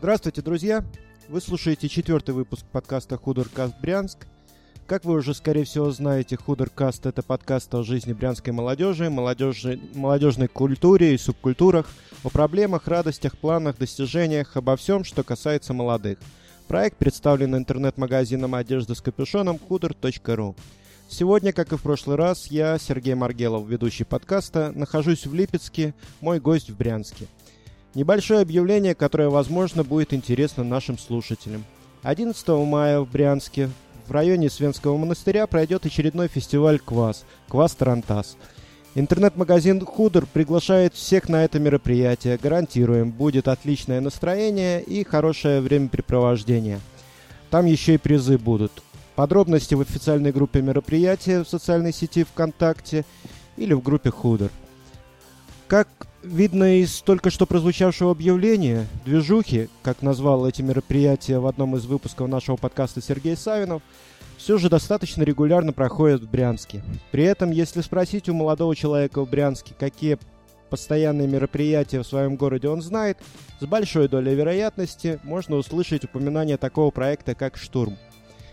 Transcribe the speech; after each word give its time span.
Здравствуйте, 0.00 0.40
друзья! 0.40 0.82
Вы 1.28 1.42
слушаете 1.42 1.86
четвертый 1.86 2.34
выпуск 2.34 2.64
подкаста 2.72 3.18
«Худоркаст 3.18 3.74
Брянск». 3.82 4.26
Как 4.86 5.04
вы 5.04 5.12
уже, 5.12 5.34
скорее 5.34 5.64
всего, 5.64 5.90
знаете, 5.90 6.38
«Худоркаст»— 6.38 7.04
это 7.04 7.22
подкаст 7.22 7.74
о 7.74 7.82
жизни 7.82 8.14
брянской 8.14 8.54
молодежи, 8.54 9.10
молодежи, 9.10 9.78
молодежной 9.92 10.48
культуре 10.48 11.14
и 11.14 11.18
субкультурах, 11.18 11.86
о 12.24 12.30
проблемах, 12.30 12.88
радостях, 12.88 13.36
планах, 13.36 13.76
достижениях, 13.76 14.56
обо 14.56 14.74
всем, 14.76 15.04
что 15.04 15.22
касается 15.22 15.74
молодых. 15.74 16.16
Проект 16.66 16.96
представлен 16.96 17.54
интернет-магазином 17.54 18.54
одежды 18.54 18.94
с 18.94 19.02
капюшоном 19.02 19.58
худор.ру. 19.58 20.56
Сегодня, 21.10 21.52
как 21.52 21.74
и 21.74 21.76
в 21.76 21.82
прошлый 21.82 22.16
раз, 22.16 22.46
я, 22.46 22.78
Сергей 22.78 23.12
Маргелов, 23.12 23.68
ведущий 23.68 24.04
подкаста, 24.04 24.72
нахожусь 24.74 25.26
в 25.26 25.34
Липецке, 25.34 25.92
мой 26.22 26.40
гость 26.40 26.70
в 26.70 26.76
Брянске— 26.78 27.26
Небольшое 27.94 28.40
объявление, 28.40 28.94
которое, 28.94 29.28
возможно, 29.28 29.82
будет 29.82 30.14
интересно 30.14 30.62
нашим 30.62 30.96
слушателям. 30.96 31.64
11 32.02 32.48
мая 32.48 33.00
в 33.00 33.10
Брянске 33.10 33.68
в 34.06 34.12
районе 34.12 34.48
Свенского 34.48 34.96
монастыря 34.96 35.46
пройдет 35.46 35.86
очередной 35.86 36.28
фестиваль 36.28 36.78
«Квас»– 36.78 37.24
«Квас 37.48 37.74
Тарантас». 37.74 38.36
Интернет-магазин 38.94 39.84
«Худор» 39.84 40.26
приглашает 40.26 40.94
всех 40.94 41.28
на 41.28 41.44
это 41.44 41.60
мероприятие. 41.60 42.38
Гарантируем, 42.38 43.10
будет 43.10 43.46
отличное 43.46 44.00
настроение 44.00 44.82
и 44.82 45.04
хорошее 45.04 45.60
времяпрепровождение. 45.60 46.80
Там 47.50 47.66
еще 47.66 47.94
и 47.94 47.98
призы 47.98 48.38
будут. 48.38 48.72
Подробности 49.14 49.74
в 49.74 49.80
официальной 49.80 50.32
группе 50.32 50.62
мероприятия 50.62 51.44
в 51.44 51.48
социальной 51.48 51.92
сети 51.92 52.24
ВКонтакте 52.24 53.04
или 53.56 53.74
в 53.74 53.82
группе 53.82 54.10
«Худор». 54.10 54.50
Как 55.68 55.88
видно 56.22 56.80
из 56.80 57.00
только 57.02 57.30
что 57.30 57.46
прозвучавшего 57.46 58.12
объявления, 58.12 58.86
движухи, 59.04 59.68
как 59.82 60.02
назвал 60.02 60.46
эти 60.46 60.62
мероприятия 60.62 61.38
в 61.38 61.46
одном 61.46 61.76
из 61.76 61.86
выпусков 61.86 62.28
нашего 62.28 62.56
подкаста 62.56 63.00
Сергей 63.00 63.36
Савинов, 63.36 63.82
все 64.36 64.58
же 64.58 64.70
достаточно 64.70 65.22
регулярно 65.22 65.72
проходят 65.72 66.22
в 66.22 66.30
Брянске. 66.30 66.82
При 67.10 67.24
этом, 67.24 67.50
если 67.50 67.82
спросить 67.82 68.28
у 68.28 68.34
молодого 68.34 68.74
человека 68.74 69.24
в 69.24 69.28
Брянске, 69.28 69.74
какие 69.78 70.18
постоянные 70.70 71.28
мероприятия 71.28 72.00
в 72.00 72.06
своем 72.06 72.36
городе 72.36 72.68
он 72.68 72.80
знает, 72.80 73.18
с 73.58 73.66
большой 73.66 74.08
долей 74.08 74.34
вероятности 74.34 75.20
можно 75.24 75.56
услышать 75.56 76.04
упоминание 76.04 76.56
такого 76.56 76.90
проекта, 76.90 77.34
как 77.34 77.56
«Штурм». 77.56 77.98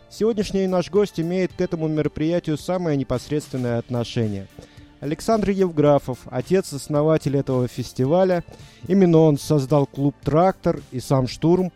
Сегодняшний 0.10 0.68
наш 0.68 0.90
гость 0.90 1.20
имеет 1.20 1.52
к 1.54 1.62
этому 1.62 1.88
мероприятию 1.88 2.58
самое 2.58 2.98
непосредственное 2.98 3.78
отношение– 3.78 4.48
Александр 5.00 5.52
Евграфов, 5.52 6.20
отец-основатель 6.26 7.38
этого 7.38 7.68
фестиваля. 7.68 8.44
Именно 8.88 9.20
он 9.20 9.38
создал 9.38 9.86
клуб 9.86 10.16
«Трактор» 10.24 10.82
и 10.92 11.00
сам 11.00 11.28
«Штурм». 11.28 11.72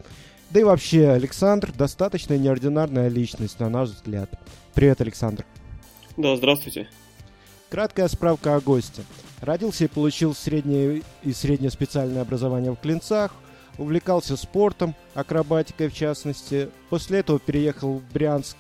Да 0.50 0.60
и 0.60 0.64
вообще, 0.64 1.10
Александр 1.10 1.72
достаточно 1.72 2.38
неординарная 2.38 3.08
личность, 3.08 3.60
на 3.60 3.70
наш 3.70 3.90
взгляд. 3.90 4.30
Привет, 4.74 5.00
Александр. 5.00 5.46
Да, 6.18 6.36
здравствуйте. 6.36 6.90
Краткая 7.70 8.10
справка 8.10 8.56
о 8.56 8.60
госте. 8.60 9.04
Родился 9.40 9.86
и 9.86 9.88
получил 9.88 10.36
среднее 10.36 11.04
и 11.24 11.32
среднее 11.32 11.72
специальное 11.72 12.22
образование 12.22 12.72
в 12.72 12.76
Клинцах, 12.76 13.32
увлекался 13.78 14.36
спортом, 14.36 14.94
акробатикой 15.14 15.88
в 15.88 15.94
частности. 15.94 16.70
После 16.90 17.20
этого 17.20 17.40
переехал 17.40 18.00
в 18.00 18.14
Брянск, 18.14 18.58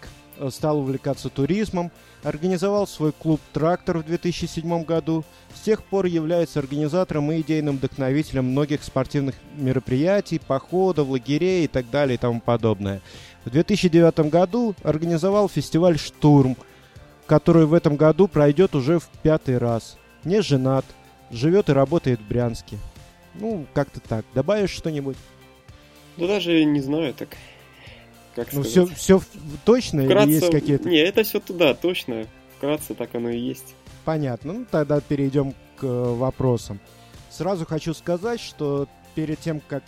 стал 0.49 0.79
увлекаться 0.79 1.29
туризмом– 1.29 1.91
организовал 2.23 2.87
свой 2.87 3.11
клуб 3.11 3.41
«Трактор» 3.53 3.99
в 3.99 4.05
2007 4.05 4.83
году, 4.83 5.23
с 5.53 5.61
тех 5.61 5.83
пор 5.83 6.05
является 6.05 6.59
организатором 6.59 7.31
и 7.31 7.41
идейным 7.41 7.77
вдохновителем 7.77 8.45
многих 8.45 8.83
спортивных 8.83 9.35
мероприятий, 9.55 10.39
походов, 10.39 11.09
лагерей 11.09 11.65
и 11.65 11.67
так 11.67 11.89
далее 11.89 12.15
и 12.15 12.19
тому 12.19 12.39
подобное. 12.39 13.01
В 13.45 13.49
2009 13.49 14.31
году 14.31 14.75
организовал 14.83 15.49
фестиваль 15.49 15.97
«Штурм», 15.97 16.55
который 17.25 17.65
в 17.65 17.73
этом 17.73 17.95
году 17.95 18.27
пройдет 18.27 18.75
уже 18.75 18.99
в 18.99 19.07
пятый 19.23 19.57
раз. 19.57 19.97
Не 20.23 20.41
женат, 20.41 20.85
живет 21.31 21.69
и 21.69 21.73
работает 21.73 22.19
в 22.19 22.27
Брянске. 22.27 22.77
Ну, 23.33 23.65
как-то 23.73 23.99
так. 23.99 24.25
Добавишь 24.35 24.71
что-нибудь? 24.71 25.17
Да 26.17 26.27
даже 26.27 26.63
не 26.65 26.81
знаю 26.81 27.13
так 27.13 27.29
как 28.35 28.53
ну, 28.53 28.63
сказать? 28.63 28.97
все, 28.97 29.19
все 29.19 29.21
точно 29.65 30.03
Вкратце, 30.05 30.29
или 30.29 30.35
есть 30.35 30.51
какие-то... 30.51 30.89
Не, 30.89 30.97
это 30.97 31.23
все 31.23 31.39
туда, 31.39 31.73
точно. 31.73 32.25
Вкратце 32.57 32.93
так 32.93 33.13
оно 33.15 33.29
и 33.29 33.39
есть. 33.39 33.75
Понятно. 34.05 34.53
Ну, 34.53 34.65
тогда 34.69 34.99
перейдем 35.01 35.53
к 35.77 35.83
э, 35.83 35.87
вопросам. 35.87 36.79
Сразу 37.29 37.65
хочу 37.65 37.93
сказать, 37.93 38.39
что 38.39 38.87
перед 39.15 39.39
тем, 39.39 39.61
как 39.67 39.83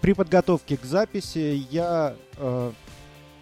при 0.00 0.12
подготовке 0.12 0.76
к 0.76 0.84
записи 0.84 1.64
я, 1.70 2.14
э, 2.36 2.72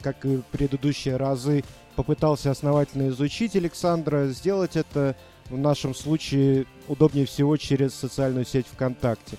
как 0.02 0.24
и 0.24 0.40
предыдущие 0.52 1.16
разы, 1.16 1.64
попытался 1.94 2.50
основательно 2.50 3.08
изучить 3.08 3.56
Александра. 3.56 4.28
Сделать 4.28 4.76
это 4.76 5.16
в 5.50 5.58
нашем 5.58 5.94
случае 5.94 6.66
удобнее 6.86 7.26
всего 7.26 7.56
через 7.56 7.94
социальную 7.94 8.44
сеть 8.44 8.66
ВКонтакте. 8.66 9.36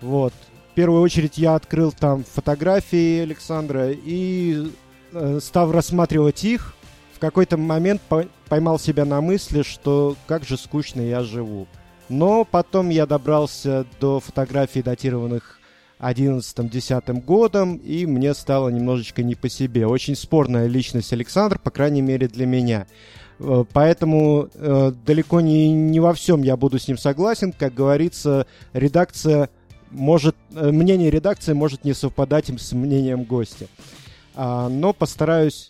Вот 0.00 0.32
первую 0.80 1.02
очередь 1.02 1.36
я 1.36 1.56
открыл 1.56 1.92
там 1.92 2.24
фотографии 2.24 3.20
Александра 3.20 3.90
и 3.90 4.72
э, 5.12 5.38
став 5.42 5.70
рассматривать 5.72 6.42
их, 6.42 6.74
в 7.12 7.18
какой-то 7.18 7.58
момент 7.58 8.00
по 8.00 8.24
поймал 8.48 8.78
себя 8.78 9.04
на 9.04 9.20
мысли, 9.20 9.60
что 9.60 10.16
как 10.26 10.44
же 10.44 10.56
скучно 10.56 11.02
я 11.02 11.22
живу. 11.22 11.66
Но 12.08 12.46
потом 12.46 12.88
я 12.88 13.04
добрался 13.04 13.84
до 14.00 14.20
фотографий, 14.20 14.82
датированных 14.82 15.60
11-10 15.98 17.24
годом, 17.26 17.76
и 17.76 18.06
мне 18.06 18.32
стало 18.32 18.70
немножечко 18.70 19.22
не 19.22 19.34
по 19.34 19.50
себе. 19.50 19.86
Очень 19.86 20.16
спорная 20.16 20.66
личность 20.66 21.12
Александр, 21.12 21.58
по 21.58 21.70
крайней 21.70 22.00
мере 22.00 22.26
для 22.26 22.46
меня. 22.46 22.86
Э, 23.38 23.64
поэтому 23.70 24.48
э, 24.54 24.92
далеко 25.04 25.42
не, 25.42 25.70
не 25.70 26.00
во 26.00 26.14
всем 26.14 26.40
я 26.40 26.56
буду 26.56 26.78
с 26.78 26.88
ним 26.88 26.96
согласен. 26.96 27.52
Как 27.52 27.74
говорится, 27.74 28.46
редакция 28.72 29.50
может, 29.90 30.36
э, 30.54 30.70
мнение 30.70 31.10
редакции 31.10 31.52
может 31.52 31.84
не 31.84 31.94
совпадать 31.94 32.48
с 32.48 32.72
мнением 32.72 33.24
гостя. 33.24 33.66
А, 34.34 34.68
но 34.68 34.92
постараюсь 34.92 35.68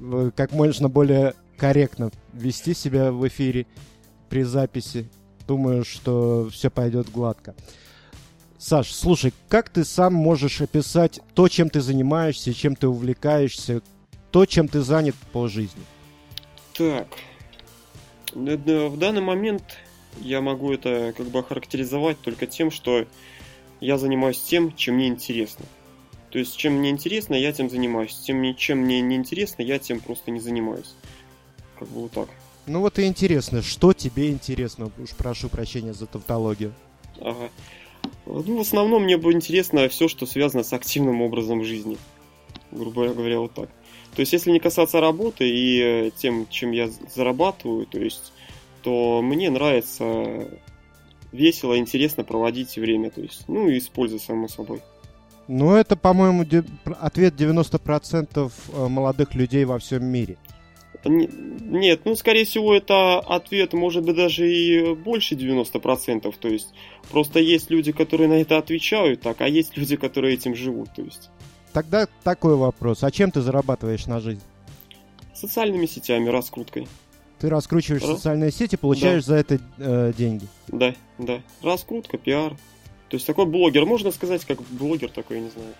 э, 0.00 0.30
как 0.34 0.52
можно 0.52 0.88
более 0.88 1.34
корректно 1.56 2.10
вести 2.32 2.74
себя 2.74 3.12
в 3.12 3.26
эфире 3.28 3.66
при 4.28 4.42
записи. 4.42 5.08
Думаю, 5.46 5.84
что 5.84 6.48
все 6.50 6.70
пойдет 6.70 7.10
гладко. 7.10 7.54
Саш, 8.58 8.92
слушай, 8.92 9.32
как 9.48 9.70
ты 9.70 9.84
сам 9.84 10.14
можешь 10.14 10.60
описать 10.60 11.20
то, 11.34 11.48
чем 11.48 11.70
ты 11.70 11.80
занимаешься, 11.80 12.52
чем 12.52 12.76
ты 12.76 12.88
увлекаешься, 12.88 13.80
то, 14.30 14.44
чем 14.46 14.68
ты 14.68 14.82
занят 14.82 15.14
по 15.32 15.48
жизни? 15.48 15.82
Так, 16.74 17.08
в 18.34 18.96
данный 18.98 19.22
момент 19.22 19.62
я 20.20 20.40
могу 20.40 20.72
это 20.72 21.14
как 21.16 21.26
бы 21.26 21.38
охарактеризовать 21.38 22.20
только 22.20 22.46
тем, 22.46 22.70
что 22.70 23.06
я 23.80 23.98
занимаюсь 23.98 24.40
тем, 24.40 24.74
чем 24.74 24.96
мне 24.96 25.08
интересно. 25.08 25.64
То 26.30 26.38
есть, 26.38 26.56
чем 26.56 26.74
мне 26.74 26.90
интересно, 26.90 27.34
я 27.34 27.52
тем 27.52 27.68
занимаюсь. 27.68 28.14
Тем, 28.14 28.54
чем 28.54 28.78
мне 28.78 29.00
не 29.00 29.16
интересно, 29.16 29.62
я 29.62 29.78
тем 29.78 30.00
просто 30.00 30.30
не 30.30 30.40
занимаюсь. 30.40 30.94
Как 31.78 31.88
бы 31.88 32.02
вот 32.02 32.12
так. 32.12 32.28
Ну 32.66 32.80
вот 32.80 32.98
и 32.98 33.04
интересно, 33.04 33.62
что 33.62 33.92
тебе 33.92 34.30
интересно? 34.30 34.90
Уж 34.98 35.10
прошу 35.10 35.48
прощения 35.48 35.92
за 35.92 36.06
тавтологию. 36.06 36.72
Ага. 37.20 37.50
Ну, 38.26 38.58
в 38.58 38.60
основном 38.60 39.04
мне 39.04 39.16
было 39.16 39.32
интересно 39.32 39.88
все, 39.88 40.08
что 40.08 40.26
связано 40.26 40.62
с 40.62 40.72
активным 40.72 41.20
образом 41.22 41.64
жизни. 41.64 41.98
Грубо 42.70 43.08
говоря, 43.08 43.40
вот 43.40 43.54
так. 43.54 43.68
То 44.14 44.20
есть, 44.20 44.32
если 44.32 44.50
не 44.52 44.60
касаться 44.60 45.00
работы 45.00 45.48
и 45.48 45.80
э, 45.80 46.10
тем, 46.16 46.46
чем 46.48 46.72
я 46.72 46.88
зарабатываю, 47.14 47.86
то 47.86 47.98
есть, 47.98 48.32
то 48.82 49.20
мне 49.22 49.50
нравится 49.50 50.48
весело, 51.32 51.78
интересно 51.78 52.24
проводить 52.24 52.76
время, 52.76 53.10
то 53.10 53.20
есть, 53.20 53.44
ну 53.48 53.68
и 53.68 53.78
с 53.78 53.88
пользой, 53.88 54.20
само 54.20 54.48
собой. 54.48 54.80
Ну, 55.48 55.74
это, 55.74 55.96
по-моему, 55.96 56.44
ответ 57.00 57.34
90% 57.34 58.52
э, 58.72 58.88
молодых 58.88 59.34
людей 59.34 59.64
во 59.64 59.78
всем 59.78 60.04
мире. 60.04 60.36
Нет, 61.04 62.02
ну, 62.04 62.14
скорее 62.14 62.44
всего, 62.44 62.74
это 62.74 63.18
ответ, 63.18 63.72
может 63.72 64.04
быть, 64.04 64.16
даже 64.16 64.48
и 64.48 64.94
больше 64.94 65.34
90%. 65.34 66.32
То 66.38 66.48
есть, 66.48 66.68
просто 67.10 67.40
есть 67.40 67.70
люди, 67.70 67.90
которые 67.90 68.28
на 68.28 68.34
это 68.34 68.58
отвечают 68.58 69.22
так, 69.22 69.40
а 69.40 69.48
есть 69.48 69.76
люди, 69.76 69.96
которые 69.96 70.34
этим 70.34 70.54
живут, 70.54 70.90
то 70.94 71.02
есть. 71.02 71.30
Тогда 71.72 72.06
такой 72.22 72.56
вопрос. 72.56 73.02
А 73.02 73.10
чем 73.10 73.30
ты 73.30 73.40
зарабатываешь 73.40 74.06
на 74.06 74.20
жизнь? 74.20 74.42
Социальными 75.34 75.86
сетями, 75.86 76.28
раскруткой. 76.28 76.86
Ты 77.40 77.48
раскручиваешь 77.48 78.02
Раз... 78.02 78.16
социальные 78.16 78.52
сети, 78.52 78.76
получаешь 78.76 79.24
да. 79.24 79.32
за 79.32 79.36
это 79.36 79.60
э, 79.78 80.12
деньги. 80.16 80.46
Да, 80.68 80.94
да. 81.18 81.40
Раскрутка, 81.62 82.18
пиар. 82.18 82.52
То 83.08 83.16
есть 83.16 83.26
такой 83.26 83.46
блогер, 83.46 83.86
можно 83.86 84.10
сказать, 84.10 84.44
как 84.44 84.60
блогер 84.70 85.10
такой, 85.10 85.38
я 85.38 85.42
не 85.44 85.50
знаю. 85.50 85.74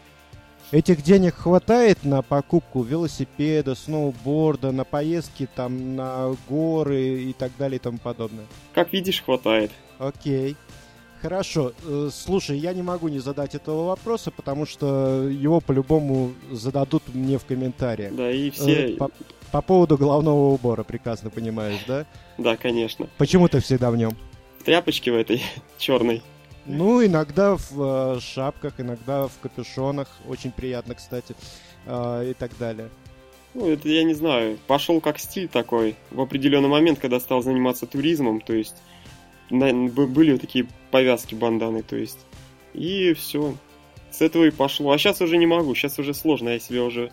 Этих 0.72 1.02
денег 1.02 1.34
хватает 1.34 2.04
на 2.04 2.22
покупку 2.22 2.82
велосипеда, 2.82 3.74
сноуборда, 3.74 4.70
на 4.70 4.84
поездки 4.84 5.48
там 5.54 5.96
на 5.96 6.36
горы 6.48 7.24
и 7.24 7.32
так 7.32 7.50
далее 7.58 7.76
и 7.76 7.80
тому 7.80 7.98
подобное? 7.98 8.46
Как 8.72 8.92
видишь, 8.92 9.22
хватает. 9.22 9.72
Окей. 9.98 10.56
Хорошо. 11.22 11.72
Э, 11.84 12.08
слушай, 12.12 12.56
я 12.56 12.72
не 12.72 12.82
могу 12.82 13.08
не 13.08 13.18
задать 13.18 13.54
этого 13.54 13.86
вопроса, 13.86 14.30
потому 14.30 14.64
что 14.64 15.28
его 15.28 15.60
по-любому 15.60 16.32
зададут 16.50 17.02
мне 17.12 17.38
в 17.38 17.44
комментариях. 17.44 18.14
Да, 18.14 18.30
и 18.30 18.50
все... 18.50 18.94
Э, 18.94 18.96
по, 18.96 19.10
по 19.50 19.60
поводу 19.60 19.98
головного 19.98 20.52
убора, 20.52 20.82
прекрасно 20.82 21.28
понимаешь, 21.28 21.80
да? 21.86 22.06
Да, 22.38 22.56
конечно. 22.56 23.06
Почему 23.18 23.48
ты 23.48 23.60
всегда 23.60 23.90
в 23.90 23.96
нем? 23.96 24.16
В 24.58 24.64
тряпочке 24.64 25.12
в 25.12 25.16
этой 25.16 25.42
черной. 25.78 26.22
Ну, 26.64 27.04
иногда 27.04 27.56
в 27.56 28.16
э, 28.16 28.20
шапках, 28.20 28.74
иногда 28.78 29.28
в 29.28 29.32
капюшонах. 29.42 30.08
Очень 30.28 30.52
приятно, 30.52 30.94
кстати. 30.94 31.34
Э, 31.86 32.30
и 32.30 32.34
так 32.34 32.56
далее. 32.58 32.88
Ну, 33.52 33.68
это 33.68 33.88
я 33.88 34.04
не 34.04 34.14
знаю. 34.14 34.58
Пошел 34.66 35.00
как 35.00 35.18
стиль 35.18 35.48
такой. 35.48 35.96
В 36.10 36.20
определенный 36.20 36.68
момент, 36.68 36.98
когда 36.98 37.18
стал 37.20 37.42
заниматься 37.42 37.86
туризмом, 37.86 38.40
то 38.40 38.52
есть 38.52 38.76
на, 39.50 39.72
были 39.88 40.36
такие 40.36 40.66
повязки 40.90 41.34
банданы, 41.34 41.82
то 41.82 41.96
есть. 41.96 42.18
И 42.72 43.12
все. 43.14 43.54
С 44.10 44.20
этого 44.20 44.44
и 44.44 44.50
пошло. 44.50 44.92
А 44.92 44.98
сейчас 44.98 45.20
уже 45.20 45.36
не 45.36 45.46
могу, 45.46 45.74
сейчас 45.74 45.98
уже 45.98 46.14
сложно, 46.14 46.50
я 46.50 46.58
себя 46.58 46.84
уже 46.84 47.12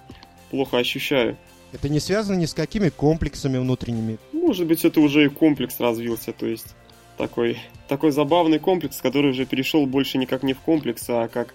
плохо 0.49 0.77
ощущаю. 0.77 1.37
Это 1.73 1.89
не 1.89 1.99
связано 1.99 2.37
ни 2.37 2.45
с 2.45 2.53
какими 2.53 2.89
комплексами 2.89 3.57
внутренними? 3.57 4.17
Может 4.31 4.67
быть, 4.67 4.85
это 4.85 5.01
уже 5.01 5.25
и 5.25 5.29
комплекс 5.29 5.79
развился, 5.79 6.31
то 6.31 6.45
есть 6.45 6.75
такой, 7.17 7.57
такой 7.87 8.11
забавный 8.11 8.59
комплекс, 8.59 9.01
который 9.01 9.31
уже 9.31 9.45
перешел 9.45 9.85
больше 9.85 10.17
не 10.17 10.25
как 10.25 10.43
не 10.43 10.53
в 10.53 10.59
комплекс, 10.59 11.03
а 11.09 11.27
как 11.27 11.53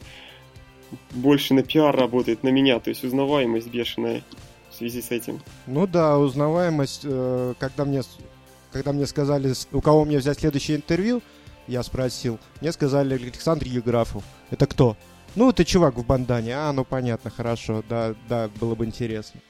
больше 1.12 1.54
на 1.54 1.62
пиар 1.62 1.96
работает 1.96 2.42
на 2.42 2.50
меня, 2.50 2.78
то 2.78 2.90
есть 2.90 3.04
узнаваемость 3.04 3.68
бешеная 3.68 4.22
в 4.70 4.74
связи 4.74 5.00
с 5.00 5.10
этим. 5.10 5.40
Ну 5.66 5.86
да, 5.86 6.18
узнаваемость, 6.18 7.02
э, 7.04 7.54
когда 7.58 7.84
мне 7.84 8.02
когда 8.72 8.92
мне 8.92 9.06
сказали, 9.06 9.52
у 9.72 9.80
кого 9.80 10.04
мне 10.04 10.18
взять 10.18 10.40
следующее 10.40 10.78
интервью, 10.78 11.22
я 11.68 11.82
спросил, 11.82 12.38
мне 12.60 12.72
сказали 12.72 13.14
Александр 13.14 13.66
Еграфов. 13.66 14.24
Это 14.50 14.66
кто? 14.66 14.96
Ну, 15.34 15.50
это 15.50 15.64
чувак 15.64 15.96
в 15.96 16.04
бандане. 16.04 16.56
А, 16.56 16.72
ну 16.72 16.84
понятно, 16.84 17.30
хорошо, 17.30 17.82
да, 17.88 18.14
да, 18.28 18.50
было 18.60 18.74
бы 18.74 18.84
интересно. 18.84 19.40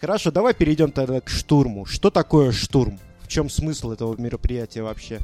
Хорошо, 0.00 0.30
давай 0.30 0.54
перейдем 0.54 0.90
тогда 0.90 1.20
к 1.20 1.28
штурму. 1.28 1.84
Что 1.84 2.10
такое 2.10 2.52
штурм? 2.52 2.98
В 3.20 3.28
чем 3.28 3.48
смысл 3.48 3.92
этого 3.92 4.20
мероприятия 4.20 4.82
вообще? 4.82 5.18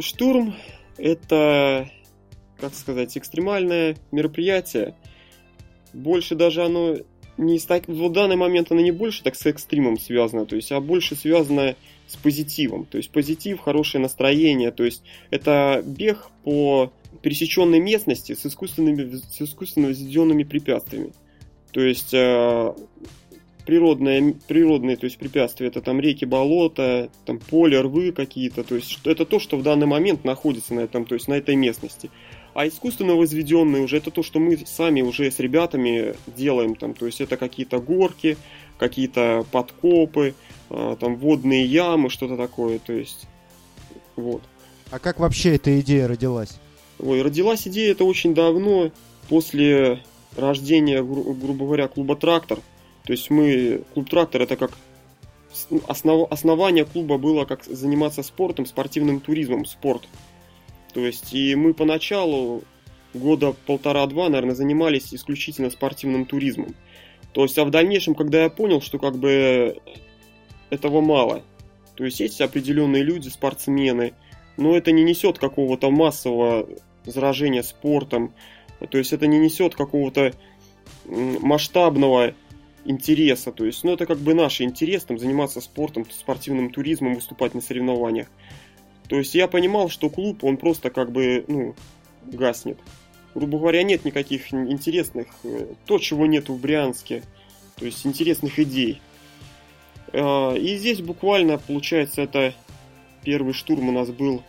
Штурм— 0.00 0.54
это, 0.98 1.88
как 2.58 2.74
сказать, 2.74 3.16
экстремальное 3.16 3.96
мероприятие. 4.10 4.94
Больше 5.92 6.34
даже 6.34 6.64
оно 6.64 6.96
не. 7.36 7.58
В 7.58 8.12
данный 8.12 8.36
момент 8.36 8.70
оно 8.70 8.80
не 8.80 8.90
больше 8.90 9.22
так 9.22 9.34
с 9.34 9.46
экстримом 9.46 9.98
связано, 9.98 10.46
то 10.46 10.56
есть, 10.56 10.72
а 10.72 10.80
больше 10.80 11.14
связано 11.14 11.76
с 12.06 12.16
позитивом. 12.16 12.86
То 12.86 12.98
есть 12.98 13.10
позитив, 13.10 13.60
хорошее 13.60 14.02
настроение. 14.02 14.70
То 14.70 14.84
есть 14.84 15.02
это 15.30 15.82
бег 15.84 16.30
по 16.42 16.92
пересеченной 17.22 17.80
местности 17.80 18.34
с 18.34 18.44
искусственными, 18.44 19.16
с 19.16 19.40
искусственно 19.40 19.88
возведенными 19.88 20.44
препятствиями. 20.44 21.12
То 21.72 21.80
есть 21.80 22.14
э, 22.14 22.74
природные, 23.66 24.34
природные 24.46 24.96
то 24.96 25.04
есть 25.04 25.18
препятствия, 25.18 25.68
это 25.68 25.80
там 25.80 26.00
реки, 26.00 26.24
болота, 26.24 27.08
там 27.24 27.38
поле, 27.38 27.80
рвы 27.80 28.12
какие-то. 28.12 28.62
То 28.62 28.76
есть 28.76 29.00
это 29.04 29.24
то, 29.24 29.38
что 29.38 29.56
в 29.56 29.62
данный 29.62 29.86
момент 29.86 30.24
находится 30.24 30.74
на, 30.74 30.80
этом, 30.80 31.04
то 31.04 31.14
есть 31.14 31.28
на 31.28 31.34
этой 31.34 31.56
местности. 31.56 32.10
А 32.54 32.68
искусственно 32.68 33.14
возведенные 33.14 33.82
уже 33.82 33.96
это 33.96 34.10
то, 34.10 34.22
что 34.22 34.38
мы 34.38 34.56
сами 34.64 35.02
уже 35.02 35.30
с 35.30 35.40
ребятами 35.40 36.14
делаем. 36.36 36.76
Там, 36.76 36.94
то 36.94 37.06
есть 37.06 37.20
это 37.20 37.36
какие-то 37.36 37.80
горки, 37.80 38.36
какие-то 38.78 39.44
подкопы, 39.50 40.34
там 41.00 41.16
водные 41.16 41.64
ямы, 41.64 42.10
что-то 42.10 42.36
такое, 42.36 42.78
то 42.78 42.92
есть 42.92 43.26
вот. 44.16 44.42
А 44.90 44.98
как 44.98 45.18
вообще 45.18 45.56
эта 45.56 45.80
идея 45.80 46.08
родилась? 46.08 46.58
Ой, 46.98 47.22
родилась 47.22 47.66
идея 47.66 47.92
это 47.92 48.04
очень 48.04 48.34
давно, 48.34 48.90
после 49.28 50.00
рождения, 50.36 51.02
гру- 51.02 51.34
грубо 51.34 51.66
говоря, 51.66 51.88
клуба 51.88 52.16
«Трактор». 52.16 52.60
То 53.04 53.12
есть 53.12 53.30
мы, 53.30 53.82
клуб 53.92 54.08
«Трактор» 54.08 54.42
это 54.42 54.56
как 54.56 54.72
основ, 55.86 56.30
основание 56.30 56.84
клуба 56.84 57.18
было 57.18 57.44
как 57.44 57.64
заниматься 57.64 58.22
спортом, 58.22 58.66
спортивным 58.66 59.20
туризмом, 59.20 59.64
спорт. 59.66 60.08
То 60.92 61.04
есть 61.04 61.32
и 61.34 61.54
мы 61.54 61.74
поначалу 61.74 62.62
года 63.12 63.54
полтора-два, 63.66 64.28
наверное, 64.28 64.54
занимались 64.54 65.14
исключительно 65.14 65.70
спортивным 65.70 66.26
туризмом. 66.26 66.74
То 67.32 67.42
есть, 67.42 67.58
а 67.58 67.64
в 67.64 67.70
дальнейшем, 67.70 68.14
когда 68.14 68.44
я 68.44 68.50
понял, 68.50 68.80
что 68.80 68.98
как 68.98 69.16
бы 69.16 69.76
этого 70.70 71.00
мало. 71.00 71.42
То 71.94 72.04
есть 72.04 72.20
есть 72.20 72.40
определенные 72.40 73.02
люди, 73.02 73.28
спортсмены, 73.28 74.14
но 74.56 74.76
это 74.76 74.92
не 74.92 75.02
несет 75.02 75.38
какого-то 75.38 75.90
массового 75.90 76.68
заражения 77.06 77.62
спортом, 77.62 78.34
то 78.90 78.98
есть 78.98 79.12
это 79.12 79.26
не 79.26 79.38
несет 79.38 79.74
какого-то 79.74 80.32
масштабного 81.06 82.34
интереса, 82.84 83.52
то 83.52 83.64
есть, 83.64 83.82
ну, 83.84 83.92
это 83.92 84.06
как 84.06 84.18
бы 84.18 84.34
наш 84.34 84.60
интерес, 84.60 85.04
там, 85.04 85.18
заниматься 85.18 85.60
спортом, 85.60 86.06
спортивным 86.10 86.70
туризмом, 86.70 87.14
выступать 87.14 87.54
на 87.54 87.60
соревнованиях. 87.60 88.28
То 89.08 89.16
есть 89.18 89.34
я 89.34 89.48
понимал, 89.48 89.88
что 89.88 90.10
клуб, 90.10 90.44
он 90.44 90.56
просто 90.56 90.90
как 90.90 91.12
бы, 91.12 91.44
ну, 91.48 91.74
гаснет. 92.24 92.78
Грубо 93.34 93.58
говоря, 93.58 93.82
нет 93.82 94.04
никаких 94.04 94.52
интересных, 94.52 95.28
э, 95.44 95.74
то, 95.86 95.98
чего 95.98 96.26
нет 96.26 96.48
в 96.48 96.60
Брянске, 96.60 97.22
то 97.76 97.84
есть 97.84 98.06
интересных 98.06 98.58
идей. 98.58 99.00
А, 100.14 100.54
и 100.54 100.76
здесь 100.76 101.00
буквально, 101.00 101.58
получается, 101.58 102.22
это 102.22 102.54
первый 103.24 103.52
штурм 103.52 103.88
у 103.88 103.92
нас 103.92 104.10
был 104.10 104.42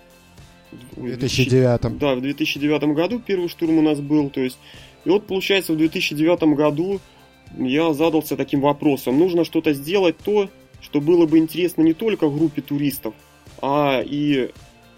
в 0.96 1.04
2009. 1.04 1.98
Да, 1.98 2.16
в 2.16 2.22
2009 2.22 2.84
году 2.96 3.20
первый 3.20 3.50
штурм 3.50 3.80
у 3.80 3.82
нас 3.82 4.00
был. 4.00 4.30
То 4.30 4.42
есть, 4.42 4.58
и 5.06 5.10
вот, 5.10 5.26
получается, 5.28 5.74
в 5.74 5.78
2009 5.78 6.56
году 6.56 7.00
я 7.58 7.94
задался 7.94 8.36
таким 8.36 8.62
вопросом. 8.62 9.18
Нужно 9.18 9.46
что-то 9.46 9.74
сделать 9.74 10.18
то, 10.18 10.50
что 10.82 11.02
было 11.02 11.26
бы 11.26 11.38
интересно 11.38 11.82
не 11.82 11.94
только 11.94 12.30
группе 12.30 12.62
туристов, 12.62 13.14
а 13.62 14.02
и 14.06 14.52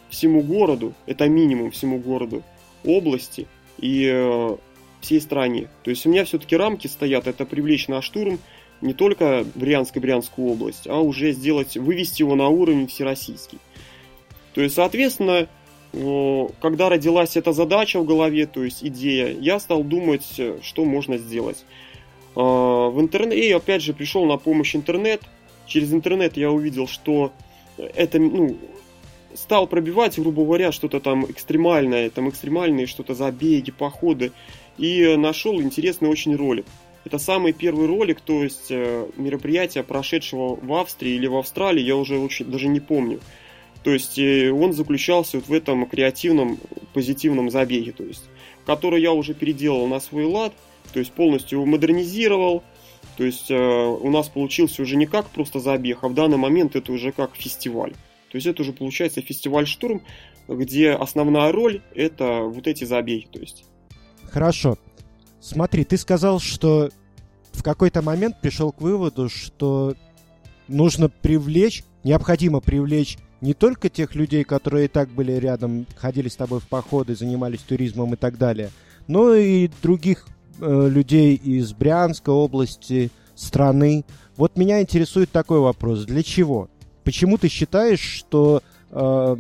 всему 0.10 0.42
городу, 0.42 0.94
это 1.06 1.28
минимум 1.28 1.72
всему 1.72 2.00
городу, 2.00 2.44
области 2.84 3.48
и 3.78 4.10
э, 4.12 4.58
всей 5.02 5.22
стране. 5.22 5.70
То 5.84 5.90
есть 5.90 6.06
у 6.06 6.10
меня 6.10 6.26
все-таки 6.26 6.56
рамки 6.56 6.88
стоят, 6.88 7.28
это 7.28 7.46
привлечь 7.46 7.88
на 7.88 8.02
штурм 8.02 8.40
не 8.82 8.94
только 8.94 9.46
Брянск 9.56 9.98
и 9.98 10.00
Брянскую 10.00 10.50
область, 10.52 10.88
а 10.88 11.00
уже 11.00 11.32
сделать, 11.32 11.78
вывести 11.78 12.22
его 12.22 12.36
на 12.36 12.48
уровень 12.48 12.88
всероссийский. 12.88 13.60
То 14.54 14.62
есть, 14.62 14.76
соответственно, 14.76 15.48
когда 15.94 16.90
родилась 16.90 17.38
эта 17.38 17.54
задача 17.54 18.00
в 18.00 18.06
голове, 18.06 18.46
то 18.46 18.64
есть 18.64 18.84
идея, 18.84 19.36
я 19.40 19.60
стал 19.60 19.84
думать, 19.84 20.40
что 20.62 20.86
можно 20.86 21.18
сделать. 21.18 21.64
А, 22.36 22.90
в 22.90 23.00
интернете, 23.00 23.56
опять 23.56 23.82
же 23.82 23.94
пришел 23.94 24.26
на 24.26 24.38
помощь 24.38 24.76
интернет. 24.76 25.22
Через 25.66 25.94
интернет 25.94 26.38
я 26.38 26.52
увидел, 26.52 26.88
что 26.88 27.32
это, 27.78 28.20
ну, 28.20 28.58
стал 29.34 29.68
пробивать, 29.68 30.20
грубо 30.20 30.44
говоря, 30.44 30.72
что-то 30.72 31.00
там 31.00 31.30
экстремальное, 31.30 32.10
там 32.10 32.30
экстремальные 32.30 32.86
что-то 32.86 33.16
забеги, 33.16 33.72
походы. 33.72 34.32
И 34.78 35.16
нашел 35.16 35.60
интересный 35.62 36.10
очень 36.10 36.36
ролик. 36.36 36.66
Это 37.08 37.20
самый 37.20 37.54
первый 37.54 37.88
ролик, 37.88 38.20
то 38.20 38.44
есть 38.44 38.68
э, 38.70 39.08
мероприятие, 39.16 39.86
прошедшего 39.86 40.60
в 40.62 40.74
Австрии 40.74 41.14
или 41.14 41.26
в 41.26 41.38
Австралии, 41.38 41.82
я 41.82 41.96
уже 41.96 42.20
очень, 42.20 42.52
даже 42.52 42.68
не 42.68 42.82
помню. 42.82 43.22
То 43.82 43.92
есть 43.92 44.20
э, 44.20 44.52
он 44.52 44.74
заключался 44.74 45.38
вот 45.38 45.48
в 45.48 45.54
этом 45.54 45.86
креативном, 45.86 46.60
позитивном 46.94 47.50
забеге, 47.50 47.94
то 47.94 48.04
есть, 48.04 48.26
который 48.66 49.02
я 49.02 49.14
уже 49.14 49.34
переделал 49.34 49.88
на 49.88 50.02
свой 50.02 50.26
лад, 50.26 50.52
то 50.92 51.00
есть 51.00 51.14
полностью 51.14 51.66
модернизировал. 51.66 52.62
То 53.16 53.24
есть 53.24 53.50
э, 53.52 53.56
у 53.56 54.12
нас 54.12 54.28
получился 54.28 54.82
уже 54.82 54.98
не 54.98 55.06
как 55.06 55.30
просто 55.30 55.62
забег, 55.62 56.00
а 56.02 56.10
в 56.10 56.14
данный 56.14 56.36
момент 56.36 56.76
это 56.76 56.92
уже 56.92 57.14
как 57.14 57.38
фестиваль. 57.38 57.94
То 58.32 58.36
есть 58.36 58.48
это 58.48 58.64
уже 58.64 58.74
получается 58.74 59.22
фестиваль 59.22 59.66
«Штурм», 59.66 60.02
где 60.50 60.92
основная 60.92 61.54
роль 61.54 61.82
это 61.96 62.42
вот 62.42 62.68
эти 62.68 62.84
забеги. 62.84 63.28
То 63.32 63.40
есть. 63.40 63.64
Хорошо. 64.30 64.78
Смотри, 65.40 65.84
ты 65.84 65.98
сказал, 65.98 66.40
что 66.40 66.90
в 67.52 67.64
какой-то 67.64 68.02
момент 68.02 68.42
пришел 68.42 68.72
к 68.72 68.82
выводу, 68.82 69.30
что 69.30 69.96
нужно 70.68 71.10
привлечь, 71.10 71.84
необходимо 72.04 72.60
привлечь 72.60 73.18
не 73.42 73.54
только 73.54 73.90
тех 73.90 74.16
людей, 74.16 74.44
которые 74.44 74.86
и 74.86 74.88
так 74.88 75.10
были 75.10 75.34
рядом, 75.34 75.86
ходили 75.96 76.28
с 76.28 76.36
тобой 76.36 76.60
в 76.60 76.68
походы, 76.68 77.16
занимались 77.16 77.62
туризмом 77.62 78.14
и 78.14 78.18
так 78.18 78.38
далее, 78.38 78.72
но 79.08 79.34
и 79.34 79.70
других 79.82 80.28
э, 80.60 80.90
людей 80.90 81.36
из 81.36 81.74
Брянской 81.74 82.34
области, 82.34 83.12
страны. 83.36 84.04
Вот 84.36 84.58
меня 84.58 84.82
интересует 84.82 85.32
такой 85.32 85.60
вопрос: 85.60 86.06
для 86.06 86.24
чего? 86.24 86.70
Почему 87.04 87.38
ты 87.38 87.48
считаешь, 87.48 88.00
что 88.00 88.62
э, 88.92 89.38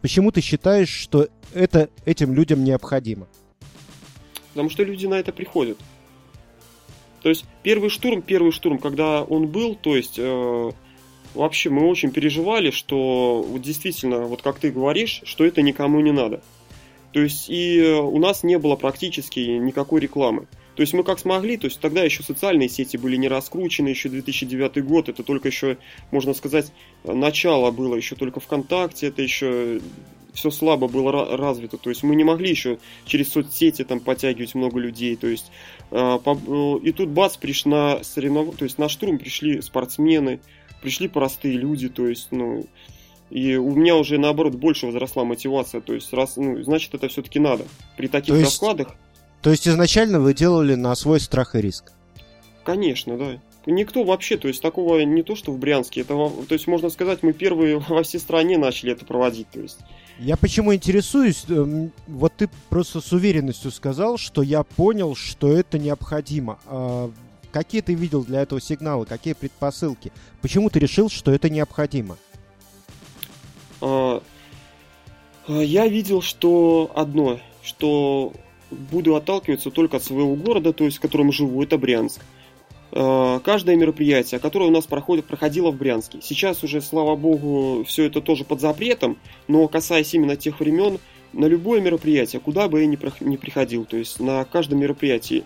почему 0.00 0.30
ты 0.30 0.40
считаешь, 0.40 0.90
что 0.90 1.28
это 1.54 1.88
этим 2.04 2.34
людям 2.34 2.62
необходимо? 2.62 3.26
Потому 4.58 4.70
что 4.70 4.82
люди 4.82 5.06
на 5.06 5.14
это 5.14 5.30
приходят. 5.30 5.78
То 7.22 7.28
есть 7.28 7.44
первый 7.62 7.90
штурм, 7.90 8.22
первый 8.22 8.50
штурм, 8.50 8.78
когда 8.78 9.22
он 9.22 9.46
был, 9.46 9.76
то 9.76 9.94
есть 9.94 10.18
э, 10.18 10.70
вообще 11.34 11.70
мы 11.70 11.86
очень 11.88 12.10
переживали, 12.10 12.72
что 12.72 13.46
вот 13.46 13.62
действительно, 13.62 14.22
вот 14.22 14.42
как 14.42 14.58
ты 14.58 14.72
говоришь, 14.72 15.20
что 15.22 15.44
это 15.44 15.62
никому 15.62 16.00
не 16.00 16.10
надо. 16.10 16.42
То 17.12 17.20
есть 17.20 17.48
и 17.48 17.80
у 18.02 18.18
нас 18.18 18.42
не 18.42 18.58
было 18.58 18.74
практически 18.74 19.38
никакой 19.38 20.00
рекламы. 20.00 20.48
То 20.74 20.80
есть 20.80 20.92
мы 20.92 21.04
как 21.04 21.20
смогли, 21.20 21.56
то 21.56 21.68
есть 21.68 21.78
тогда 21.78 22.02
еще 22.02 22.24
социальные 22.24 22.68
сети 22.68 22.96
были 22.96 23.14
не 23.14 23.28
раскручены, 23.28 23.86
еще 23.86 24.08
2009 24.08 24.84
год, 24.84 25.08
это 25.08 25.22
только 25.22 25.46
еще, 25.46 25.78
можно 26.10 26.34
сказать, 26.34 26.72
начало 27.04 27.70
было, 27.70 27.94
еще 27.94 28.16
только 28.16 28.40
ВКонтакте, 28.40 29.06
это 29.06 29.22
еще 29.22 29.80
все 30.32 30.50
слабо 30.50 30.88
было 30.88 31.36
развито, 31.36 31.76
то 31.76 31.90
есть 31.90 32.02
мы 32.02 32.16
не 32.16 32.24
могли 32.24 32.50
еще 32.50 32.78
через 33.04 33.32
соцсети 33.32 33.84
там 33.84 34.00
подтягивать 34.00 34.54
много 34.54 34.78
людей, 34.78 35.16
то 35.16 35.26
есть 35.26 35.50
э, 35.90 36.18
и 36.82 36.92
тут 36.92 37.08
бац, 37.08 37.36
пришли 37.36 37.70
на 37.70 38.04
соревнов... 38.04 38.56
то 38.56 38.64
есть 38.64 38.78
на 38.78 38.88
штурм 38.88 39.18
пришли 39.18 39.60
спортсмены, 39.62 40.40
пришли 40.80 41.08
простые 41.08 41.56
люди, 41.56 41.88
то 41.88 42.06
есть, 42.06 42.28
ну, 42.30 42.66
и 43.30 43.56
у 43.56 43.74
меня 43.74 43.96
уже 43.96 44.18
наоборот 44.18 44.54
больше 44.54 44.86
возросла 44.86 45.24
мотивация, 45.24 45.80
то 45.80 45.94
есть 45.94 46.12
раз, 46.12 46.36
ну, 46.36 46.62
значит 46.62 46.94
это 46.94 47.08
все-таки 47.08 47.38
надо. 47.38 47.64
При 47.96 48.06
таких 48.06 48.34
то 48.34 48.38
есть, 48.40 48.52
раскладах 48.52 48.94
то 49.42 49.50
есть 49.50 49.68
изначально 49.68 50.20
вы 50.20 50.34
делали 50.34 50.74
на 50.74 50.94
свой 50.94 51.20
страх 51.20 51.54
и 51.54 51.60
риск? 51.60 51.92
Конечно, 52.64 53.16
да. 53.16 53.40
Никто 53.66 54.04
вообще, 54.04 54.36
то 54.36 54.48
есть 54.48 54.62
такого 54.62 55.00
не 55.00 55.22
то, 55.22 55.36
что 55.36 55.52
в 55.52 55.58
Брянске, 55.58 56.00
это, 56.00 56.14
то 56.14 56.54
есть 56.54 56.66
можно 56.66 56.88
сказать, 56.90 57.22
мы 57.22 57.32
первые 57.32 57.78
во 57.88 58.02
всей 58.02 58.18
стране 58.18 58.58
начали 58.58 58.92
это 58.92 59.04
проводить, 59.04 59.50
то 59.50 59.60
есть. 59.60 59.78
Я 60.18 60.36
почему 60.36 60.74
интересуюсь, 60.74 61.44
эм, 61.48 61.92
вот 62.08 62.32
ты 62.36 62.48
просто 62.70 63.00
с 63.00 63.12
уверенностью 63.12 63.70
сказал, 63.70 64.18
что 64.18 64.42
я 64.42 64.64
понял, 64.64 65.14
что 65.14 65.52
это 65.52 65.78
необходимо. 65.78 66.58
А 66.66 67.10
какие 67.52 67.82
ты 67.82 67.94
видел 67.94 68.24
для 68.24 68.42
этого 68.42 68.60
сигналы, 68.60 69.06
какие 69.06 69.34
предпосылки? 69.34 70.12
Почему 70.42 70.70
ты 70.70 70.80
решил, 70.80 71.08
что 71.08 71.30
это 71.30 71.48
необходимо? 71.48 72.16
А, 73.80 74.22
а 75.46 75.52
я 75.52 75.86
видел, 75.86 76.20
что 76.20 76.90
одно, 76.96 77.38
что 77.62 78.32
буду 78.70 79.14
отталкиваться 79.14 79.70
только 79.70 79.98
от 79.98 80.04
своего 80.04 80.34
города, 80.34 80.72
то 80.72 80.84
есть 80.84 80.98
в 80.98 81.00
котором 81.00 81.32
живу, 81.32 81.62
это 81.62 81.78
Брянск. 81.78 82.20
А, 82.20 82.24
каждое 82.98 83.76
мероприятие, 83.76 84.40
которое 84.40 84.66
у 84.66 84.72
нас 84.72 84.86
проходит, 84.86 85.26
проходило 85.26 85.70
в 85.70 85.76
Брянске. 85.76 86.18
Сейчас 86.20 86.64
уже, 86.64 86.80
слава 86.80 87.14
богу, 87.14 87.84
все 87.84 88.04
это 88.04 88.20
тоже 88.20 88.44
под 88.44 88.60
запретом, 88.60 89.18
но 89.46 89.68
касаясь 89.68 90.12
именно 90.14 90.36
тех 90.36 90.58
времен, 90.58 90.98
на 91.32 91.46
любое 91.46 91.80
мероприятие, 91.80 92.40
куда 92.40 92.68
бы 92.68 92.80
я 92.80 92.86
ни 92.86 92.96
приходил, 93.36 93.84
то 93.84 93.96
есть 93.96 94.18
на 94.18 94.44
каждом 94.44 94.80
мероприятии 94.80 95.44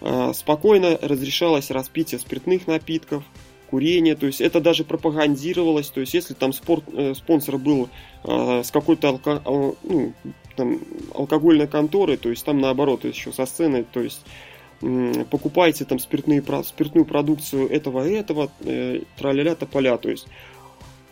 а, 0.00 0.32
спокойно 0.32 0.98
разрешалось 1.00 1.70
распитие 1.70 2.18
спиртных 2.18 2.66
напитков, 2.66 3.24
курение, 3.70 4.16
то 4.16 4.26
есть 4.26 4.40
это 4.40 4.60
даже 4.60 4.84
пропагандировалось, 4.84 5.88
то 5.88 6.00
есть 6.00 6.12
если 6.12 6.34
там 6.34 6.52
спорт, 6.52 6.84
э, 6.92 7.14
спонсор 7.14 7.56
был 7.56 7.88
э, 8.22 8.62
с 8.62 8.70
какой-то 8.70 9.08
алко, 9.08 9.40
ну, 9.46 10.12
там, 10.56 10.80
алкогольной 11.14 11.66
конторы, 11.66 12.18
то 12.18 12.28
есть 12.28 12.44
там 12.44 12.60
наоборот 12.60 13.06
еще 13.06 13.32
со 13.32 13.46
сцены, 13.46 13.84
то 13.90 14.00
есть 14.00 14.20
покупайте 15.30 15.84
там 15.84 15.98
спиртные, 15.98 16.42
спиртную 16.64 17.04
продукцию 17.04 17.70
этого 17.70 18.06
и 18.08 18.12
этого, 18.12 18.50
э, 18.60 19.02
траля-ля 19.16 19.54
тополя, 19.54 19.96
то 19.96 20.10
есть 20.10 20.26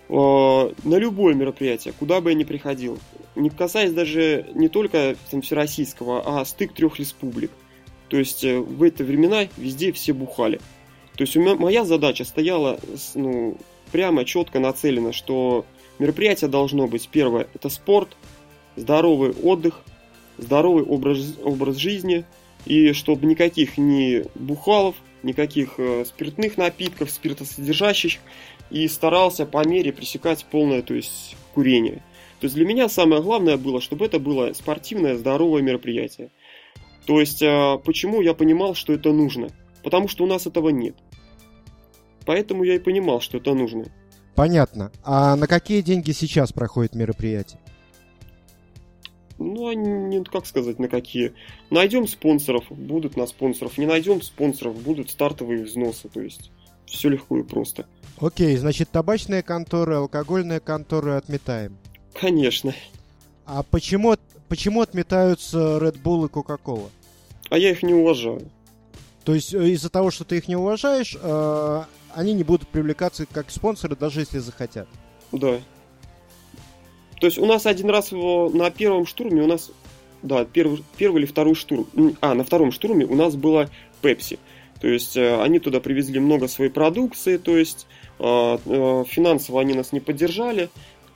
э, 0.08 0.12
на 0.12 0.96
любое 0.96 1.34
мероприятие, 1.34 1.94
куда 1.96 2.20
бы 2.20 2.30
я 2.30 2.36
ни 2.36 2.44
приходил, 2.44 2.98
не 3.36 3.48
касаясь 3.48 3.92
даже 3.92 4.46
не 4.54 4.68
только 4.68 5.16
там, 5.30 5.42
всероссийского, 5.42 6.22
а 6.24 6.44
стык 6.44 6.72
трех 6.72 6.98
республик. 6.98 7.52
То 8.08 8.18
есть 8.18 8.42
э, 8.42 8.58
в 8.58 8.82
эти 8.82 9.02
времена 9.02 9.46
везде 9.56 9.92
все 9.92 10.12
бухали. 10.12 10.60
То 11.16 11.22
есть 11.22 11.36
у 11.36 11.40
меня, 11.40 11.54
моя 11.54 11.84
задача 11.84 12.24
стояла 12.24 12.80
ну, 13.14 13.56
прямо 13.92 14.24
четко 14.24 14.58
нацелена, 14.58 15.12
что 15.12 15.64
мероприятие 16.00 16.50
должно 16.50 16.88
быть 16.88 17.08
первое 17.08 17.46
это 17.54 17.68
спорт, 17.68 18.16
здоровый 18.74 19.30
отдых, 19.30 19.82
здоровый 20.38 20.82
образ, 20.82 21.36
образ 21.44 21.76
жизни, 21.76 22.24
и 22.66 22.92
чтобы 22.92 23.26
никаких 23.26 23.78
ни 23.78 24.24
бухалов, 24.34 24.96
никаких 25.22 25.74
э, 25.78 26.04
спиртных 26.06 26.56
напитков, 26.56 27.10
спиртосодержащих, 27.10 28.18
и 28.70 28.86
старался 28.88 29.46
по 29.46 29.66
мере 29.66 29.92
пресекать 29.92 30.44
полное, 30.44 30.82
то 30.82 30.94
есть 30.94 31.36
курение. 31.54 32.02
То 32.40 32.46
есть 32.46 32.54
для 32.54 32.64
меня 32.64 32.88
самое 32.88 33.22
главное 33.22 33.56
было, 33.56 33.80
чтобы 33.80 34.06
это 34.06 34.18
было 34.18 34.52
спортивное, 34.54 35.16
здоровое 35.16 35.62
мероприятие. 35.62 36.30
То 37.06 37.20
есть 37.20 37.42
э, 37.42 37.78
почему 37.84 38.22
я 38.22 38.34
понимал, 38.34 38.74
что 38.74 38.92
это 38.92 39.12
нужно? 39.12 39.48
Потому 39.82 40.08
что 40.08 40.24
у 40.24 40.26
нас 40.26 40.46
этого 40.46 40.68
нет. 40.70 40.94
Поэтому 42.26 42.64
я 42.64 42.76
и 42.76 42.78
понимал, 42.78 43.20
что 43.20 43.38
это 43.38 43.54
нужно. 43.54 43.86
Понятно. 44.36 44.92
А 45.02 45.36
на 45.36 45.46
какие 45.46 45.80
деньги 45.82 46.12
сейчас 46.12 46.52
проходит 46.52 46.94
мероприятие? 46.94 47.60
Ну, 49.40 49.68
они, 49.68 50.22
как 50.24 50.44
сказать, 50.44 50.78
на 50.78 50.88
какие. 50.88 51.32
Найдем 51.70 52.06
спонсоров, 52.06 52.64
будут 52.68 53.16
на 53.16 53.26
спонсоров. 53.26 53.78
Не 53.78 53.86
найдем 53.86 54.20
спонсоров, 54.20 54.76
будут 54.82 55.10
стартовые 55.10 55.64
взносы. 55.64 56.10
То 56.10 56.20
есть, 56.20 56.50
все 56.84 57.08
легко 57.08 57.38
и 57.38 57.42
просто. 57.42 57.86
Окей, 58.20 58.54
значит, 58.58 58.90
табачные 58.90 59.42
конторы, 59.42 59.94
алкогольные 59.94 60.60
конторы 60.60 61.12
отметаем. 61.12 61.78
Конечно. 62.12 62.74
А 63.46 63.62
почему, 63.62 64.14
почему 64.48 64.82
отметаются 64.82 65.78
Red 65.78 66.02
Bull 66.02 66.26
и 66.26 66.30
Coca-Cola? 66.30 66.90
А 67.48 67.56
я 67.56 67.70
их 67.70 67.82
не 67.82 67.94
уважаю. 67.94 68.42
То 69.24 69.34
есть 69.34 69.54
э, 69.54 69.70
из-за 69.70 69.88
того, 69.88 70.10
что 70.10 70.24
ты 70.24 70.36
их 70.36 70.48
не 70.48 70.56
уважаешь, 70.56 71.16
э, 71.18 71.82
они 72.14 72.34
не 72.34 72.44
будут 72.44 72.68
привлекаться 72.68 73.24
как 73.24 73.50
спонсоры, 73.50 73.96
даже 73.96 74.20
если 74.20 74.38
захотят. 74.38 74.86
Да. 75.32 75.60
То 77.20 77.26
есть 77.26 77.38
у 77.38 77.46
нас 77.46 77.66
один 77.66 77.90
раз 77.90 78.10
на 78.12 78.70
первом 78.70 79.06
штурме 79.06 79.42
у 79.42 79.46
нас, 79.46 79.70
да, 80.22 80.44
первый, 80.44 80.82
первый 80.96 81.18
или 81.18 81.26
второй 81.26 81.54
штурм, 81.54 81.86
а, 82.20 82.34
на 82.34 82.44
втором 82.44 82.72
штурме 82.72 83.04
у 83.04 83.14
нас 83.14 83.36
была 83.36 83.68
Пепси. 84.00 84.38
То 84.80 84.88
есть 84.88 85.16
э, 85.16 85.40
они 85.42 85.58
туда 85.58 85.80
привезли 85.80 86.18
много 86.18 86.48
своей 86.48 86.70
продукции, 86.70 87.36
то 87.36 87.56
есть 87.56 87.86
э, 88.18 88.24
э, 88.24 89.04
финансово 89.06 89.60
они 89.60 89.74
нас 89.74 89.92
не 89.92 90.00
поддержали, 90.00 90.70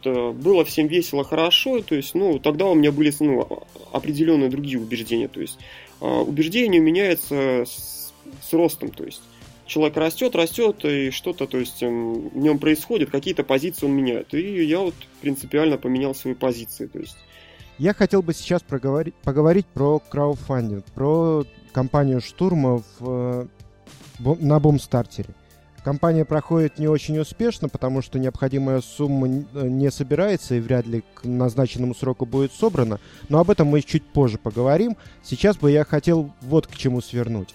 было 0.05 0.67
всем 0.67 0.87
весело, 0.87 1.25
хорошо, 1.25 1.81
то 1.81 1.95
есть, 1.95 2.15
ну, 2.15 2.39
тогда 2.39 2.67
у 2.67 2.75
меня 2.75 2.93
были 2.93 3.11
ну, 3.21 3.63
определенные 3.91 4.51
другие 4.51 4.79
убеждения, 4.79 5.29
то 5.29 5.41
есть 5.41 5.59
убеждения 5.99 6.79
меняются 6.79 7.65
с, 7.65 8.13
с 8.43 8.53
ростом, 8.53 8.91
то 8.91 9.03
есть 9.03 9.23
человек 9.67 9.97
растет, 9.97 10.35
растет, 10.35 10.85
и 10.85 11.11
что-то, 11.11 11.47
то 11.47 11.59
есть 11.59 11.83
эм, 11.83 12.29
в 12.29 12.37
нем 12.37 12.59
происходит, 12.59 13.11
какие-то 13.11 13.45
позиции 13.45 13.87
он 13.87 13.93
меняет. 13.93 14.33
И 14.35 14.65
я 14.65 14.81
вот 14.81 14.95
принципиально 15.21 15.79
поменял 15.79 16.15
свои 16.15 16.35
позиции. 16.35 16.87
То 16.87 16.99
есть. 16.99 17.17
Я 17.79 17.95
хотел 17.95 18.23
бы 18.23 18.35
сейчас 18.35 18.63
проговорить, 18.63 19.15
поговорить 19.17 19.67
про 19.67 19.99
краудфандинг, 19.99 20.85
про 20.87 21.45
компанию 21.73 22.21
Штурма 22.21 22.83
в, 22.99 23.49
э, 24.21 24.35
на 24.41 24.61
Бумстартере. 24.61 25.35
Компания 25.85 26.25
проходит 26.25 26.79
не 26.79 26.89
очень 26.89 27.19
успешно, 27.19 27.69
потому 27.69 28.01
что 28.01 28.19
необходимая 28.19 28.81
сумма 28.81 29.29
э, 29.29 29.69
не 29.69 29.91
собирается 29.91 30.55
и 30.55 30.61
вряд 30.61 30.87
ли 30.87 31.03
к 31.15 31.25
назначенному 31.25 31.95
сроку 31.95 32.25
будет 32.25 32.53
собрана. 32.53 33.01
Но 33.29 33.39
об 33.39 33.51
этом 33.51 33.69
мы 33.69 33.83
чуть 33.83 34.03
позже 34.03 34.39
поговорим. 34.39 34.97
Сейчас 35.23 35.59
бы 35.59 35.71
я 35.71 35.85
хотел 35.85 36.33
вот 36.41 36.67
к 36.67 36.75
чему 36.75 37.03
свернуть. 37.03 37.55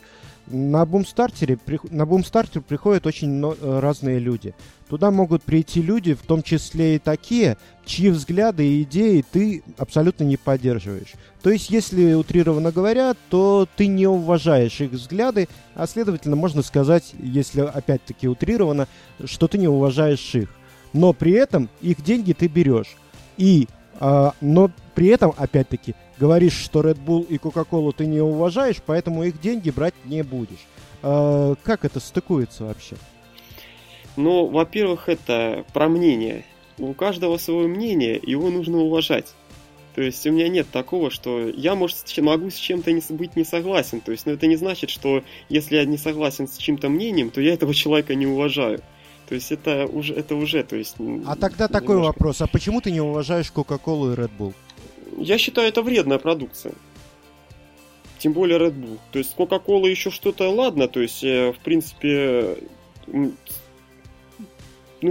На 0.49 0.83
бумстартере, 0.83 1.59
на 1.91 2.07
бумстартер 2.07 2.61
приходят 2.61 3.05
очень 3.05 3.39
э, 3.43 3.79
разные 3.79 4.17
люди. 4.17 4.55
Туда 4.89 5.11
могут 5.11 5.43
прийти 5.43 5.79
люди, 5.79 6.15
в 6.15 6.23
том 6.23 6.41
числе 6.41 6.95
и 6.95 6.99
такие, 6.99 7.57
чьи 7.85 8.09
взгляды 8.09 8.67
и 8.67 8.81
идеи 8.81 9.23
ты 9.31 9.61
абсолютно 9.77 10.23
не 10.23 10.37
поддерживаешь. 10.37 11.13
То 11.43 11.51
есть, 11.51 11.69
если 11.69 12.13
утрированно 12.13 12.71
говоря, 12.71 13.13
то 13.29 13.67
ты 13.75 13.85
не 13.85 14.07
уважаешь 14.07 14.81
их 14.81 14.91
взгляды, 14.91 15.47
а 15.75 15.85
следовательно, 15.85 16.35
можно 16.35 16.63
сказать, 16.63 17.13
если 17.19 17.61
опять-таки 17.61 18.27
утрировано, 18.27 18.87
что 19.25 19.47
ты 19.47 19.59
не 19.59 19.67
уважаешь 19.67 20.33
их. 20.33 20.49
Но 20.93 21.13
при 21.13 21.33
этом 21.33 21.69
их 21.81 22.03
деньги 22.03 22.33
ты 22.33 22.47
берешь. 22.47 22.97
И, 23.37 23.67
э, 23.99 24.31
но 24.41 24.71
при 24.95 25.07
этом, 25.07 25.33
опять-таки, 25.37 25.95
говоришь, 26.19 26.53
что 26.53 26.81
Red 26.81 26.97
Bull 27.03 27.25
и 27.27 27.37
Coca-Cola 27.37 27.93
ты 27.95 28.05
не 28.05 28.21
уважаешь, 28.21 28.77
поэтому 28.85 29.23
их 29.23 29.39
деньги 29.39 29.69
брать 29.69 29.93
не 30.05 30.23
будешь. 30.23 30.65
Э, 31.01 31.55
как 31.63 31.85
это 31.85 31.99
стыкуется 31.99 32.65
вообще? 32.65 32.95
Ну, 34.15 34.47
во-первых, 34.47 35.07
это 35.07 35.63
про 35.73 35.87
мнение. 35.87 36.43
У 36.77 36.93
каждого 36.93 37.37
свое 37.37 37.67
мнение, 37.67 38.19
его 38.21 38.49
нужно 38.49 38.79
уважать. 38.79 39.33
То 39.95 40.01
есть 40.01 40.25
у 40.25 40.31
меня 40.31 40.47
нет 40.47 40.67
такого, 40.71 41.09
что 41.09 41.49
я, 41.49 41.75
может, 41.75 41.97
могу 42.19 42.49
с 42.49 42.55
чем-то 42.55 42.91
не, 42.91 43.01
быть 43.09 43.35
не 43.35 43.43
согласен. 43.43 44.01
То 44.01 44.11
есть, 44.11 44.25
но 44.25 44.33
это 44.33 44.47
не 44.47 44.55
значит, 44.55 44.89
что 44.89 45.23
если 45.49 45.75
я 45.75 45.85
не 45.85 45.97
согласен 45.97 46.47
с 46.47 46.57
чьим-то 46.57 46.89
мнением, 46.89 47.31
то 47.31 47.41
я 47.41 47.53
этого 47.53 47.73
человека 47.73 48.15
не 48.15 48.27
уважаю. 48.27 48.81
То 49.29 49.35
есть 49.35 49.51
это 49.51 49.85
уже, 49.85 50.15
это 50.15 50.35
уже, 50.35 50.63
то 50.63 50.75
есть... 50.75 50.95
А 50.97 51.35
тогда 51.35 51.65
немножко... 51.65 51.67
такой 51.67 51.97
вопрос, 51.97 52.41
а 52.41 52.47
почему 52.47 52.81
ты 52.81 52.89
не 52.89 52.99
уважаешь 52.99 53.53
Coca-Cola 53.55 54.13
и 54.13 54.15
Red 54.15 54.31
Bull? 54.35 54.55
Я 55.19 55.37
считаю, 55.37 55.67
это 55.67 55.83
вредная 55.83 56.17
продукция. 56.17 56.73
Тем 58.17 58.33
более 58.33 58.57
Red 58.57 58.73
Bull. 58.73 58.97
То 59.11 59.19
есть 59.19 59.35
Coca-Cola 59.37 59.87
еще 59.87 60.09
что-то 60.09 60.49
ладно, 60.49 60.87
то 60.87 60.99
есть, 60.99 61.23
э, 61.23 61.53
в 61.53 61.59
принципе, 61.59 62.57
ну, 63.05 63.33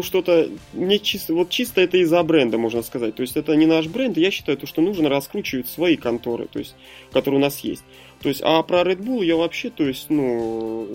что-то, 0.02 0.50
мне 0.72 0.98
чисто, 0.98 1.34
вот 1.34 1.50
чисто 1.50 1.80
это 1.80 1.98
из-за 1.98 2.20
бренда, 2.24 2.58
можно 2.58 2.82
сказать. 2.82 3.14
То 3.14 3.22
есть 3.22 3.36
это 3.36 3.54
не 3.54 3.66
наш 3.66 3.86
бренд, 3.86 4.18
я 4.18 4.32
считаю, 4.32 4.58
то, 4.58 4.66
что 4.66 4.82
нужно 4.82 5.08
раскручивать 5.08 5.68
свои 5.68 5.94
конторы, 5.94 6.48
то 6.48 6.58
есть, 6.58 6.74
которые 7.12 7.38
у 7.38 7.42
нас 7.42 7.60
есть. 7.60 7.84
То 8.20 8.28
есть, 8.28 8.40
а 8.42 8.64
про 8.64 8.80
Red 8.80 8.98
Bull 8.98 9.24
я 9.24 9.36
вообще, 9.36 9.70
то 9.70 9.86
есть, 9.86 10.10
ну, 10.10 10.88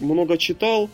много 0.00 0.38
читал, 0.38 0.88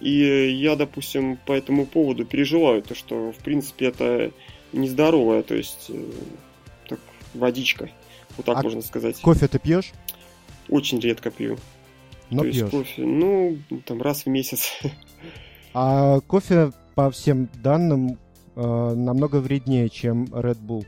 и 0.00 0.50
я, 0.50 0.76
допустим, 0.76 1.38
по 1.44 1.52
этому 1.52 1.86
поводу 1.86 2.24
переживаю, 2.24 2.82
то, 2.82 2.94
что, 2.94 3.32
в 3.32 3.38
принципе, 3.38 3.86
это 3.86 4.32
нездоровая, 4.72 5.42
то 5.42 5.54
есть, 5.54 5.86
э, 5.88 6.10
так, 6.88 7.00
водичка, 7.34 7.90
вот 8.36 8.46
так 8.46 8.58
а 8.58 8.62
можно 8.62 8.82
сказать. 8.82 9.20
Кофе 9.20 9.48
ты 9.48 9.58
пьешь? 9.58 9.92
Очень 10.68 11.00
редко 11.00 11.30
пью. 11.30 11.58
Но 12.30 12.42
то 12.42 12.44
пьешь. 12.44 12.56
есть 12.56 12.70
кофе, 12.70 13.02
ну, 13.02 13.58
там 13.84 14.02
раз 14.02 14.24
в 14.24 14.28
месяц. 14.28 14.78
А 15.74 16.20
кофе, 16.20 16.72
по 16.94 17.10
всем 17.10 17.48
данным, 17.62 18.18
э, 18.56 18.60
намного 18.60 19.36
вреднее, 19.36 19.90
чем 19.90 20.24
Red 20.24 20.58
Bull. 20.60 20.86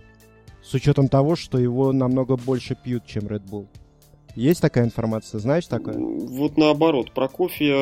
С 0.62 0.72
учетом 0.72 1.08
того, 1.08 1.36
что 1.36 1.58
его 1.58 1.92
намного 1.92 2.36
больше 2.36 2.74
пьют, 2.74 3.04
чем 3.06 3.26
Red 3.26 3.44
Bull. 3.48 3.66
Есть 4.40 4.62
такая 4.62 4.86
информация? 4.86 5.38
Знаешь 5.38 5.66
такое? 5.66 5.98
Вот 5.98 6.56
наоборот, 6.56 7.12
про 7.12 7.28
кофе 7.28 7.66
э, 7.66 7.76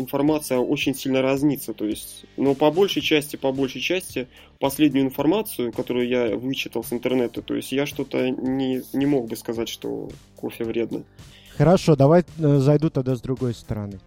информация 0.00 0.58
очень 0.58 0.96
сильно 0.96 1.22
разнится. 1.22 1.74
То 1.74 1.84
есть, 1.84 2.24
но 2.36 2.56
по 2.56 2.72
большей 2.72 3.02
части, 3.02 3.36
по 3.36 3.52
большей 3.52 3.80
части, 3.80 4.26
последнюю 4.58 5.06
информацию, 5.06 5.72
которую 5.72 6.08
я 6.08 6.36
вычитал 6.36 6.82
с 6.82 6.92
интернета, 6.92 7.40
то 7.40 7.54
есть 7.54 7.70
я 7.70 7.86
что-то 7.86 8.30
не, 8.30 8.82
не 8.92 9.06
мог 9.06 9.28
бы 9.28 9.36
сказать, 9.36 9.68
что 9.68 10.08
кофе 10.34 10.64
вредно. 10.64 11.04
Хорошо, 11.56 11.94
давай 11.94 12.24
э, 12.36 12.58
зайду 12.58 12.90
тогда 12.90 13.14
с 13.14 13.20
другой 13.20 13.54
стороны. 13.54 14.00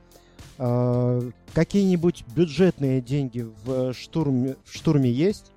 А, 0.58 1.22
какие-нибудь 1.54 2.26
бюджетные 2.36 3.00
деньги 3.00 3.48
в 3.64 3.94
штурме, 3.94 4.58
в 4.66 4.76
штурме 4.76 5.10
есть? 5.10 5.54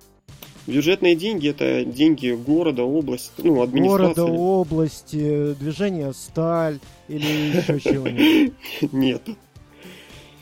Бюджетные 0.69 1.15
деньги 1.15 1.49
это 1.49 1.83
деньги 1.83 2.29
города, 2.29 2.83
области, 2.83 3.31
ну, 3.39 3.61
администрации. 3.63 4.21
Города, 4.21 4.39
области, 4.39 5.53
движение 5.55 6.13
сталь 6.13 6.79
или 7.07 7.25
еще 7.57 7.79
чего-нибудь? 7.79 8.53
Нет. 8.91 9.23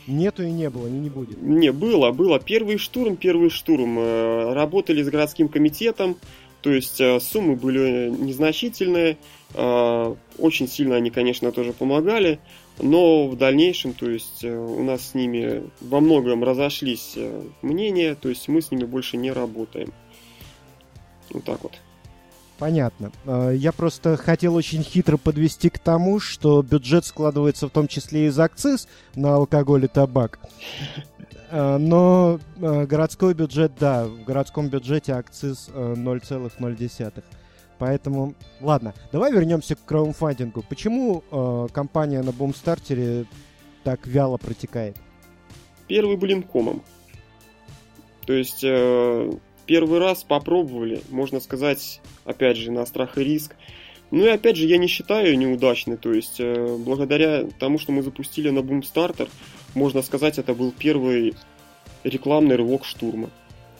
Нету 0.06 0.44
и 0.44 0.52
не 0.52 0.70
было, 0.70 0.88
и 0.88 0.92
не 0.92 1.10
будет. 1.10 1.42
Не, 1.42 1.72
было, 1.72 2.12
было. 2.12 2.40
Первый 2.40 2.78
штурм, 2.78 3.16
первый 3.16 3.50
штурм. 3.50 4.00
Э, 4.00 4.54
Работали 4.54 5.02
с 5.02 5.10
городским 5.10 5.48
комитетом, 5.48 6.18
то 6.62 6.72
есть 6.72 7.00
э, 7.00 7.20
суммы 7.22 7.56
были 7.56 8.10
незначительные. 8.10 9.18
э, 9.54 10.16
Очень 10.38 10.68
сильно 10.68 10.96
они, 10.98 11.10
конечно, 11.10 11.52
тоже 11.54 11.72
помогали. 11.72 12.40
Но 12.80 13.28
в 13.28 13.38
дальнейшем, 13.38 13.94
то 13.94 14.10
есть 14.10 14.44
у 14.44 14.84
нас 14.84 15.10
с 15.10 15.14
ними 15.16 15.64
во 15.82 16.00
многом 16.00 16.44
разошлись 16.44 17.18
мнения, 17.64 18.14
то 18.14 18.30
есть 18.30 18.48
мы 18.50 18.62
с 18.62 18.70
ними 18.70 18.84
больше 18.84 19.18
не 19.18 19.32
работаем. 19.32 19.92
Вот 21.32 21.44
так 21.44 21.62
вот. 21.64 21.74
Понятно. 22.58 23.12
А, 23.26 23.52
Я 23.52 23.72
просто 23.72 24.18
хотел 24.18 24.56
очень 24.56 24.84
хитро 24.84 25.18
подвести 25.18 25.70
к 25.70 25.80
тому, 25.80 26.20
что 26.20 26.62
бюджет 26.62 27.06
складывается 27.06 27.68
в 27.68 27.72
том 27.72 27.88
числе 27.88 28.28
из 28.28 28.40
акциз 28.40 28.88
на 29.16 29.36
алкоголь 29.36 29.86
и 29.86 29.88
табак. 29.88 30.40
А, 31.52 31.78
Но 31.78 32.40
а, 32.62 32.86
городской 32.86 33.34
бюджет, 33.34 33.74
да, 33.80 34.06
в 34.06 34.24
городском 34.24 34.70
бюджете 34.70 35.14
акциз 35.14 35.70
а, 35.74 35.94
0,0. 35.94 37.24
Поэтому, 37.80 38.34
ладно, 38.60 38.96
давай 39.12 39.32
вернемся 39.32 39.76
к 39.76 39.86
краудфандингу. 39.86 40.64
Почему 40.68 41.70
компания 41.72 42.24
на 42.24 42.32
бумстартере 42.32 43.28
так 43.84 44.08
вяло 44.08 44.38
протекает? 44.38 44.98
Первый 45.88 46.18
блин 46.18 46.42
комом. 46.42 46.82
То 48.26 48.34
есть 48.34 48.64
э, 48.64 49.32
первый 49.68 50.00
раз 50.00 50.24
попробовали, 50.24 51.02
можно 51.10 51.40
сказать, 51.40 52.02
опять 52.26 52.58
же, 52.58 52.72
на 52.72 52.86
страх 52.86 53.18
и 53.18 53.24
риск. 53.24 53.56
Ну 54.10 54.26
и 54.26 54.30
опять 54.30 54.56
же, 54.56 54.66
я 54.66 54.78
не 54.78 54.88
считаю 54.88 55.38
неудачной. 55.38 55.98
То 55.98 56.13
есть, 56.13 56.39
э, 56.39 56.78
благодаря 56.80 57.44
тому, 57.60 57.78
что 57.78 57.91
мы 57.91 58.02
запустили 58.02 58.50
на 58.50 58.60
Boomstarter, 58.60 59.30
можно 59.76 60.02
сказать, 60.02 60.39
это 60.39 60.56
был 60.56 60.72
первый 60.72 61.36
рекламный 62.04 62.56
рывок 62.56 62.86
штурма. 62.86 63.30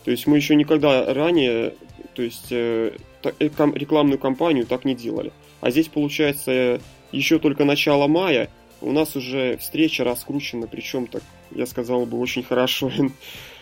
То 0.04 0.10
есть 0.10 0.26
мы 0.26 0.36
еще 0.36 0.54
никогда 0.54 1.12
ранее, 1.12 1.74
то 2.14 2.22
есть 2.22 2.48
э, 2.50 2.92
э, 3.22 3.48
кам- 3.48 3.74
рекламную 3.74 4.18
кампанию 4.18 4.66
так 4.66 4.84
не 4.84 4.94
делали. 4.94 5.32
А 5.60 5.70
здесь 5.70 5.88
получается 5.88 6.50
э, 6.50 6.78
еще 7.10 7.38
только 7.38 7.64
начало 7.64 8.06
мая, 8.06 8.48
у 8.80 8.92
нас 8.92 9.16
уже 9.16 9.56
встреча 9.56 10.04
раскручена, 10.04 10.66
причем 10.66 11.06
так, 11.06 11.22
я 11.50 11.66
сказал 11.66 12.06
бы, 12.06 12.18
очень 12.18 12.42
хорошо. 12.42 12.92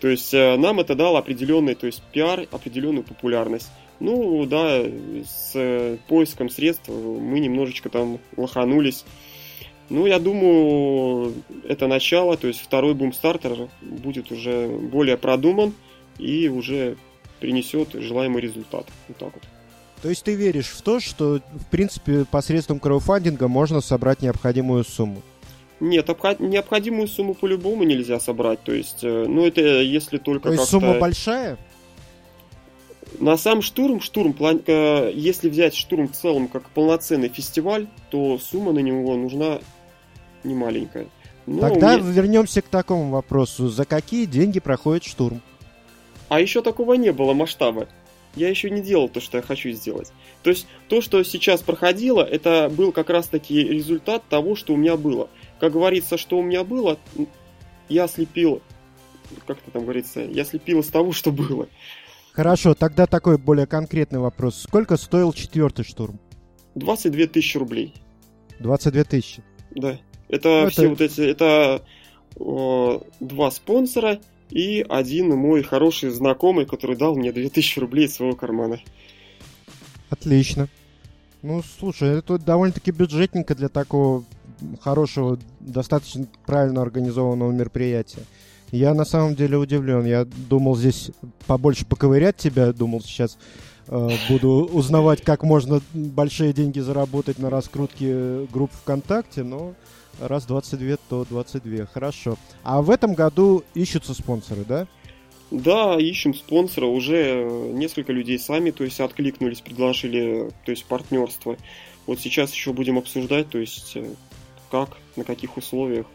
То 0.00 0.08
есть 0.08 0.32
э, 0.32 0.56
нам 0.56 0.80
это 0.80 0.94
дало 0.94 1.18
определенный, 1.18 1.74
то 1.74 1.86
есть 1.86 2.02
пиар, 2.12 2.46
определенную 2.50 3.02
популярность. 3.02 3.70
Ну 4.00 4.46
да, 4.46 4.82
с 4.82 5.52
э, 5.54 5.96
поиском 6.06 6.50
средств 6.50 6.88
мы 6.88 7.40
немножечко 7.40 7.88
там 7.88 8.18
лоханулись. 8.36 9.04
Ну, 9.90 10.06
я 10.06 10.18
думаю, 10.18 11.34
это 11.66 11.86
начало, 11.86 12.36
то 12.36 12.46
есть 12.46 12.60
второй 12.60 12.94
бумстартер 12.94 13.68
будет 13.80 14.30
уже 14.30 14.68
более 14.68 15.16
продуман 15.16 15.72
и 16.18 16.48
уже 16.48 16.96
принесет 17.40 17.94
желаемый 17.94 18.42
результат. 18.42 18.86
Вот 19.08 19.16
так 19.16 19.34
вот. 19.34 19.42
То 20.02 20.10
есть 20.10 20.22
ты 20.24 20.34
веришь 20.34 20.68
в 20.68 20.82
то, 20.82 21.00
что, 21.00 21.40
в 21.52 21.66
принципе, 21.70 22.24
посредством 22.24 22.78
краудфандинга 22.78 23.48
можно 23.48 23.80
собрать 23.80 24.22
необходимую 24.22 24.84
сумму? 24.84 25.22
Нет, 25.80 26.08
обход- 26.10 26.40
необходимую 26.40 27.06
сумму 27.06 27.34
по-любому 27.34 27.84
нельзя 27.84 28.18
собрать. 28.18 28.62
То 28.62 28.72
есть, 28.72 29.00
э, 29.02 29.26
ну 29.28 29.46
это 29.46 29.60
если 29.60 30.18
только 30.18 30.48
То 30.48 30.54
есть 30.54 30.62
как-то... 30.64 30.86
сумма 30.86 30.98
большая? 30.98 31.56
На 33.20 33.36
сам 33.36 33.62
штурм, 33.62 34.00
штурм, 34.00 34.32
план- 34.32 34.62
э, 34.66 35.12
если 35.14 35.48
взять 35.48 35.74
штурм 35.74 36.08
в 36.08 36.12
целом 36.12 36.48
как 36.48 36.68
полноценный 36.70 37.28
фестиваль, 37.28 37.86
то 38.10 38.38
сумма 38.38 38.72
на 38.72 38.80
него 38.80 39.16
нужна 39.16 39.60
не 40.44 40.54
маленькая. 40.54 41.06
Но 41.46 41.60
Тогда 41.60 41.96
мне- 41.96 42.12
вернемся 42.12 42.60
к 42.60 42.66
такому 42.66 43.10
вопросу. 43.10 43.68
За 43.68 43.84
какие 43.84 44.26
деньги 44.26 44.60
проходит 44.60 45.04
штурм? 45.04 45.40
А 46.28 46.40
еще 46.40 46.60
такого 46.60 46.94
не 46.94 47.10
было 47.12 47.32
масштаба. 47.32 47.88
Я 48.36 48.50
еще 48.50 48.68
не 48.68 48.82
делал 48.82 49.08
то, 49.08 49.20
что 49.20 49.38
я 49.38 49.42
хочу 49.42 49.70
сделать. 49.70 50.12
То 50.42 50.50
есть 50.50 50.66
то, 50.88 51.00
что 51.00 51.22
сейчас 51.24 51.62
проходило, 51.62 52.22
это 52.22 52.70
был 52.70 52.92
как 52.92 53.08
раз 53.08 53.26
таки 53.26 53.62
результат 53.64 54.22
того, 54.28 54.54
что 54.54 54.74
у 54.74 54.76
меня 54.76 54.96
было. 54.98 55.28
Как 55.60 55.72
говорится, 55.72 56.16
что 56.16 56.38
у 56.38 56.42
меня 56.42 56.62
было, 56.64 56.98
я 57.88 58.06
слепил, 58.08 58.62
как 59.46 59.58
это 59.58 59.70
там 59.72 59.82
говорится, 59.82 60.20
я 60.20 60.44
слепил 60.44 60.80
из 60.80 60.86
того, 60.88 61.12
что 61.12 61.32
было. 61.32 61.68
Хорошо, 62.32 62.74
тогда 62.74 63.06
такой 63.06 63.38
более 63.38 63.66
конкретный 63.66 64.20
вопрос. 64.20 64.56
Сколько 64.60 64.96
стоил 64.96 65.32
четвертый 65.32 65.84
штурм? 65.84 66.20
22 66.76 67.26
тысячи 67.26 67.56
рублей. 67.58 67.94
22 68.60 69.04
тысячи. 69.04 69.42
Да. 69.72 69.98
Это 70.28 70.62
Ну, 70.64 70.70
все 70.70 70.82
это- 70.82 70.90
вот 70.90 71.00
эти, 71.00 71.20
это 71.22 71.82
э, 72.38 72.98
два 73.20 73.50
спонсора 73.50 74.20
и 74.50 74.84
один 74.88 75.30
мой 75.36 75.62
хороший 75.62 76.10
знакомый, 76.10 76.66
который 76.66 76.96
дал 76.96 77.16
мне 77.16 77.32
2000 77.32 77.80
рублей 77.80 78.06
из 78.06 78.14
своего 78.14 78.36
кармана. 78.36 78.78
Отлично. 80.10 80.68
Ну, 81.42 81.62
слушай, 81.78 82.18
это 82.18 82.38
довольно-таки 82.38 82.90
бюджетненько 82.90 83.54
для 83.54 83.68
такого 83.68 84.24
хорошего, 84.80 85.38
достаточно 85.60 86.26
правильно 86.46 86.82
организованного 86.82 87.52
мероприятия. 87.52 88.22
Я 88.70 88.94
на 88.94 89.04
самом 89.04 89.34
деле 89.34 89.56
удивлен. 89.56 90.04
Я 90.04 90.24
думал 90.24 90.76
здесь 90.76 91.10
побольше 91.46 91.86
поковырять 91.86 92.36
тебя, 92.36 92.72
думал 92.72 93.00
сейчас 93.00 93.38
э, 93.86 94.10
буду 94.28 94.68
узнавать, 94.72 95.22
как 95.22 95.42
можно 95.42 95.80
большие 95.94 96.52
деньги 96.52 96.80
заработать 96.80 97.38
на 97.38 97.48
раскрутке 97.48 98.46
групп 98.52 98.70
ВКонтакте, 98.82 99.42
но 99.42 99.74
раз 100.20 100.44
22, 100.44 100.96
то 101.08 101.26
22. 101.28 101.86
Хорошо. 101.86 102.36
А 102.62 102.82
в 102.82 102.90
этом 102.90 103.14
году 103.14 103.64
ищутся 103.74 104.12
спонсоры, 104.14 104.64
да? 104.68 104.86
Да, 105.50 105.96
ищем 105.98 106.34
спонсора. 106.34 106.86
Уже 106.86 107.16
э, 107.16 107.72
несколько 107.72 108.12
людей 108.12 108.38
сами, 108.38 108.70
то 108.70 108.84
есть, 108.84 109.00
откликнулись, 109.00 109.60
предложили, 109.60 110.50
то 110.64 110.70
есть, 110.70 110.84
партнерство. 110.84 111.56
Вот 112.06 112.20
сейчас 112.20 112.52
еще 112.52 112.72
будем 112.72 112.98
обсуждать, 112.98 113.48
то 113.48 113.58
есть, 113.58 113.92
э, 113.96 114.10
как, 114.70 114.96
на 115.16 115.24
каких 115.24 115.56
условиях. 115.56 116.06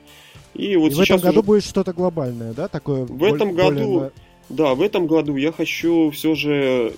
И 0.54 0.76
вот 0.76 0.92
И 0.92 0.96
в 0.96 1.00
этом 1.00 1.06
сейчас 1.06 1.22
году 1.22 1.40
уже- 1.40 1.46
будет 1.48 1.64
что-то 1.64 1.94
глобальное, 1.94 2.54
да? 2.54 2.68
Такое 2.68 3.06
В 3.06 3.24
этом 3.24 3.56
более 3.56 3.72
году 3.72 4.00
на- 4.00 4.12
Да, 4.50 4.76
в 4.76 4.82
этом 4.82 5.08
году 5.08 5.36
я 5.36 5.52
хочу 5.52 6.12
все 6.12 6.36
же 6.36 6.94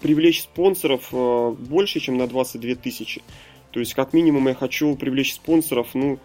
привлечь 0.00 0.42
спонсоров 0.42 1.08
э, 1.12 1.50
больше, 1.58 2.00
чем 2.00 2.16
на 2.16 2.26
22 2.26 2.76
тысячи. 2.76 3.22
То 3.72 3.80
есть, 3.80 3.92
как 3.94 4.12
минимум, 4.14 4.48
я 4.48 4.54
хочу 4.54 4.96
привлечь 4.96 5.34
спонсоров, 5.34 5.88
ну, 5.94 6.18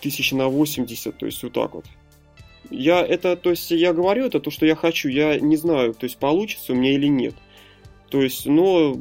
тысяч 0.00 0.32
на 0.32 0.48
80, 0.48 1.18
то 1.18 1.26
есть, 1.26 1.42
вот 1.42 1.52
так 1.52 1.74
вот. 1.74 1.84
Я 2.70 3.04
это, 3.04 3.36
то 3.36 3.50
есть, 3.50 3.70
я 3.70 3.92
говорю 3.92 4.26
это, 4.26 4.40
то, 4.40 4.50
что 4.50 4.64
я 4.64 4.74
хочу, 4.74 5.08
я 5.08 5.38
не 5.38 5.56
знаю, 5.56 5.92
то 5.92 6.04
есть, 6.04 6.16
получится 6.16 6.72
у 6.72 6.76
меня 6.76 6.92
или 6.94 7.06
нет. 7.06 7.34
То 8.08 8.22
есть, 8.22 8.46
но 8.46 8.98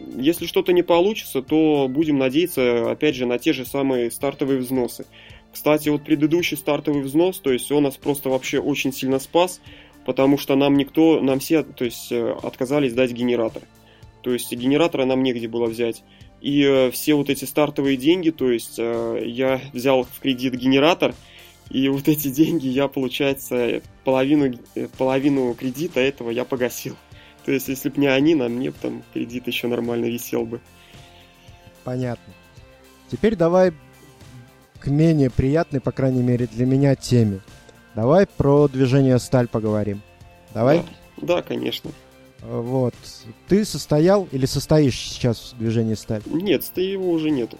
если 0.00 0.46
что-то 0.46 0.72
не 0.72 0.82
получится, 0.82 1.42
то 1.42 1.88
будем 1.88 2.18
надеяться, 2.18 2.90
опять 2.90 3.14
же, 3.14 3.26
на 3.26 3.38
те 3.38 3.52
же 3.52 3.64
самые 3.64 4.10
стартовые 4.10 4.58
взносы. 4.60 5.06
Кстати, 5.52 5.88
вот 5.88 6.04
предыдущий 6.04 6.56
стартовый 6.56 7.02
взнос, 7.02 7.40
то 7.40 7.52
есть 7.52 7.70
он 7.72 7.84
нас 7.84 7.96
просто 7.96 8.28
вообще 8.28 8.60
очень 8.60 8.92
сильно 8.92 9.18
спас, 9.18 9.60
потому 10.04 10.38
что 10.38 10.56
нам 10.56 10.76
никто, 10.76 11.20
нам 11.20 11.38
все, 11.40 11.62
то 11.62 11.84
есть 11.84 12.12
э, 12.12 12.36
отказались 12.42 12.92
дать 12.92 13.12
генератор. 13.12 13.62
То 14.22 14.32
есть 14.32 14.52
генератора 14.52 15.04
нам 15.04 15.22
негде 15.22 15.48
было 15.48 15.66
взять. 15.66 16.02
И 16.40 16.62
э, 16.62 16.90
все 16.90 17.14
вот 17.14 17.30
эти 17.30 17.44
стартовые 17.44 17.96
деньги, 17.96 18.30
то 18.30 18.50
есть 18.50 18.78
э, 18.78 19.22
я 19.24 19.60
взял 19.72 20.04
в 20.04 20.20
кредит 20.20 20.54
генератор, 20.54 21.14
и 21.70 21.88
вот 21.88 22.08
эти 22.08 22.28
деньги 22.28 22.68
я, 22.68 22.88
получается, 22.88 23.82
половину, 24.04 24.54
половину 24.96 25.54
кредита 25.54 26.00
этого 26.00 26.30
я 26.30 26.44
погасил. 26.44 26.96
То 27.48 27.54
есть, 27.54 27.66
если 27.68 27.88
бы 27.88 27.98
не 27.98 28.08
они, 28.08 28.34
на 28.34 28.50
мне 28.50 28.70
там 28.72 29.02
кредит 29.14 29.46
еще 29.46 29.68
нормально 29.68 30.04
висел 30.04 30.44
бы. 30.44 30.60
Понятно. 31.82 32.34
Теперь 33.10 33.36
давай 33.36 33.72
к 34.78 34.88
менее 34.88 35.30
приятной, 35.30 35.80
по 35.80 35.90
крайней 35.90 36.22
мере, 36.22 36.46
для 36.46 36.66
меня 36.66 36.94
теме. 36.94 37.40
Давай 37.94 38.26
про 38.26 38.68
движение 38.68 39.18
«Сталь» 39.18 39.48
поговорим. 39.48 40.02
Давай? 40.52 40.84
Да, 41.16 41.36
да 41.36 41.42
конечно. 41.42 41.90
Вот. 42.42 42.94
Ты 43.48 43.64
состоял 43.64 44.28
или 44.30 44.44
состоишь 44.44 44.98
сейчас 44.98 45.54
в 45.54 45.58
движении 45.58 45.94
«Сталь»? 45.94 46.20
Нет, 46.26 46.70
его 46.76 47.10
уже 47.10 47.30
нету. 47.30 47.56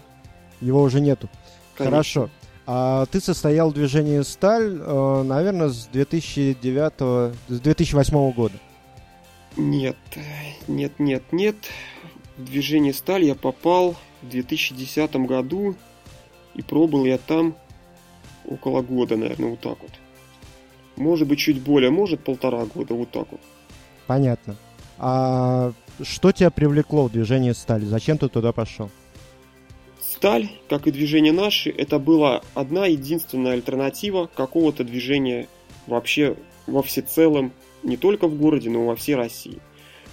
Его 0.60 0.82
уже 0.82 1.00
нету. 1.00 1.30
Конечно. 1.74 1.90
Хорошо. 1.90 2.30
А 2.66 3.06
ты 3.06 3.22
состоял 3.22 3.70
в 3.70 3.72
движении 3.72 4.20
«Сталь», 4.20 4.78
э, 4.78 5.22
наверное, 5.22 5.70
с 5.70 5.86
2009, 5.86 7.32
с 7.48 7.60
2008 7.60 8.32
года. 8.32 8.58
Нет, 9.58 9.96
нет, 10.68 10.92
нет, 10.98 11.24
нет. 11.32 11.56
В 12.36 12.44
движение 12.44 12.94
«Сталь» 12.94 13.24
я 13.24 13.34
попал 13.34 13.96
в 14.22 14.28
2010 14.28 15.16
году, 15.26 15.74
и 16.54 16.62
пробыл 16.62 17.04
я 17.04 17.18
там 17.18 17.56
около 18.46 18.82
года, 18.82 19.16
наверное, 19.16 19.50
вот 19.50 19.60
так 19.60 19.78
вот. 19.82 19.90
Может 20.96 21.26
быть, 21.26 21.40
чуть 21.40 21.60
более, 21.60 21.90
может, 21.90 22.22
полтора 22.22 22.64
года, 22.66 22.94
вот 22.94 23.10
так 23.10 23.30
вот. 23.32 23.40
Понятно. 24.06 24.56
А 24.96 25.72
что 26.02 26.30
тебя 26.30 26.50
привлекло 26.50 27.08
в 27.08 27.12
движение 27.12 27.52
стали? 27.52 27.84
Зачем 27.84 28.16
ты 28.16 28.28
туда 28.28 28.52
пошел? 28.52 28.90
Сталь, 30.00 30.48
как 30.68 30.86
и 30.86 30.92
движение 30.92 31.32
наши, 31.32 31.70
это 31.70 31.98
была 31.98 32.42
одна 32.54 32.86
единственная 32.86 33.52
альтернатива 33.52 34.28
какого-то 34.32 34.84
движения 34.84 35.48
вообще 35.86 36.36
во 36.66 36.82
всецелом, 36.82 37.52
не 37.82 37.96
только 37.96 38.26
в 38.28 38.36
городе, 38.36 38.70
но 38.70 38.82
и 38.82 38.86
во 38.86 38.96
всей 38.96 39.14
России. 39.14 39.58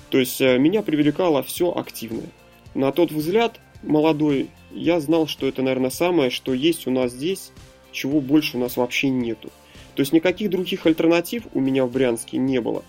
То 0.09 0.19
есть 0.19 0.39
э, 0.41 0.57
меня 0.57 0.81
привлекало 0.81 1.43
все 1.43 1.71
активное. 1.71 2.29
На 2.73 2.91
тот 2.91 3.11
взгляд 3.11 3.59
молодой, 3.83 4.49
я 4.71 4.99
знал, 4.99 5.27
что 5.27 5.47
это, 5.47 5.61
наверное, 5.61 5.89
самое, 5.89 6.29
что 6.29 6.53
есть 6.53 6.87
у 6.87 6.91
нас 6.91 7.11
здесь, 7.11 7.51
чего 7.91 8.21
больше 8.21 8.57
у 8.57 8.59
нас 8.59 8.77
вообще 8.77 9.09
нету. 9.09 9.49
То 9.95 10.01
есть 10.01 10.11
никаких 10.11 10.49
других 10.49 10.85
альтернатив 10.85 11.43
у 11.53 11.61
меня 11.61 11.85
в 11.85 11.91
Брянске 11.91 12.37
не 12.37 12.59
было. 12.59 12.83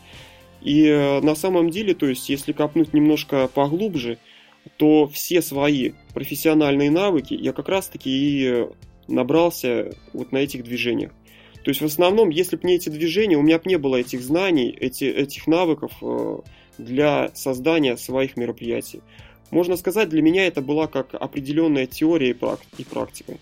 И 0.60 0.86
э, 0.86 1.20
на 1.20 1.34
самом 1.34 1.70
деле, 1.70 1.94
то 1.94 2.06
есть 2.06 2.28
если 2.28 2.52
копнуть 2.52 2.92
немножко 2.92 3.48
поглубже, 3.48 4.18
то 4.76 5.06
все 5.06 5.42
свои 5.42 5.92
профессиональные 6.12 6.90
навыки 6.90 7.34
я 7.34 7.52
как 7.52 7.68
раз-таки 7.68 8.10
и 8.10 8.66
набрался 9.06 9.94
вот 10.12 10.32
на 10.32 10.38
этих 10.38 10.64
движениях. 10.64 11.12
То 11.66 11.70
есть 11.70 11.80
в 11.80 11.84
основном, 11.84 12.28
если 12.28 12.54
бы 12.54 12.68
не 12.68 12.76
эти 12.76 12.90
движения, 12.90 13.36
у 13.36 13.42
меня 13.42 13.58
бы 13.58 13.64
не 13.66 13.76
было 13.76 13.96
этих 13.96 14.22
знаний, 14.22 14.70
эти, 14.70 15.02
этих 15.02 15.48
навыков 15.48 15.90
э, 16.00 16.38
для 16.78 17.32
создания 17.34 17.96
своих 17.96 18.36
мероприятий. 18.36 19.02
Можно 19.50 19.76
сказать, 19.76 20.08
для 20.08 20.22
меня 20.22 20.46
это 20.46 20.60
была 20.60 20.86
как 20.86 21.14
определенная 21.14 21.88
теория 21.88 22.30
и 22.30 22.84
практика. 22.84 23.32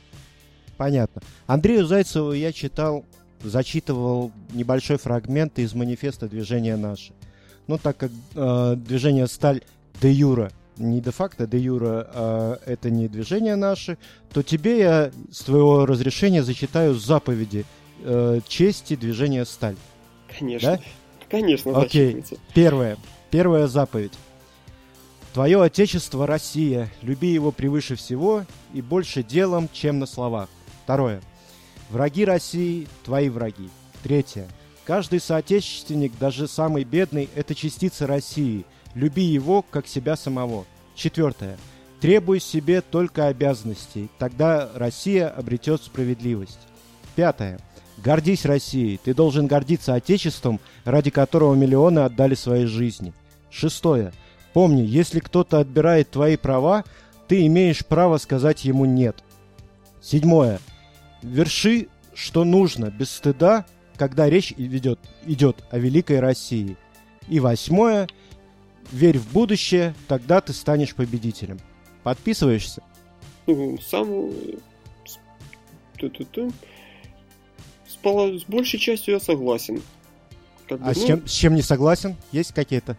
Понятно. 0.79 1.21
Андрею 1.47 1.85
Зайцеву 1.85 2.33
я 2.33 2.51
читал 2.53 3.05
зачитывал 3.43 4.33
небольшой 4.55 4.97
фрагмент 4.97 5.59
из 5.59 5.75
манифеста 5.75 6.27
движения 6.27 6.77
«Наше». 6.77 7.13
Ну, 7.67 7.77
так 7.77 7.99
как 7.99 8.11
э, 8.35 8.77
движение 8.79 9.27
«Сталь» 9.27 9.61
де 10.01 10.11
юра, 10.11 10.51
не 10.79 11.03
де-факто, 11.03 11.47
де 11.47 11.59
юра 11.59 12.09
э, 12.11 12.57
это 12.65 12.89
не 12.89 13.07
движение 13.07 13.57
«Наше», 13.57 13.99
то 14.33 14.43
тебе 14.43 14.79
я 14.79 15.11
с 15.31 15.41
твоего 15.41 15.85
разрешения 15.85 16.43
зачитаю 16.43 16.95
заповеди 16.95 17.67
э, 18.03 18.41
чести 18.47 18.97
движения 18.97 19.45
«Сталь». 19.45 19.77
Конечно. 20.39 20.77
Да? 20.77 20.83
Конечно, 21.31 21.79
Окей. 21.79 22.25
Первое. 22.55 22.97
Первая 23.31 23.67
заповедь. 23.67 24.13
Твое 25.33 25.61
Отечество– 25.63 26.27
Россия. 26.29 26.91
Люби 27.03 27.29
его 27.29 27.51
превыше 27.51 27.97
всего 27.97 28.45
и 28.73 28.81
больше 28.81 29.23
делом, 29.23 29.69
чем 29.73 29.99
на 29.99 30.07
словах. 30.07 30.49
Второе. 30.85 31.21
Враги 31.91 32.25
России– 32.25 32.87
твои 33.05 33.29
враги. 33.29 33.69
Третье. 34.03 34.47
Каждый 34.85 35.19
соотечественник, 35.19 36.13
даже 36.19 36.47
самый 36.47 36.85
бедный, 36.85 37.29
это 37.35 37.55
частица 37.55 38.07
России. 38.07 38.65
Люби 38.95 39.25
его, 39.25 39.63
как 39.63 39.89
себя 39.89 40.15
самого. 40.15 40.67
Четвертое. 40.95 41.59
Требуй 42.01 42.39
себе 42.39 42.83
только 42.83 43.29
обязанностей, 43.29 44.11
тогда 44.19 44.69
Россия 44.75 45.29
обретет 45.29 45.83
справедливость. 45.83 46.59
Пятое. 47.17 47.59
Гордись 47.99 48.45
Россией. 48.45 48.99
Ты 49.03 49.15
должен 49.15 49.47
гордиться 49.47 49.95
Отечеством, 49.95 50.61
ради 50.85 51.11
которого 51.11 51.55
миллионы 51.55 52.01
отдали 52.01 52.35
свои 52.35 52.67
жизни. 52.67 53.13
Шестое. 53.51 54.13
Помни, 54.53 54.83
если 54.83 55.21
кто-то 55.21 55.59
отбирает 55.59 56.11
твои 56.11 56.37
права, 56.37 56.85
ты 57.29 57.47
имеешь 57.47 57.85
право 57.85 58.19
сказать 58.19 58.65
ему 58.65 58.85
«нет». 58.85 59.23
Седьмое 60.03 60.61
верши, 61.25 61.89
что 62.15 62.45
нужно, 62.45 62.91
без 62.91 63.11
стыда, 63.11 63.67
когда 63.97 64.29
речь 64.29 64.53
идет, 64.57 65.01
идет 65.27 65.65
о 65.71 65.79
великой 65.79 66.21
России. 66.21 66.77
И 67.29 67.41
восьмое, 67.41 68.09
верь 68.93 69.19
в 69.19 69.33
будущее, 69.33 69.95
тогда 70.07 70.41
ты 70.41 70.53
станешь 70.53 70.95
победителем. 70.95 71.59
Подписываешься? 72.03 72.83
Сам... 73.47 74.31
С, 78.05 78.43
с 78.43 78.45
большей 78.45 78.79
частью 78.79 79.15
я 79.15 79.21
согласен. 79.21 79.83
Как 80.69 80.81
бы, 80.81 80.85
а 80.85 80.89
ну... 80.89 80.95
с, 80.95 81.05
чем, 81.05 81.27
с 81.27 81.33
чем 81.33 81.55
не 81.55 81.63
согласен? 81.63 82.17
Есть 82.33 82.53
какие-то? 82.53 82.97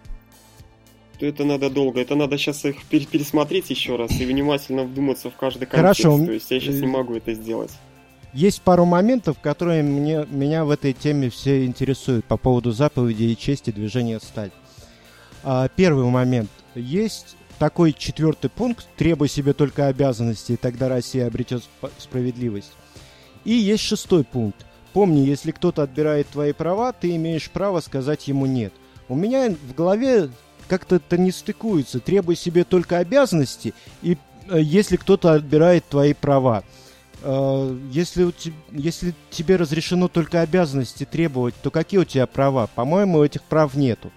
Это 1.19 1.45
надо 1.45 1.69
долго. 1.69 2.01
Это 2.01 2.15
надо 2.15 2.37
сейчас 2.37 2.65
их 2.65 2.83
пересмотреть 2.85 3.69
еще 3.69 3.95
раз 3.95 4.11
и 4.19 4.25
внимательно 4.25 4.83
вдуматься 4.83 5.29
в 5.29 5.35
каждый 5.35 5.65
контекст. 5.65 6.03
Хорошо. 6.03 6.25
То 6.25 6.31
есть 6.31 6.51
я 6.51 6.59
сейчас 6.59 6.75
не 6.75 6.87
могу 6.87 7.15
это 7.15 7.33
сделать 7.33 7.71
есть 8.35 8.61
пару 8.61 8.83
моментов, 8.83 9.39
которые 9.39 9.81
мне, 9.81 10.25
меня 10.29 10.65
в 10.65 10.69
этой 10.69 10.91
теме 10.91 11.29
все 11.29 11.65
интересуют 11.65 12.25
по 12.25 12.35
поводу 12.35 12.71
заповеди 12.71 13.23
и 13.23 13.37
чести 13.37 13.71
движения 13.71 14.19
«Сталь». 14.19 14.51
А, 15.41 15.69
первый 15.69 16.05
момент. 16.05 16.49
Есть 16.75 17.37
такой 17.59 17.93
четвертый 17.93 18.49
пункт 18.49 18.87
«Требуй 18.97 19.29
себе 19.29 19.53
только 19.53 19.87
обязанности, 19.87 20.51
и 20.51 20.57
тогда 20.57 20.89
Россия 20.89 21.27
обретет 21.27 21.63
справедливость». 21.97 22.73
И 23.45 23.53
есть 23.53 23.83
шестой 23.83 24.25
пункт. 24.25 24.65
Помни, 24.95 25.19
если 25.19 25.51
кто-то 25.51 25.83
отбирает 25.83 26.29
твои 26.29 26.53
права, 26.53 26.93
ты 26.93 27.17
имеешь 27.17 27.49
право 27.49 27.81
сказать 27.81 28.29
ему 28.29 28.45
«нет». 28.45 28.71
У 29.09 29.15
меня 29.15 29.49
в 29.49 29.75
голове 29.75 30.29
как-то 30.69 30.95
это 30.95 31.17
не 31.17 31.31
стыкуется. 31.31 31.99
Требуй 31.99 32.37
себе 32.37 32.63
только 32.63 32.99
обязанности, 32.99 33.73
и 34.01 34.17
э, 34.47 34.61
если 34.61 34.95
кто-то 34.95 35.33
отбирает 35.33 35.83
твои 35.89 36.13
права. 36.13 36.63
Э, 37.23 37.77
если, 37.91 38.23
у 38.23 38.29
te, 38.29 38.53
если 38.71 39.13
тебе 39.31 39.57
разрешено 39.57 40.07
только 40.07 40.39
обязанности 40.39 41.03
требовать, 41.03 41.55
то 41.61 41.71
какие 41.71 41.99
у 41.99 42.05
тебя 42.05 42.25
права? 42.25 42.69
По-моему, 42.73 43.21
этих 43.21 43.43
прав 43.43 43.75
нету. 43.75 44.13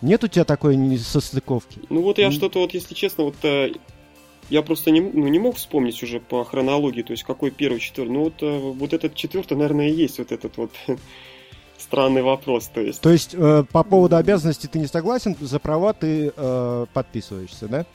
Нет 0.00 0.24
у 0.24 0.28
тебя 0.28 0.44
такой 0.44 0.76
несостыковки? 0.76 1.82
Ну 1.90 2.00
вот 2.00 2.16
я 2.16 2.30
что-то 2.30 2.60
вот, 2.60 2.72
если 2.72 2.94
честно, 2.94 3.24
вот 3.24 3.36
э, 3.42 3.72
я 4.50 4.62
просто 4.62 4.90
не, 4.90 5.00
ну, 5.00 5.28
не 5.28 5.38
мог 5.38 5.56
вспомнить 5.56 6.02
уже 6.02 6.20
по 6.20 6.44
хронологии, 6.44 7.02
то 7.02 7.12
есть 7.12 7.22
какой 7.24 7.50
первый, 7.50 7.80
четвертый. 7.80 8.12
Ну 8.12 8.24
вот, 8.24 8.42
э, 8.42 8.58
вот 8.58 8.92
этот 8.92 9.14
четвертый, 9.14 9.56
наверное, 9.56 9.88
и 9.88 9.92
есть 9.92 10.18
вот 10.18 10.32
этот 10.32 10.56
вот 10.56 10.70
странный 11.78 12.22
вопрос. 12.22 12.68
То 12.68 12.80
есть, 12.80 13.00
то 13.00 13.10
есть 13.10 13.34
э, 13.34 13.64
по 13.70 13.82
поводу 13.84 14.16
обязанностей 14.16 14.68
ты 14.68 14.78
не 14.78 14.86
согласен, 14.86 15.36
за 15.40 15.58
права 15.58 15.92
ты 15.92 16.32
э, 16.34 16.86
подписываешься, 16.92 17.68
да? 17.68 17.86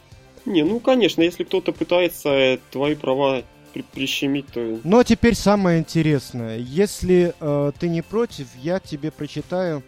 Не, 0.45 0.63
ну 0.63 0.79
конечно, 0.79 1.21
если 1.21 1.43
кто-то 1.43 1.71
пытается 1.71 2.59
твои 2.71 2.95
права 2.95 3.43
при 3.73 3.83
прищемить, 3.83 4.47
то... 4.47 4.79
А 4.83 5.03
теперь 5.03 5.35
самое 5.35 5.79
интересное. 5.79 6.57
Если 6.57 7.33
э, 7.39 7.71
ты 7.79 7.89
не 7.89 8.01
против, 8.01 8.47
я 8.61 8.79
тебе 8.79 9.11
прочитаю... 9.11 9.83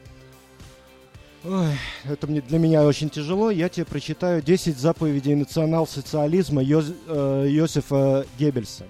Ой, 1.44 1.72
это 2.06 2.28
мне, 2.28 2.42
для 2.42 2.60
меня 2.60 2.84
очень 2.84 3.10
тяжело. 3.10 3.50
Я 3.50 3.68
тебе 3.68 3.86
прочитаю 3.86 4.44
10 4.44 4.78
заповедей 4.78 5.34
национал-социализма 5.34 6.62
Йоз, 6.62 6.94
э, 7.08 7.48
Йосифа 7.50 8.26
Геббельса. 8.38 8.86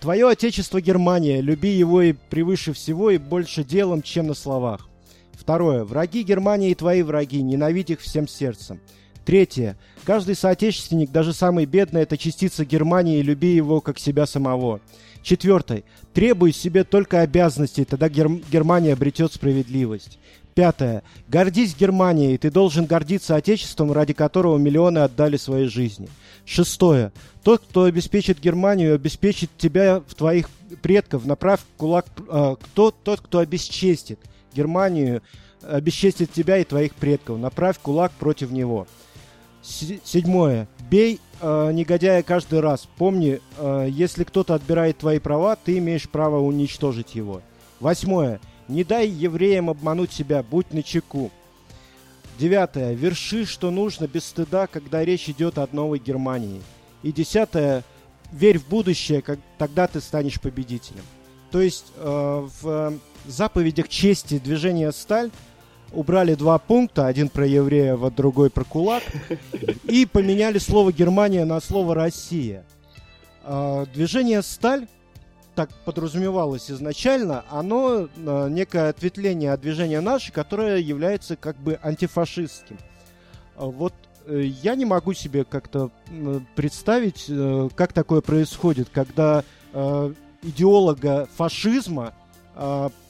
Твое 0.00 0.26
отечество 0.28 0.80
Германия, 0.80 1.40
люби 1.42 1.70
его 1.70 2.00
и 2.00 2.12
превыше 2.12 2.72
всего 2.72 3.10
и 3.10 3.18
больше 3.18 3.62
делом, 3.62 4.00
чем 4.00 4.28
на 4.28 4.34
словах. 4.34 4.88
Второе. 5.32 5.84
Враги 5.84 6.22
Германии 6.22 6.70
и 6.70 6.74
твои 6.74 7.02
враги, 7.02 7.42
ненавидь 7.42 7.90
их 7.90 8.00
всем 8.00 8.26
сердцем. 8.26 8.80
Третье. 9.26 9.76
Каждый 10.04 10.34
соотечественник, 10.36 11.10
даже 11.10 11.32
самый 11.32 11.64
бедный, 11.66 12.02
это 12.02 12.16
частица 12.16 12.64
Германии, 12.64 13.22
люби 13.22 13.54
его 13.54 13.80
как 13.80 13.98
себя 13.98 14.26
самого. 14.26 14.80
Четвертое. 15.22 15.84
Требуй 16.12 16.52
себе 16.52 16.84
только 16.84 17.20
обязанностей, 17.20 17.86
тогда 17.86 18.08
Гер- 18.08 18.42
Германия 18.50 18.92
обретет 18.92 19.32
справедливость. 19.32 20.18
Пятое. 20.54 21.02
Гордись 21.28 21.76
Германией, 21.76 22.38
ты 22.38 22.50
должен 22.50 22.86
гордиться 22.86 23.34
Отечеством, 23.34 23.90
ради 23.92 24.12
которого 24.12 24.56
миллионы 24.56 25.00
отдали 25.00 25.36
свои 25.36 25.66
жизни. 25.66 26.08
Шестое. 26.46 27.12
Тот, 27.42 27.62
кто 27.62 27.84
обеспечит 27.84 28.40
Германию, 28.40 28.94
обеспечит 28.94 29.50
тебя 29.58 30.00
в 30.06 30.14
твоих 30.14 30.48
предков. 30.82 31.24
Направь 31.26 31.60
кулак... 31.76 32.06
Э, 32.28 32.56
кто, 32.60 32.90
тот, 32.92 33.20
кто 33.20 33.38
обесчестит 33.40 34.20
Германию, 34.54 35.22
обесчестит 35.62 36.32
тебя 36.32 36.58
и 36.58 36.64
твоих 36.64 36.94
предков. 36.94 37.38
Направь 37.38 37.78
кулак 37.80 38.12
против 38.12 38.50
него. 38.50 38.86
Седьмое. 39.62 40.68
Бей 40.90 41.20
э, 41.40 41.72
негодяя 41.72 42.22
каждый 42.22 42.60
раз. 42.60 42.86
Помни, 42.96 43.40
э, 43.58 43.88
если 43.90 44.22
кто-то 44.22 44.54
отбирает 44.54 44.98
твои 44.98 45.18
права, 45.18 45.56
ты 45.56 45.78
имеешь 45.78 46.08
право 46.08 46.38
уничтожить 46.38 47.14
его. 47.14 47.40
Восьмое. 47.80 48.40
Не 48.68 48.84
дай 48.84 49.08
евреям 49.08 49.70
обмануть 49.70 50.12
себя, 50.12 50.42
будь 50.42 50.72
начеку. 50.72 51.30
Девятое. 52.38 52.94
Верши, 52.94 53.44
что 53.44 53.70
нужно, 53.70 54.06
без 54.06 54.24
стыда, 54.24 54.66
когда 54.66 55.04
речь 55.04 55.28
идет 55.28 55.58
о 55.58 55.68
новой 55.70 55.98
Германии. 55.98 56.62
И 57.02 57.12
десятое. 57.12 57.84
Верь 58.32 58.58
в 58.58 58.66
будущее, 58.66 59.22
как, 59.22 59.38
тогда 59.58 59.86
ты 59.86 60.00
станешь 60.00 60.40
победителем. 60.40 61.02
То 61.52 61.60
есть 61.60 61.86
э, 61.96 62.48
в 62.62 62.94
заповедях 63.26 63.88
чести 63.88 64.38
движения 64.38 64.90
«Сталь» 64.90 65.30
убрали 65.92 66.34
два 66.34 66.58
пункта, 66.58 67.06
один 67.06 67.28
про 67.28 67.46
евреев, 67.46 68.02
а 68.02 68.10
другой 68.10 68.50
про 68.50 68.64
кулак, 68.64 69.02
и 69.84 70.06
поменяли 70.06 70.58
слово 70.58 70.92
Германия 70.92 71.44
на 71.44 71.60
слово 71.60 71.94
Россия. 71.94 72.64
А, 73.42 73.86
движение 73.86 74.42
сталь 74.42 74.86
так 75.54 75.70
подразумевалось 75.84 76.70
изначально, 76.70 77.44
оно 77.50 78.08
а, 78.16 78.48
некое 78.48 78.88
ответвление 78.88 79.52
от 79.52 79.60
движения 79.60 80.00
нашей, 80.00 80.32
которое 80.32 80.78
является 80.78 81.36
как 81.36 81.56
бы 81.56 81.78
антифашистским. 81.82 82.78
А, 83.56 83.66
вот 83.66 83.94
э, 84.26 84.42
я 84.62 84.74
не 84.74 84.84
могу 84.84 85.12
себе 85.14 85.44
как-то 85.44 85.90
представить, 86.54 87.26
э, 87.28 87.68
как 87.74 87.92
такое 87.92 88.20
происходит, 88.20 88.88
когда 88.92 89.44
э, 89.72 90.14
идеолога 90.42 91.28
фашизма 91.36 92.14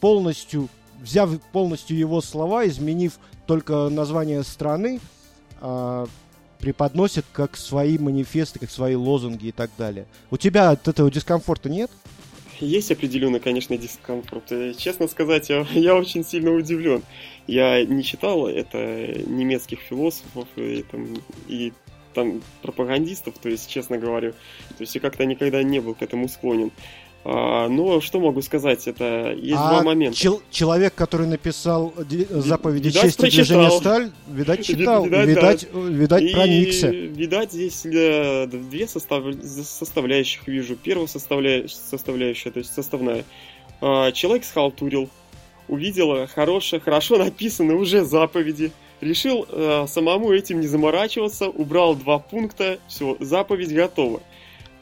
полностью 0.00 0.70
взяв 1.04 1.30
полностью 1.52 1.96
его 1.96 2.20
слова, 2.20 2.66
изменив 2.66 3.18
только 3.46 3.88
название 3.90 4.42
страны, 4.42 5.00
э, 5.60 6.06
преподносят 6.58 7.26
как 7.32 7.56
свои 7.56 7.98
манифесты, 7.98 8.58
как 8.58 8.70
свои 8.70 8.94
лозунги 8.94 9.46
и 9.46 9.52
так 9.52 9.70
далее. 9.76 10.06
У 10.30 10.36
тебя 10.36 10.70
от 10.70 10.88
этого 10.88 11.10
дискомфорта 11.10 11.68
нет? 11.68 11.90
Есть 12.60 12.92
определенный, 12.92 13.40
конечно, 13.40 13.76
дискомфорт. 13.76 14.52
Честно 14.78 15.08
сказать, 15.08 15.48
я, 15.50 15.66
я 15.72 15.96
очень 15.96 16.24
сильно 16.24 16.52
удивлен. 16.52 17.02
Я 17.46 17.84
не 17.84 18.02
читал 18.02 18.46
это 18.46 18.78
немецких 19.26 19.80
философов 19.80 20.48
и, 20.56 20.82
там, 20.82 21.16
и 21.48 21.72
там 22.14 22.42
пропагандистов, 22.62 23.34
то 23.38 23.48
есть, 23.48 23.68
честно 23.68 23.98
говоря, 23.98 24.30
то 24.30 24.80
есть 24.80 24.94
я 24.94 25.00
как-то 25.00 25.26
никогда 25.26 25.62
не 25.62 25.80
был 25.80 25.94
к 25.94 26.02
этому 26.02 26.28
склонен. 26.28 26.70
А, 27.26 27.68
но 27.68 28.02
что 28.02 28.20
могу 28.20 28.42
сказать, 28.42 28.86
это 28.86 29.32
есть 29.32 29.56
а 29.56 29.70
два 29.70 29.82
момента. 29.82 30.16
Чел- 30.16 30.42
человек, 30.50 30.94
который 30.94 31.26
написал 31.26 31.94
заповеди 31.96 32.88
видать, 32.88 33.02
чести 33.02 33.20
прочитал. 33.22 33.44
движения 33.46 33.70
сталь, 33.70 34.10
видать, 34.28 34.64
читал, 34.66 35.04
видать, 35.06 35.28
видать, 35.28 35.68
да. 35.72 35.80
видать 35.80 36.22
и, 36.22 36.32
проникся. 36.34 36.88
Видать, 36.88 37.52
здесь 37.52 37.80
две 37.82 38.86
состав... 38.86 39.24
составляющих 39.42 40.46
вижу. 40.46 40.76
Первая 40.76 41.06
составля... 41.06 41.66
составляющая, 41.66 42.50
то 42.50 42.58
есть 42.58 42.74
составная. 42.74 43.24
А, 43.80 44.12
человек 44.12 44.44
схалтурил, 44.44 45.08
увидел 45.66 46.26
хорошее, 46.26 46.80
хорошо 46.80 47.16
написанные 47.16 47.78
уже 47.78 48.04
заповеди, 48.04 48.70
решил 49.00 49.46
а, 49.48 49.86
самому 49.86 50.30
этим 50.30 50.60
не 50.60 50.66
заморачиваться, 50.66 51.48
убрал 51.48 51.94
два 51.94 52.18
пункта, 52.18 52.78
все, 52.86 53.16
заповедь 53.18 53.72
готова. 53.72 54.20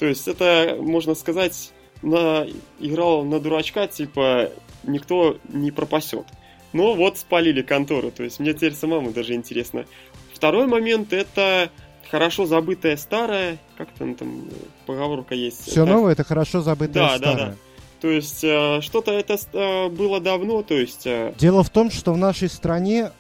То 0.00 0.06
есть 0.06 0.26
это, 0.26 0.76
можно 0.80 1.14
сказать, 1.14 1.70
на, 2.02 2.46
играл 2.80 3.24
на 3.24 3.40
дурачка, 3.40 3.86
типа, 3.86 4.50
никто 4.84 5.38
не 5.48 5.70
пропасет. 5.70 6.26
Но 6.72 6.94
вот 6.94 7.18
спалили 7.18 7.62
контору, 7.62 8.10
то 8.10 8.22
есть 8.22 8.40
мне 8.40 8.54
теперь 8.54 8.74
самому 8.74 9.12
даже 9.12 9.34
интересно. 9.34 9.84
Второй 10.32 10.66
момент 10.66 11.12
это 11.12 11.70
хорошо 12.10 12.46
забытое 12.46 12.96
старое, 12.96 13.58
как 13.76 13.88
там 13.92 14.14
там 14.14 14.48
поговорка 14.86 15.34
есть. 15.34 15.62
Все 15.62 15.82
это... 15.82 15.92
новое 15.92 16.12
это 16.12 16.24
хорошо 16.24 16.62
забытое 16.62 17.08
да, 17.08 17.16
старое. 17.18 17.36
Да, 17.36 17.46
да. 17.46 17.56
То 18.00 18.10
есть 18.10 18.42
э, 18.42 18.80
что-то 18.80 19.12
это 19.12 19.38
э, 19.52 19.88
было 19.88 20.20
давно, 20.20 20.62
то 20.62 20.74
есть... 20.74 21.06
Э... 21.06 21.32
Дело 21.38 21.62
в 21.62 21.70
том, 21.70 21.90
что 21.90 22.12
в 22.12 22.16
нашей 22.16 22.48
стране 22.48 23.12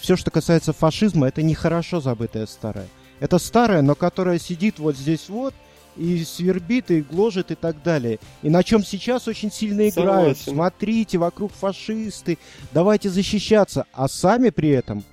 все, 0.00 0.16
что 0.16 0.30
касается 0.30 0.72
фашизма, 0.72 1.28
это 1.28 1.40
не 1.42 1.54
хорошо 1.54 2.00
забытое 2.00 2.46
старое. 2.46 2.88
Это 3.20 3.38
старое, 3.38 3.80
но 3.80 3.94
которое 3.94 4.38
сидит 4.38 4.78
вот 4.78 4.96
здесь 4.96 5.28
вот, 5.28 5.54
и 5.98 6.24
свербит, 6.24 6.90
и 6.90 7.02
гложет, 7.02 7.50
и 7.50 7.54
так 7.54 7.82
далее. 7.82 8.18
И 8.42 8.50
на 8.50 8.62
чем 8.62 8.84
сейчас 8.84 9.28
очень 9.28 9.50
сильно 9.50 9.88
играют. 9.88 10.38
Согласен. 10.38 10.52
Смотрите, 10.54 11.18
вокруг 11.18 11.52
фашисты, 11.52 12.38
давайте 12.72 13.10
защищаться. 13.10 13.86
А 13.92 14.08
сами 14.08 14.50
при 14.50 14.70
этом, 14.70 15.04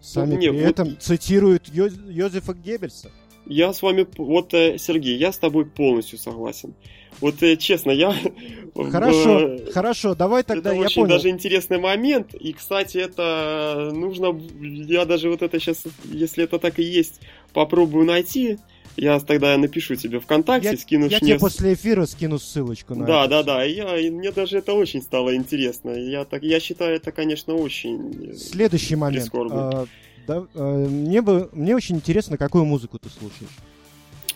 сами 0.00 0.36
не, 0.36 0.48
при 0.48 0.60
вот... 0.60 0.70
этом 0.70 0.98
цитируют 0.98 1.68
Йо... 1.68 1.88
Йозефа 2.08 2.54
Геббельса. 2.54 3.10
Я 3.46 3.72
с 3.72 3.82
вами, 3.82 4.06
вот, 4.18 4.54
э, 4.54 4.78
Сергей, 4.78 5.16
я 5.16 5.32
с 5.32 5.38
тобой 5.38 5.66
полностью 5.66 6.18
согласен. 6.18 6.74
Вот 7.20 7.42
э, 7.42 7.56
честно, 7.56 7.90
я... 7.90 8.14
Хорошо, 8.74 9.40
э, 9.40 9.72
хорошо, 9.72 10.14
давай 10.14 10.44
тогда 10.44 10.70
это 10.70 10.80
я 10.80 10.86
очень 10.86 11.06
даже 11.06 11.28
интересный 11.28 11.78
момент. 11.78 12.34
И, 12.34 12.52
кстати, 12.52 12.98
это 12.98 13.90
нужно... 13.92 14.40
Я 14.60 15.04
даже 15.04 15.28
вот 15.28 15.42
это 15.42 15.60
сейчас, 15.60 15.84
если 16.04 16.44
это 16.44 16.58
так 16.58 16.78
и 16.78 16.82
есть, 16.82 17.20
попробую 17.52 18.06
найти. 18.06 18.58
Я 18.96 19.18
тогда 19.20 19.56
напишу 19.56 19.96
тебе 19.96 20.20
ВКонтакте, 20.20 20.70
я, 20.70 20.76
скину 20.76 21.06
Я 21.06 21.18
тебе 21.18 21.38
после 21.38 21.74
эфира 21.74 22.04
скину 22.06 22.38
ссылочку 22.38 22.94
на 22.94 23.06
Да, 23.06 23.20
это. 23.24 23.30
да, 23.30 23.42
да. 23.42 23.62
Я, 23.64 23.98
и 23.98 24.10
мне 24.10 24.30
даже 24.32 24.58
это 24.58 24.74
очень 24.74 25.00
стало 25.00 25.34
интересно. 25.34 25.90
Я, 25.90 26.24
так, 26.24 26.42
я 26.42 26.60
считаю, 26.60 26.96
это, 26.96 27.10
конечно, 27.10 27.54
очень 27.54 28.34
Следующий 28.36 28.96
момент. 28.96 29.30
А, 29.34 29.86
да, 30.26 30.46
а, 30.54 30.88
мне, 30.88 31.22
бы, 31.22 31.48
мне 31.52 31.74
очень 31.74 31.96
интересно, 31.96 32.36
какую 32.36 32.64
музыку 32.64 32.98
ты 32.98 33.08
слушаешь. 33.08 33.56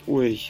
Ой, 0.07 0.41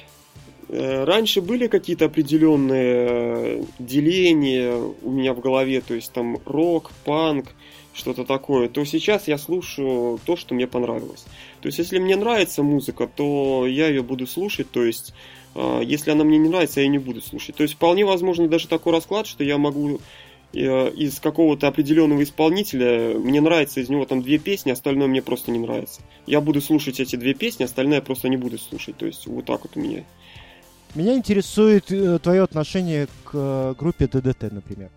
э, 0.69 1.05
Раньше 1.05 1.41
были 1.41 1.67
какие-то 1.67 2.05
определенные 2.05 3.09
э, 3.09 3.65
деления 3.81 4.77
у 4.77 5.11
меня 5.11 5.35
в 5.35 5.41
голове, 5.41 5.81
то 5.81 5.95
есть 5.95 6.13
там 6.13 6.39
рок, 6.45 6.93
панк, 7.05 7.47
что-то 7.97 8.25
такое, 8.25 8.69
то 8.69 8.85
сейчас 8.85 9.27
я 9.27 9.39
слушаю 9.39 10.21
то, 10.25 10.37
что 10.37 10.55
мне 10.55 10.67
понравилось. 10.67 11.25
То 11.61 11.67
есть, 11.67 11.79
если 11.79 11.99
мне 11.99 12.17
нравится 12.17 12.63
музыка, 12.63 13.09
то 13.09 13.67
я 13.67 13.89
ее 13.89 14.03
буду 14.03 14.27
слушать, 14.27 14.71
то 14.71 14.85
есть, 14.85 15.15
э, 15.55 15.81
если 15.85 16.11
она 16.11 16.25
мне 16.25 16.39
не 16.39 16.49
нравится, 16.49 16.81
я 16.81 16.87
ее 16.87 16.91
не 16.91 16.99
буду 16.99 17.21
слушать. 17.23 17.57
То 17.57 17.63
есть, 17.63 17.75
вполне 17.75 18.05
возможно 18.05 18.49
даже 18.49 18.69
такой 18.69 18.93
расклад, 18.93 19.27
что 19.27 19.43
я 19.43 19.57
могу 19.57 19.99
э, 20.53 20.91
из 20.91 21.19
какого-то 21.21 21.69
определенного 21.69 22.23
исполнителя, 22.23 23.19
мне 23.19 23.41
нравится 23.41 23.81
из 23.81 23.89
него 23.89 24.05
там 24.05 24.23
две 24.23 24.39
песни, 24.39 24.71
остальное 24.71 25.09
мне 25.09 25.23
просто 25.23 25.51
не 25.51 25.59
нравится. 25.59 26.03
Я 26.27 26.41
буду 26.41 26.61
слушать 26.61 27.01
эти 27.01 27.17
две 27.17 27.33
песни, 27.33 27.65
остальное 27.65 27.97
я 27.97 28.03
просто 28.03 28.29
не 28.29 28.37
буду 28.37 28.59
слушать. 28.59 28.97
То 28.99 29.07
есть, 29.07 29.27
вот 29.27 29.47
так 29.47 29.63
вот 29.63 29.77
у 29.77 29.81
меня. 29.81 30.05
Меня 30.95 31.15
интересует 31.15 31.91
э, 31.91 32.19
твое 32.19 32.43
отношение 32.43 33.07
к 33.25 33.31
э, 33.33 33.75
группе 33.79 34.07
ДДТ, 34.07 34.53
например. 34.53 34.91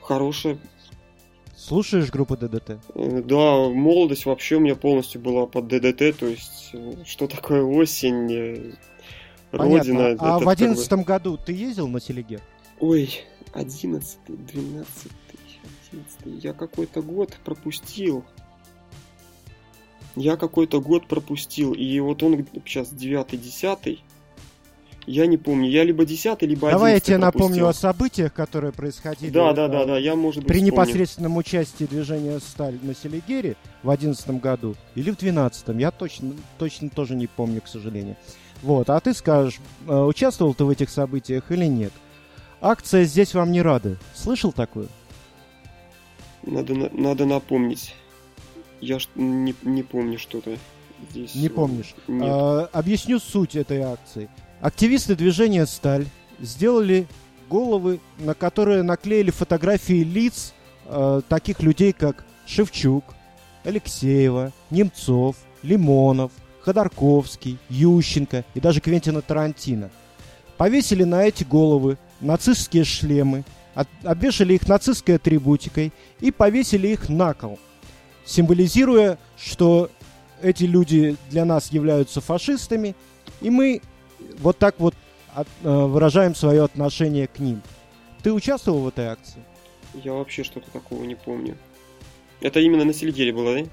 Хорошее. 0.00 0.58
Слушаешь 1.58 2.10
группу 2.10 2.36
ДДТ? 2.36 2.78
Да, 2.94 3.68
молодость 3.68 4.26
вообще 4.26 4.56
у 4.56 4.60
меня 4.60 4.76
полностью 4.76 5.20
была 5.20 5.46
под 5.46 5.66
ДДТ, 5.66 6.16
то 6.16 6.26
есть 6.26 6.70
э, 6.72 6.94
что 7.04 7.26
такое 7.26 7.64
осень, 7.64 8.32
э, 8.32 8.72
Родина. 9.50 10.16
А 10.20 10.38
в 10.38 10.48
одиннадцатом 10.48 11.02
году 11.02 11.36
ты 11.36 11.52
ездил 11.52 11.88
на 11.88 12.00
Селиге? 12.00 12.40
Ой, 12.78 13.24
одиннадцатый, 13.52 14.36
двенадцатый, 14.36 15.40
одиннадцатый. 15.90 16.32
Я 16.34 16.52
какой-то 16.52 17.02
год 17.02 17.36
пропустил. 17.44 18.24
Я 20.14 20.36
какой-то 20.36 20.80
год 20.80 21.08
пропустил. 21.08 21.72
И 21.72 21.98
вот 21.98 22.22
он 22.22 22.46
сейчас 22.64 22.90
девятый, 22.90 23.38
десятый. 23.38 24.04
Я 25.08 25.24
не 25.26 25.38
помню, 25.38 25.70
я 25.70 25.84
либо 25.84 26.04
10 26.04 26.42
либо 26.42 26.68
11 26.68 26.72
Давай 26.72 26.92
я 26.92 27.00
тебе 27.00 27.18
пропустил. 27.18 27.48
напомню 27.48 27.66
о 27.66 27.72
событиях, 27.72 28.34
которые 28.34 28.72
происходили 28.72 29.30
да, 29.30 29.54
да, 29.54 29.66
да, 29.66 29.86
да, 29.86 29.96
я, 29.96 30.14
может 30.14 30.40
быть, 30.40 30.48
при 30.48 30.58
вспомню. 30.58 30.72
непосредственном 30.72 31.36
участии 31.38 31.84
движения 31.84 32.38
«Сталь» 32.40 32.78
на 32.82 32.94
Селигере 32.94 33.56
в 33.82 33.86
2011 33.86 34.42
году 34.42 34.76
или 34.94 35.10
в 35.10 35.16
2012. 35.16 35.68
Я 35.80 35.90
точно, 35.92 36.34
точно 36.58 36.90
тоже 36.90 37.14
не 37.14 37.26
помню, 37.26 37.62
к 37.62 37.68
сожалению. 37.68 38.16
Вот, 38.60 38.90
а 38.90 39.00
ты 39.00 39.14
скажешь, 39.14 39.60
э, 39.86 39.98
участвовал 39.98 40.52
ты 40.52 40.64
в 40.64 40.68
этих 40.68 40.90
событиях 40.90 41.50
или 41.50 41.64
нет? 41.64 41.92
Акция 42.60 43.04
«Здесь 43.04 43.32
вам 43.32 43.50
не 43.50 43.62
рады». 43.62 43.96
Слышал 44.14 44.52
такую? 44.52 44.88
Надо, 46.42 46.74
надо 46.92 47.24
напомнить. 47.24 47.94
Я 48.82 48.98
не, 49.14 49.54
не 49.62 49.82
помню 49.82 50.18
что-то 50.18 50.58
здесь. 51.10 51.34
Не 51.34 51.48
помнишь? 51.48 51.94
Нет. 52.08 52.28
А, 52.30 52.68
объясню 52.74 53.18
суть 53.20 53.56
этой 53.56 53.80
акции. 53.80 54.28
Активисты 54.60 55.14
движения 55.14 55.66
«Сталь» 55.66 56.06
сделали 56.40 57.06
головы, 57.48 58.00
на 58.18 58.34
которые 58.34 58.82
наклеили 58.82 59.30
фотографии 59.30 60.02
лиц 60.02 60.52
э, 60.86 61.20
таких 61.28 61.62
людей, 61.62 61.92
как 61.92 62.24
Шевчук, 62.44 63.04
Алексеева, 63.64 64.52
Немцов, 64.70 65.36
Лимонов, 65.62 66.32
Ходорковский, 66.62 67.58
Ющенко 67.68 68.44
и 68.54 68.60
даже 68.60 68.80
Квентина 68.80 69.22
Тарантино. 69.22 69.90
Повесили 70.56 71.04
на 71.04 71.22
эти 71.24 71.44
головы 71.44 71.96
нацистские 72.20 72.84
шлемы, 72.84 73.44
обвешали 74.02 74.54
их 74.54 74.66
нацистской 74.66 75.16
атрибутикой 75.16 75.92
и 76.18 76.32
повесили 76.32 76.88
их 76.88 77.08
на 77.08 77.32
кол, 77.32 77.60
символизируя, 78.24 79.18
что 79.36 79.88
эти 80.42 80.64
люди 80.64 81.16
для 81.30 81.44
нас 81.44 81.70
являются 81.70 82.20
фашистами, 82.20 82.96
и 83.40 83.50
мы 83.50 83.82
вот 84.38 84.58
так 84.58 84.74
вот 84.78 84.94
от, 85.34 85.48
э, 85.62 85.68
выражаем 85.68 86.34
свое 86.34 86.64
отношение 86.64 87.26
к 87.26 87.38
ним. 87.38 87.62
Ты 88.22 88.32
участвовал 88.32 88.80
в 88.80 88.88
этой 88.88 89.06
акции? 89.06 89.42
Я 89.94 90.12
вообще 90.12 90.42
что-то 90.42 90.70
такого 90.70 91.04
не 91.04 91.14
помню. 91.14 91.56
Это 92.40 92.60
именно 92.60 92.84
на 92.84 92.92
Селигере 92.92 93.32
было, 93.32 93.54
да? 93.54 93.68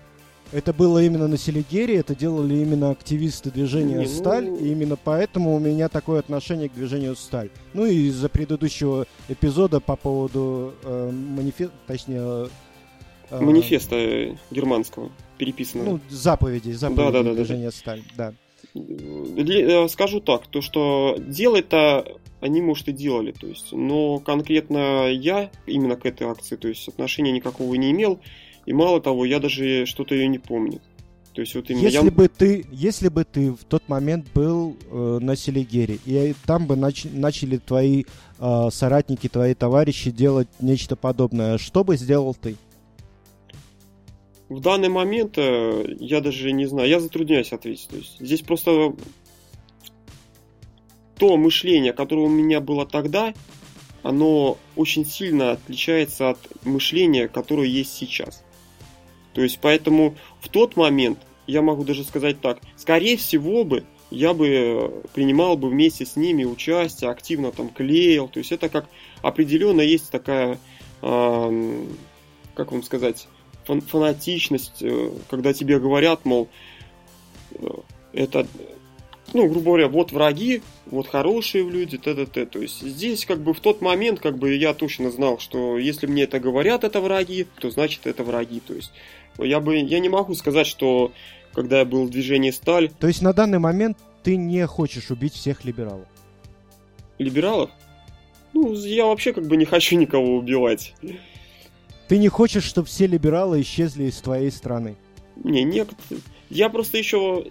Это 0.52 0.74
было 0.74 1.04
именно 1.04 1.28
на 1.28 1.38
Селигере, 1.38 1.98
это 1.98 2.16
делали 2.16 2.56
именно 2.56 2.92
активисты 2.92 3.50
движения 3.50 3.96
не, 3.96 4.06
ну... 4.06 4.08
«Сталь», 4.08 4.48
и 4.48 4.72
именно 4.72 4.96
поэтому 4.96 5.56
у 5.56 5.60
меня 5.60 5.90
такое 5.90 6.20
отношение 6.20 6.70
к 6.70 6.74
движению 6.74 7.16
«Сталь». 7.16 7.50
Ну 7.74 7.86
и 7.86 8.08
из-за 8.08 8.30
предыдущего 8.30 9.08
эпизода 9.28 9.80
по 9.80 9.96
поводу 9.96 10.76
э, 10.84 11.12
манифеста, 11.12 11.74
точнее... 11.88 12.50
Э, 13.32 13.40
манифеста 13.42 14.38
германского, 14.52 15.12
переписанного. 15.40 15.90
Ну, 15.90 16.00
заповедей, 16.10 16.74
заповедей 16.74 17.12
да, 17.12 17.24
да, 17.24 17.30
да, 17.30 17.34
движения 17.34 17.66
да. 17.66 17.72
«Сталь», 17.72 18.04
да. 18.16 18.34
Э, 18.76 19.88
скажу 19.88 20.20
так, 20.20 20.48
то 20.48 20.62
что 20.62 21.16
делать-то 21.18 22.06
они, 22.42 22.62
может, 22.62 22.90
и 22.90 22.92
делали, 22.92 23.32
то 23.32 23.48
есть, 23.48 23.72
но 23.72 24.20
конкретно 24.20 25.10
я 25.10 25.50
именно 25.66 25.96
к 25.96 26.06
этой 26.06 26.28
акции, 26.28 26.58
то 26.58 26.68
есть 26.68 26.88
отношения 26.88 27.32
никакого 27.32 27.74
не 27.76 27.92
имел, 27.92 28.20
и 28.66 28.74
мало 28.74 29.02
того, 29.02 29.26
я 29.26 29.40
даже 29.40 29.86
что-то 29.86 30.14
ее 30.14 30.28
не 30.28 30.40
помню. 30.40 30.82
То 31.34 31.42
есть 31.42 31.56
вот 31.56 31.70
именно 31.70 31.84
если 31.84 32.06
я... 32.06 32.12
бы 32.12 32.28
ты, 32.30 32.66
если 32.72 33.10
бы 33.10 33.26
ты 33.26 33.52
в 33.52 33.64
тот 33.66 33.88
момент 33.90 34.26
был 34.34 34.78
э, 34.90 35.20
на 35.22 35.36
Селигере 35.36 36.00
и 36.06 36.34
там 36.46 36.66
бы 36.66 36.78
нач... 36.78 37.06
начали 37.12 37.58
твои 37.58 38.06
э, 38.40 38.68
соратники, 38.72 39.28
твои 39.28 39.54
товарищи 39.54 40.12
делать 40.12 40.48
нечто 40.60 40.96
подобное, 40.96 41.58
что 41.58 41.84
бы 41.84 41.98
сделал 41.98 42.36
ты? 42.36 42.56
В 44.50 44.60
данный 44.60 44.90
момент 44.90 45.38
э, 45.38 45.96
я 46.00 46.22
даже 46.22 46.52
не 46.52 46.66
знаю, 46.66 46.88
я 46.88 47.00
затрудняюсь 47.00 47.52
ответить. 47.52 47.88
То 47.90 47.98
есть 47.98 48.20
здесь 48.20 48.42
просто 48.42 48.96
то 51.18 51.38
мышление, 51.38 51.94
которое 51.94 52.22
у 52.22 52.30
меня 52.30 52.60
было 52.60 52.86
тогда, 52.86 53.34
оно 54.04 54.58
очень 54.76 55.06
сильно 55.06 55.52
отличается 55.52 56.30
от 56.30 56.38
мышления, 56.64 57.28
которое 57.28 57.68
есть 57.68 57.94
сейчас. 57.94 58.44
То 59.34 59.42
есть, 59.42 59.60
поэтому 59.62 60.16
в 60.42 60.50
тот 60.50 60.78
момент, 60.78 61.20
я 61.48 61.62
могу 61.62 61.84
даже 61.84 62.04
сказать 62.04 62.40
так, 62.40 62.60
скорее 62.76 63.18
всего 63.18 63.64
бы, 63.64 63.84
я 64.12 64.34
бы 64.34 64.48
э, 64.48 64.90
принимал 65.14 65.58
бы 65.58 65.70
вместе 65.70 66.06
с 66.06 66.16
ними 66.16 66.44
участие, 66.44 67.10
активно 67.10 67.52
там 67.52 67.70
клеил. 67.70 68.28
То 68.28 68.40
есть 68.40 68.52
это 68.52 68.70
как 68.70 68.88
определенно 69.24 69.82
есть 69.82 70.12
такая, 70.12 70.60
э, 71.02 71.86
как 72.54 72.72
вам 72.72 72.84
сказать, 72.84 73.28
фан 73.66 73.82
фанатичность, 73.82 74.82
э, 74.82 75.12
когда 75.30 75.54
тебе 75.54 75.80
говорят, 75.80 76.24
мол, 76.24 76.48
э, 77.52 77.68
это, 78.14 78.48
ну, 79.34 79.48
грубо 79.48 79.66
говоря, 79.66 79.88
вот 79.88 80.12
враги, 80.12 80.62
вот 80.86 81.08
хорошие 81.08 81.70
люди, 81.70 81.98
т.д. 81.98 82.26
То 82.26 82.60
есть 82.60 82.82
здесь 82.82 83.26
как 83.26 83.42
бы 83.42 83.54
в 83.54 83.60
тот 83.60 83.82
момент 83.82 84.20
как 84.20 84.38
бы 84.38 84.56
я 84.56 84.74
точно 84.74 85.12
знал, 85.12 85.40
что 85.40 85.78
если 85.78 86.08
мне 86.08 86.24
это 86.24 86.40
говорят, 86.40 86.84
это 86.84 87.02
враги, 87.02 87.48
то 87.60 87.70
значит 87.70 88.08
это 88.08 88.24
враги. 88.24 88.60
То 88.60 88.74
есть 88.74 88.92
я 89.38 89.60
бы, 89.60 89.76
я 89.76 90.00
не 90.00 90.10
могу 90.10 90.36
сказать, 90.36 90.68
что 90.68 91.12
когда 91.54 91.80
я 91.80 91.86
был 91.86 92.06
в 92.06 92.10
движении 92.10 92.52
«Сталь...» 92.52 92.90
То 92.90 93.08
есть 93.08 93.22
на 93.22 93.34
данный 93.34 93.60
момент 93.60 93.98
ты 94.24 94.38
не 94.38 94.66
хочешь 94.68 95.12
убить 95.12 95.34
всех 95.34 95.66
либералов? 95.66 96.08
Либералов? 97.18 97.70
Ну, 98.54 98.74
я 98.74 99.06
вообще 99.06 99.34
как 99.34 99.48
бы 99.48 99.58
не 99.58 99.66
хочу 99.66 99.98
никого 99.98 100.38
убивать. 100.38 100.94
Ты 102.08 102.18
не 102.18 102.28
хочешь, 102.28 102.64
чтобы 102.64 102.88
все 102.88 103.08
либералы 103.08 103.62
исчезли 103.62 104.06
из 104.06 104.18
твоей 104.18 104.52
страны? 104.52 104.96
Не, 105.44 105.64
нет. 105.64 105.90
Я 106.50 106.70
просто 106.70 106.98
еще 106.98 107.46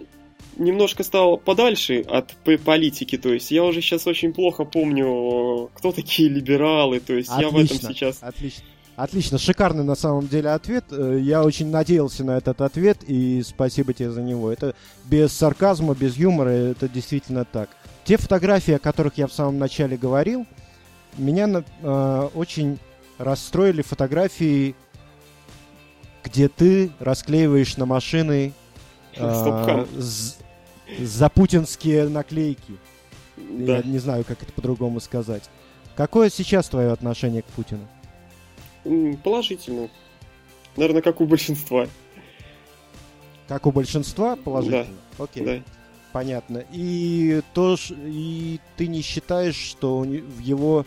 немножко 0.57 1.03
стал 1.03 1.37
подальше 1.37 2.01
от 2.01 2.35
политики, 2.63 3.17
то 3.17 3.33
есть 3.33 3.51
я 3.51 3.63
уже 3.63 3.81
сейчас 3.81 4.07
очень 4.07 4.33
плохо 4.33 4.63
помню, 4.63 5.69
кто 5.73 5.91
такие 5.91 6.29
либералы, 6.29 6.99
то 6.99 7.13
есть 7.13 7.29
отлично, 7.29 7.45
я 7.45 7.51
в 7.51 7.65
этом 7.65 7.77
сейчас... 7.77 8.17
Отлично. 8.21 8.63
Отлично, 8.95 9.37
шикарный 9.37 9.83
на 9.83 9.95
самом 9.95 10.29
деле 10.29 10.51
ответ. 10.51 10.85
Э, 10.91 11.19
я 11.21 11.43
очень 11.43 11.69
надеялся 11.69 12.23
на 12.23 12.37
этот 12.37 12.61
ответ, 12.61 12.99
и 13.05 13.43
спасибо 13.43 13.93
тебе 13.93 14.09
за 14.09 14.21
него. 14.21 14.49
Это 14.49 14.73
без 15.03 15.33
сарказма, 15.33 15.95
без 15.95 16.15
юмора, 16.15 16.49
это 16.49 16.87
действительно 16.87 17.43
так. 17.43 17.69
Те 18.05 18.15
фотографии, 18.15 18.73
о 18.73 18.79
которых 18.79 19.17
я 19.17 19.27
в 19.27 19.33
самом 19.33 19.59
начале 19.59 19.97
говорил, 19.97 20.45
меня 21.17 21.63
э, 21.81 22.29
очень 22.35 22.79
расстроили 23.17 23.81
фотографии, 23.81 24.75
где 26.23 26.47
ты 26.47 26.91
расклеиваешь 26.99 27.77
на 27.77 27.85
машины 27.85 28.53
э, 29.15 29.85
запутинские 30.99 32.09
наклейки. 32.09 32.77
Да. 33.37 33.77
Я 33.77 33.83
не 33.83 33.99
знаю, 33.99 34.23
как 34.23 34.41
это 34.43 34.51
по-другому 34.51 34.99
сказать. 34.99 35.43
Какое 35.95 36.29
сейчас 36.29 36.67
твое 36.69 36.91
отношение 36.91 37.41
к 37.41 37.45
Путину? 37.45 37.87
Положительно. 39.23 39.89
Наверное, 40.75 41.01
как 41.01 41.21
у 41.21 41.25
большинства. 41.25 41.87
Как 43.47 43.65
у 43.65 43.71
большинства 43.71 44.35
положительно? 44.35 44.85
Да. 45.17 45.23
Окей. 45.23 45.45
Да. 45.45 45.63
Понятно. 46.11 46.63
И 46.71 47.41
то, 47.53 47.77
и 47.89 48.59
ты 48.77 48.87
не 48.87 49.01
считаешь, 49.01 49.55
что 49.55 49.99
в 49.99 50.39
его 50.39 50.85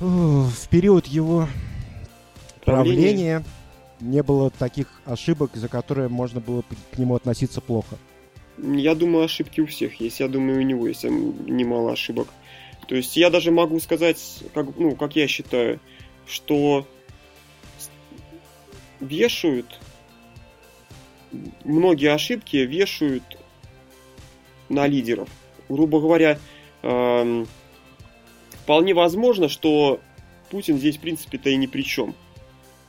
в 0.00 0.68
период 0.68 1.06
его 1.06 1.48
правления 2.64 3.44
не 4.00 4.22
было 4.22 4.50
таких 4.50 4.88
ошибок, 5.04 5.52
за 5.54 5.68
которые 5.68 6.08
можно 6.08 6.40
было 6.40 6.62
к 6.92 6.98
нему 6.98 7.14
относиться 7.14 7.60
плохо? 7.60 7.96
Я 8.58 8.94
думаю, 8.94 9.24
ошибки 9.24 9.60
у 9.60 9.66
всех 9.66 10.00
есть. 10.00 10.20
Я 10.20 10.28
думаю, 10.28 10.58
у 10.58 10.62
него 10.62 10.86
есть 10.88 11.04
немало 11.04 11.92
ошибок. 11.92 12.28
То 12.88 12.94
есть 12.94 13.16
я 13.16 13.30
даже 13.30 13.50
могу 13.50 13.80
сказать, 13.80 14.18
как, 14.54 14.76
ну, 14.76 14.94
как 14.94 15.16
я 15.16 15.26
считаю, 15.26 15.80
что 16.26 16.86
вешают, 19.00 19.80
многие 21.64 22.12
ошибки 22.12 22.56
вешают 22.56 23.24
на 24.68 24.86
лидеров. 24.86 25.28
Грубо 25.68 26.00
говоря, 26.00 26.38
эм, 26.82 27.46
вполне 28.66 28.94
возможно, 28.94 29.48
что 29.48 30.00
Путин 30.50 30.78
здесь, 30.78 30.96
в 30.96 31.00
принципе-то, 31.00 31.50
и 31.50 31.56
ни 31.56 31.68
при 31.68 31.82
чем. 31.82 32.16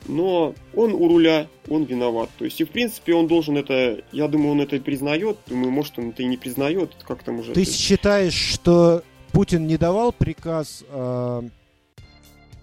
Но 0.08 0.56
он 0.76 0.94
у 0.94 1.08
руля, 1.08 1.48
он 1.70 1.84
виноват. 1.84 2.32
То 2.40 2.46
есть, 2.46 2.60
и 2.60 2.64
в 2.64 2.72
принципе, 2.72 3.14
он 3.14 3.28
должен 3.28 3.58
это, 3.58 4.04
я 4.12 4.28
думаю, 4.28 4.54
он 4.54 4.62
это 4.62 4.80
признает. 4.80 5.38
Думаю, 5.46 5.70
может, 5.70 6.00
он 6.00 6.10
это 6.10 6.24
и 6.24 6.26
не 6.26 6.38
признает. 6.38 6.96
Как 7.08 7.22
там 7.22 7.40
уже. 7.40 7.54
Ты 7.54 7.62
это... 7.62 7.72
считаешь, 7.72 8.34
что 8.34 9.04
Путин 9.34 9.68
не 9.68 9.78
давал 9.78 10.12
приказ 10.12 10.84
э, 10.90 11.42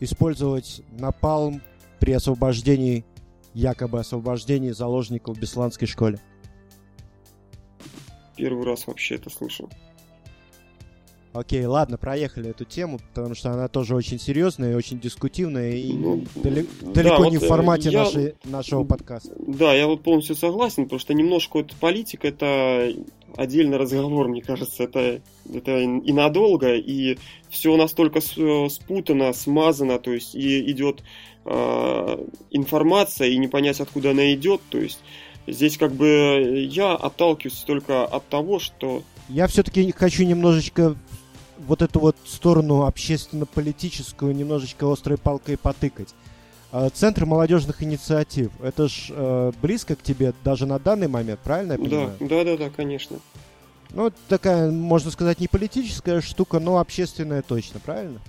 использовать 0.00 0.82
напалм 0.90 1.62
при 2.00 2.14
освобождении 2.14 3.04
якобы 3.52 4.00
освобождении 4.00 4.72
заложников 4.72 5.36
в 5.36 5.40
Бесланской 5.40 5.86
школе? 5.86 6.18
Первый 8.34 8.64
раз 8.66 8.88
вообще 8.88 9.14
это 9.14 9.30
слышал. 9.30 9.70
Окей, 11.34 11.66
ладно, 11.66 11.98
проехали 11.98 12.50
эту 12.50 12.64
тему, 12.64 13.00
потому 13.12 13.34
что 13.34 13.50
она 13.50 13.66
тоже 13.66 13.96
очень 13.96 14.20
серьезная 14.20 14.70
и 14.70 14.74
очень 14.76 15.00
дискутивная, 15.00 15.72
и 15.72 15.92
ну, 15.92 16.24
дали, 16.36 16.64
да, 16.80 16.92
далеко 16.92 17.24
вот 17.24 17.30
не 17.32 17.38
в 17.38 17.42
э, 17.42 17.48
формате 17.48 17.90
я, 17.90 18.04
нашей, 18.04 18.34
нашего 18.44 18.84
подкаста. 18.84 19.34
Да, 19.44 19.74
я 19.74 19.88
вот 19.88 20.04
полностью 20.04 20.36
согласен, 20.36 20.84
потому 20.84 21.00
что 21.00 21.12
немножко 21.12 21.56
вот 21.56 21.74
политика 21.80 22.28
это 22.28 22.88
отдельный 23.36 23.78
разговор, 23.78 24.28
мне 24.28 24.42
кажется, 24.42 24.84
это, 24.84 25.20
это 25.52 25.80
и 25.80 26.12
надолго, 26.12 26.76
и 26.76 27.18
все 27.50 27.76
настолько 27.76 28.20
спутано, 28.20 29.32
смазано, 29.32 29.98
то 29.98 30.12
есть 30.12 30.36
и 30.36 30.70
идет 30.70 31.02
э, 31.46 32.26
информация, 32.52 33.26
и 33.26 33.38
не 33.38 33.48
понять, 33.48 33.80
откуда 33.80 34.12
она 34.12 34.32
идет, 34.34 34.60
то 34.70 34.78
есть 34.78 35.00
здесь 35.48 35.78
как 35.78 35.94
бы 35.94 36.64
я 36.70 36.92
отталкиваюсь 36.92 37.58
только 37.66 38.04
от 38.04 38.24
того, 38.28 38.60
что... 38.60 39.02
Я 39.28 39.48
все-таки 39.48 39.90
хочу 39.90 40.22
немножечко 40.22 40.96
вот 41.58 41.82
эту 41.82 42.00
вот 42.00 42.16
сторону 42.24 42.84
общественно-политическую 42.84 44.34
немножечко 44.34 44.90
острой 44.90 45.18
палкой 45.18 45.56
потыкать. 45.56 46.14
А 46.72 46.90
Центр 46.90 47.24
молодежных 47.24 47.82
инициатив, 47.82 48.50
это 48.60 48.88
ж 48.88 49.06
э, 49.10 49.52
близко 49.62 49.94
к 49.94 50.02
тебе 50.02 50.32
даже 50.42 50.66
на 50.66 50.78
данный 50.78 51.06
момент, 51.06 51.38
правильно 51.40 51.72
я 51.72 51.78
понимаю? 51.78 52.16
Да, 52.18 52.26
да, 52.26 52.44
да, 52.44 52.56
да, 52.56 52.70
конечно. 52.70 53.18
Ну, 53.90 54.10
такая, 54.28 54.70
можно 54.72 55.12
сказать, 55.12 55.38
не 55.38 55.46
политическая 55.46 56.20
штука, 56.20 56.58
но 56.58 56.78
общественная 56.78 57.42
точно, 57.42 57.78
правильно? 57.78 58.20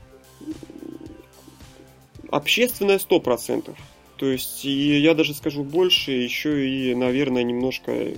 Общественная 2.29 2.99
сто 2.99 3.19
процентов. 3.19 3.75
То 4.17 4.27
есть, 4.27 4.63
и 4.63 4.99
я 4.99 5.15
даже 5.15 5.33
скажу 5.33 5.63
больше, 5.63 6.11
еще 6.11 6.69
и, 6.69 6.93
наверное, 6.93 7.43
немножко 7.43 8.09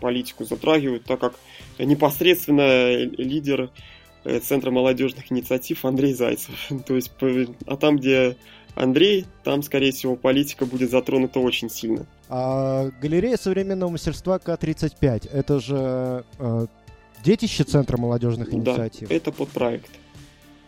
политику 0.00 0.44
затрагивают, 0.44 1.04
так 1.04 1.20
как 1.20 1.34
непосредственно 1.78 2.94
лидер 2.96 3.70
Центра 4.42 4.70
молодежных 4.70 5.30
инициатив 5.32 5.84
Андрей 5.84 6.14
Зайцев. 6.14 6.54
То 6.86 6.96
есть, 6.96 7.10
а 7.66 7.76
там, 7.76 7.96
где 7.96 8.36
Андрей, 8.74 9.26
там, 9.44 9.62
скорее 9.62 9.92
всего, 9.92 10.16
политика 10.16 10.66
будет 10.66 10.90
затронута 10.90 11.40
очень 11.40 11.68
сильно. 11.70 12.06
А 12.28 12.90
галерея 13.00 13.36
современного 13.36 13.90
мастерства 13.90 14.38
К-35, 14.38 15.30
это 15.30 15.60
же 15.60 16.24
э, 16.38 16.66
детище 17.24 17.64
Центра 17.64 17.98
молодежных 17.98 18.52
инициатив? 18.54 19.08
Да, 19.08 19.14
это 19.14 19.32
подпроект. 19.32 19.90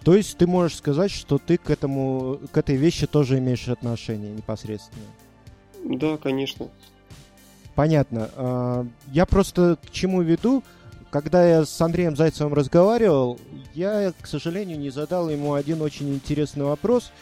То 0.05 0.15
есть 0.15 0.37
ты 0.37 0.47
можешь 0.47 0.77
сказать, 0.77 1.11
что 1.11 1.39
ты 1.39 1.57
к 1.57 1.71
этому, 1.71 2.39
к 2.53 2.57
этой 2.59 2.77
вещи 2.77 3.07
тоже 3.07 3.39
имеешь 3.39 3.69
отношение 3.69 4.33
непосредственно? 4.33 5.07
Да, 5.83 6.19
конечно. 6.19 6.69
Понятно. 7.75 8.31
А, 8.37 8.87
я 9.13 9.25
просто 9.25 9.79
к 9.83 9.91
чему 9.91 10.21
веду? 10.21 10.63
Когда 11.15 11.47
я 11.47 11.65
с 11.65 11.81
Андреем 11.81 12.17
Зайцевым 12.17 12.55
разговаривал, 12.55 13.39
я, 13.73 14.13
к 14.21 14.27
сожалению, 14.27 14.81
не 14.81 14.91
задал 14.91 15.31
ему 15.31 15.55
один 15.55 15.81
очень 15.81 16.13
интересный 16.13 16.65
вопрос. 16.65 17.13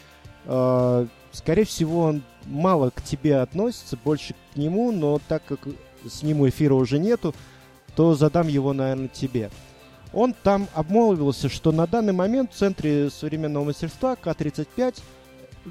А, 0.47 1.07
скорее 1.30 1.66
всего, 1.66 2.05
он 2.05 2.22
мало 2.47 2.88
к 2.88 3.03
тебе 3.03 3.36
относится, 3.36 3.99
больше 4.03 4.34
к 4.55 4.57
нему, 4.57 4.93
но 4.93 5.20
так 5.28 5.45
как 5.45 5.68
с 6.11 6.22
ним 6.22 6.49
эфира 6.49 6.72
уже 6.72 6.99
нету, 6.99 7.34
то 7.95 8.14
задам 8.14 8.49
его, 8.49 8.72
наверное, 8.72 9.09
тебе. 9.09 9.51
Он 10.14 10.34
там 10.43 10.68
обмолвился, 10.72 11.51
что 11.51 11.70
на 11.70 11.86
данный 11.86 12.14
момент 12.14 12.55
в 12.55 12.57
Центре 12.57 13.11
современного 13.11 13.64
мастерства 13.64 14.16
К-35 14.16 15.03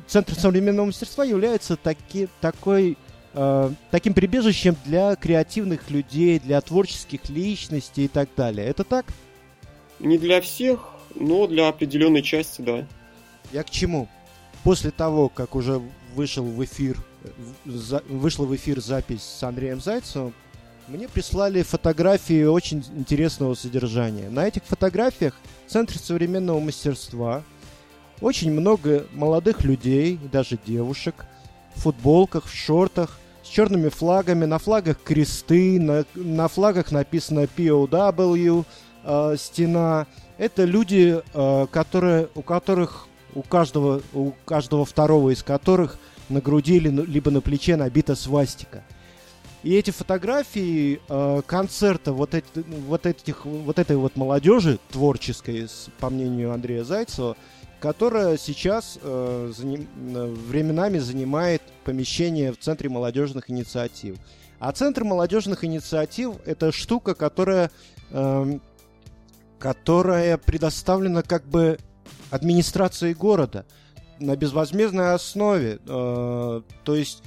Центр 0.06 0.36
современного 0.36 0.86
мастерства 0.86 1.24
является 1.24 1.76
таки, 1.76 2.30
такой, 2.40 3.00
э, 3.34 3.72
таким 3.92 4.14
прибежищем 4.14 4.76
для 4.86 5.16
креативных 5.16 5.90
людей, 5.90 6.40
для 6.40 6.62
творческих 6.62 7.30
личностей 7.30 8.06
и 8.06 8.08
так 8.08 8.30
далее. 8.36 8.68
Это 8.68 8.84
так? 8.84 9.06
Не 10.00 10.18
для 10.18 10.42
всех, 10.42 10.90
но 11.16 11.48
для 11.48 11.68
определенной 11.68 12.22
части, 12.22 12.62
да. 12.62 12.88
Я 13.52 13.64
к 13.64 13.70
чему? 13.70 14.08
После 14.64 14.92
того, 14.92 15.30
как 15.30 15.56
уже 15.56 15.82
вышел 16.16 16.44
в 16.44 16.64
эфир, 16.64 16.98
за, 17.66 18.04
вышла 18.08 18.46
в 18.46 18.56
эфир 18.56 18.82
запись 18.82 19.24
с 19.24 19.44
Андреем 19.44 19.82
Зайцевым, 19.82 20.34
мне 20.88 21.08
прислали 21.08 21.62
фотографии 21.62 22.44
очень 22.44 22.84
интересного 22.96 23.54
содержания. 23.54 24.30
На 24.30 24.48
этих 24.48 24.64
фотографиях 24.64 25.40
в 25.68 25.72
Центре 25.72 26.00
современного 26.00 26.60
мастерства 26.60 27.44
очень 28.20 28.52
много 28.52 29.08
молодых 29.14 29.64
людей, 29.64 30.20
даже 30.32 30.60
девушек, 30.66 31.26
в 31.76 31.82
футболках, 31.82 32.46
в 32.46 32.54
шортах, 32.54 33.20
с 33.44 33.48
черными 33.48 33.90
флагами, 33.90 34.46
на 34.46 34.60
флагах 34.60 34.98
кресты, 35.04 35.80
на, 35.80 36.06
на 36.16 36.48
флагах 36.48 36.92
написано 36.92 37.48
POW, 37.58 38.66
э, 39.04 39.36
стена. 39.38 40.08
Это 40.38 40.64
люди, 40.64 41.22
э, 41.34 41.68
которые, 41.72 42.30
у 42.36 42.42
которых, 42.42 43.08
у 43.34 43.42
каждого, 43.42 44.02
у 44.14 44.32
каждого 44.46 44.86
второго 44.86 45.32
из 45.32 45.44
которых 45.44 45.98
на 46.30 46.42
груди 46.42 46.80
либо 46.80 47.32
на 47.32 47.42
плече 47.42 47.76
набита 47.76 48.16
свастика. 48.16 48.84
И 49.64 49.76
эти 49.76 49.92
фотографии 49.92 51.00
э, 51.08 51.42
концерта 51.46 52.14
вот, 52.14 52.34
эти, 52.34 52.48
вот, 52.88 53.06
этих, 53.06 53.46
вот 53.46 53.78
этой 53.78 53.96
вот 53.96 54.16
молодежи 54.16 54.80
творческой, 54.90 55.68
по 56.00 56.10
мнению 56.10 56.52
Андрея 56.52 56.84
Зайцева, 56.84 57.38
которая 57.82 58.38
сейчас 58.38 59.00
э, 59.02 59.52
заним, 59.58 59.88
временами 60.48 61.00
занимает 61.00 61.64
помещение 61.84 62.54
в 62.54 62.60
Центре 62.60 62.90
молодежных 62.90 63.50
инициатив. 63.50 64.18
А 64.60 64.72
Центр 64.72 65.04
молодежных 65.04 65.66
инициатив 65.66 66.36
это 66.46 66.72
штука, 66.72 67.16
которая, 67.16 67.72
э, 68.12 68.60
которая 69.58 70.38
предоставлена 70.38 71.24
как 71.24 71.44
бы 71.46 71.80
администрацией 72.30 73.16
города 73.16 73.66
на 74.20 74.36
безвозмездной 74.36 75.16
основе. 75.16 75.80
Э, 75.88 76.62
то 76.84 76.96
есть 76.96 77.24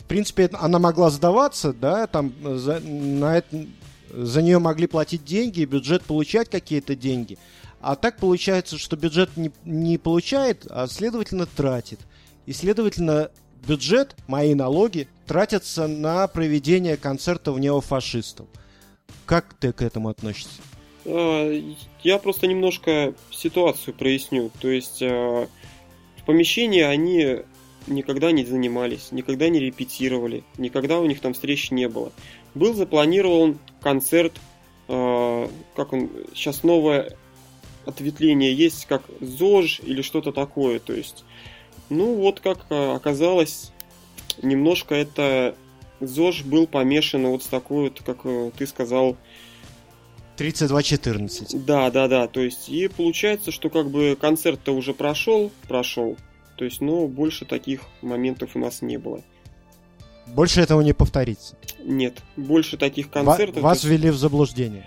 в 0.00 0.04
принципе, 0.12 0.50
она 0.54 0.80
могла 0.80 1.10
сдаваться, 1.10 1.72
да, 1.72 2.08
там 2.08 2.34
за, 2.42 2.80
на 2.80 3.38
это, 3.38 3.66
за 4.10 4.42
нее 4.42 4.58
могли 4.58 4.88
платить 4.88 5.24
деньги, 5.24 5.64
бюджет 5.64 6.02
получать 6.02 6.50
какие-то 6.50 6.96
деньги. 6.96 7.38
А 7.82 7.96
так 7.96 8.16
получается, 8.16 8.78
что 8.78 8.96
бюджет 8.96 9.36
не, 9.36 9.50
не 9.64 9.98
получает, 9.98 10.66
а 10.70 10.86
следовательно 10.86 11.46
тратит. 11.46 11.98
И 12.46 12.52
следовательно 12.52 13.30
бюджет, 13.66 14.14
мои 14.28 14.54
налоги, 14.54 15.08
тратятся 15.26 15.88
на 15.88 16.28
проведение 16.28 16.96
концертов 16.96 17.58
неофашистов. 17.58 18.46
Как 19.26 19.54
ты 19.54 19.72
к 19.72 19.82
этому 19.82 20.10
относишься? 20.10 20.62
А, 21.04 21.60
я 22.04 22.18
просто 22.18 22.46
немножко 22.46 23.14
ситуацию 23.32 23.94
проясню. 23.94 24.52
То 24.60 24.68
есть 24.68 25.02
а, 25.02 25.48
в 26.18 26.24
помещении 26.24 26.82
они 26.82 27.40
никогда 27.88 28.30
не 28.30 28.44
занимались, 28.44 29.10
никогда 29.10 29.48
не 29.48 29.58
репетировали, 29.58 30.44
никогда 30.56 31.00
у 31.00 31.06
них 31.06 31.18
там 31.18 31.34
встреч 31.34 31.72
не 31.72 31.88
было. 31.88 32.12
Был 32.54 32.74
запланирован 32.74 33.58
концерт, 33.80 34.34
э, 34.86 35.48
как 35.74 35.92
он, 35.92 36.10
сейчас 36.32 36.62
новое 36.62 37.16
ответвление 37.86 38.54
есть, 38.54 38.86
как 38.86 39.02
ЗОЖ 39.20 39.80
или 39.80 40.02
что-то 40.02 40.32
такое, 40.32 40.78
то 40.78 40.92
есть, 40.92 41.24
ну 41.88 42.14
вот 42.14 42.40
как 42.40 42.66
оказалось, 42.70 43.72
немножко 44.42 44.94
это 44.94 45.54
ЗОЖ 46.00 46.42
был 46.42 46.66
помешан 46.66 47.26
вот 47.26 47.42
с 47.42 47.46
такой 47.46 47.84
вот, 47.84 48.02
как 48.04 48.20
э, 48.24 48.50
ты 48.56 48.66
сказал, 48.66 49.16
3214. 50.36 51.64
Да, 51.64 51.90
да, 51.90 52.08
да. 52.08 52.26
То 52.26 52.40
есть, 52.40 52.68
и 52.68 52.88
получается, 52.88 53.52
что 53.52 53.70
как 53.70 53.90
бы 53.90 54.16
концерт-то 54.20 54.72
уже 54.72 54.94
прошел, 54.94 55.52
прошел. 55.68 56.16
То 56.56 56.64
есть, 56.64 56.80
но 56.80 57.06
больше 57.06 57.44
таких 57.44 57.82
моментов 58.00 58.50
у 58.54 58.58
нас 58.58 58.82
не 58.82 58.98
было. 58.98 59.22
Больше 60.26 60.60
этого 60.60 60.80
не 60.80 60.92
повторится? 60.92 61.56
Нет, 61.84 62.22
больше 62.36 62.76
таких 62.76 63.10
концертов... 63.10 63.62
Вас 63.62 63.84
ввели 63.84 64.10
в 64.10 64.16
заблуждение? 64.16 64.86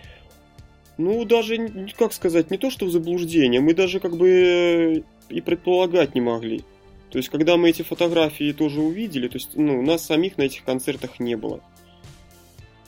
Ну, 0.97 1.25
даже, 1.25 1.89
как 1.97 2.13
сказать, 2.13 2.51
не 2.51 2.57
то, 2.57 2.69
что 2.69 2.85
в 2.85 2.91
заблуждение, 2.91 3.59
мы 3.59 3.73
даже 3.73 3.99
как 3.99 4.15
бы 4.15 4.29
э, 4.29 5.01
и 5.29 5.41
предполагать 5.41 6.15
не 6.15 6.21
могли. 6.21 6.63
То 7.09 7.17
есть, 7.17 7.29
когда 7.29 7.57
мы 7.57 7.69
эти 7.69 7.81
фотографии 7.81 8.51
тоже 8.53 8.81
увидели, 8.81 9.27
то 9.27 9.35
есть, 9.35 9.51
ну, 9.55 9.81
нас 9.81 10.05
самих 10.05 10.37
на 10.37 10.43
этих 10.43 10.63
концертах 10.63 11.19
не 11.19 11.35
было. 11.35 11.61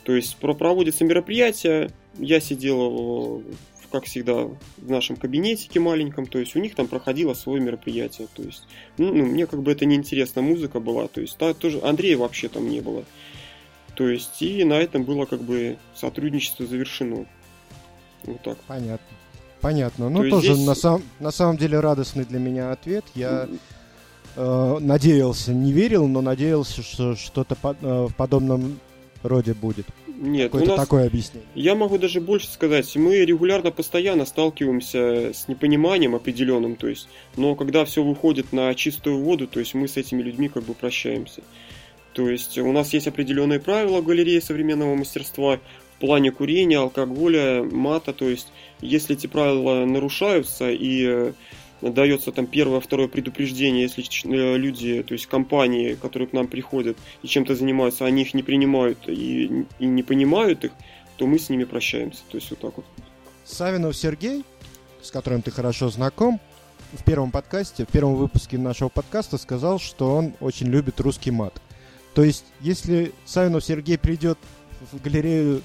То 0.03 0.16
есть, 0.16 0.38
проводятся 0.38 1.03
мероприятия, 1.03 1.91
я 2.18 2.39
сидел 2.39 3.43
как 3.91 4.05
всегда, 4.05 4.43
в 4.78 4.89
нашем 4.89 5.16
кабинетике 5.16 5.80
маленьком, 5.80 6.28
то 6.28 6.39
есть 6.39 6.55
у 6.55 6.60
них 6.60 6.76
там 6.76 6.88
проходило 6.88 7.34
свое 7.34 7.62
мероприятие, 7.62 8.28
то 8.34 8.43
есть, 8.43 8.64
ну, 8.97 9.14
ну 9.14 9.26
мне 9.26 9.47
как 9.47 9.62
бы 9.62 9.72
это 9.72 9.86
неинтересно, 9.86 10.41
музыка 10.41 10.80
была, 10.80 11.08
то 11.08 11.22
есть, 11.22 11.38
та, 11.38 11.53
тоже 11.53 11.80
Андрея 11.82 12.18
вообще 12.18 12.49
там 12.49 12.70
не 12.70 12.82
было, 12.82 13.05
то 13.95 14.08
есть, 14.08 14.41
и 14.41 14.64
на 14.64 14.74
этом 14.74 15.03
было 15.03 15.26
как 15.26 15.41
бы 15.41 15.78
сотрудничество 15.95 16.66
завершено, 16.66 17.26
вот 18.24 18.41
так. 18.41 18.57
Понятно. 18.68 19.07
Понятно. 19.61 20.09
Ну, 20.09 20.24
то 20.24 20.30
тоже 20.30 20.53
здесь... 20.53 20.68
на, 20.68 20.76
сам, 20.76 21.03
на 21.20 21.32
самом 21.32 21.57
деле 21.57 21.80
радостный 21.80 22.26
для 22.26 22.39
меня 22.39 22.72
ответ. 22.72 23.05
Я 23.15 23.47
э, 24.36 24.78
надеялся, 24.80 25.53
не 25.53 25.72
верил, 25.72 26.07
но 26.07 26.22
надеялся, 26.22 26.84
что 26.84 27.15
что-то 27.15 27.55
по, 27.55 27.76
э, 27.82 28.07
в 28.09 28.13
подобном 28.15 28.80
роде 29.24 29.53
будет. 29.53 29.88
Нет, 30.20 30.51
Какое-то 30.51 30.72
нас... 30.72 30.80
такое 30.80 31.07
объяснение. 31.07 31.47
Я 31.53 31.76
могу 31.76 31.97
даже 31.97 32.22
больше 32.22 32.47
сказать. 32.47 32.95
Мы 32.95 33.18
регулярно, 33.18 33.72
постоянно 33.72 34.26
сталкиваемся 34.26 35.32
с 35.34 35.47
непониманием 35.47 36.15
определенным, 36.15 36.76
то 36.76 36.88
есть, 36.88 37.07
но 37.36 37.55
когда 37.55 37.86
все 37.86 38.03
выходит 38.03 38.51
на 38.51 38.74
чистую 38.74 39.20
воду, 39.20 39.47
то 39.47 39.59
есть 39.59 39.76
мы 39.76 39.88
с 39.88 39.95
этими 39.95 40.24
людьми 40.24 40.49
как 40.49 40.63
бы 40.63 40.74
прощаемся. 40.74 41.43
То 42.13 42.30
есть 42.30 42.57
у 42.57 42.72
нас 42.72 42.93
есть 42.93 43.07
определенные 43.07 43.59
правила 43.59 44.01
галереи 44.01 44.39
современного 44.39 44.95
мастерства 44.95 45.59
в 45.98 46.00
плане 46.00 46.32
курения, 46.32 46.78
алкоголя, 46.78 47.64
мата, 47.64 48.14
то 48.14 48.30
есть 48.30 48.48
если 48.82 49.16
эти 49.16 49.26
правила 49.26 49.84
нарушаются 49.86 50.70
и 50.70 51.34
дается 51.82 52.32
там 52.32 52.45
первое, 52.45 52.80
второе 52.80 53.08
предупреждение, 53.08 53.84
если 53.84 54.04
э, 54.04 54.58
люди, 54.58 55.04
то 55.04 55.14
есть 55.14 55.28
компании, 55.28 55.95
которые 55.95 56.28
к 56.28 56.34
нам 56.34 56.48
приходят 56.48 56.98
и 57.24 57.28
чем-то 57.28 57.56
занимаются, 57.56 58.06
они 58.06 58.24
их 58.24 58.34
не 58.34 58.43
принимают 58.43 59.08
и, 59.08 59.66
и 59.80 59.86
не 59.86 60.04
понимают 60.04 60.66
их, 60.66 60.72
то 61.18 61.28
мы 61.28 61.39
с 61.39 61.50
ними 61.50 61.64
прощаемся. 61.64 62.22
То 62.30 62.38
есть 62.38 62.50
вот 62.50 62.60
так 62.60 62.78
вот. 62.78 62.86
Савинов 63.45 63.95
Сергей, 63.95 64.43
с 65.02 65.12
которым 65.12 65.41
ты 65.41 65.52
хорошо 65.52 65.89
знаком, 65.89 66.39
в 66.93 67.04
первом 67.04 67.32
подкасте, 67.32 67.86
в 67.86 67.89
первом 67.89 68.16
выпуске 68.16 68.58
нашего 68.58 68.89
подкаста 68.89 69.38
сказал, 69.38 69.80
что 69.80 70.16
он 70.16 70.34
очень 70.39 70.68
любит 70.68 71.00
русский 71.00 71.32
мат. 71.32 71.62
То 72.14 72.24
есть, 72.24 72.45
если 72.62 73.12
Савинов 73.26 73.64
Сергей 73.64 73.98
придет 73.98 74.38
в 74.91 75.02
галерею 75.02 75.62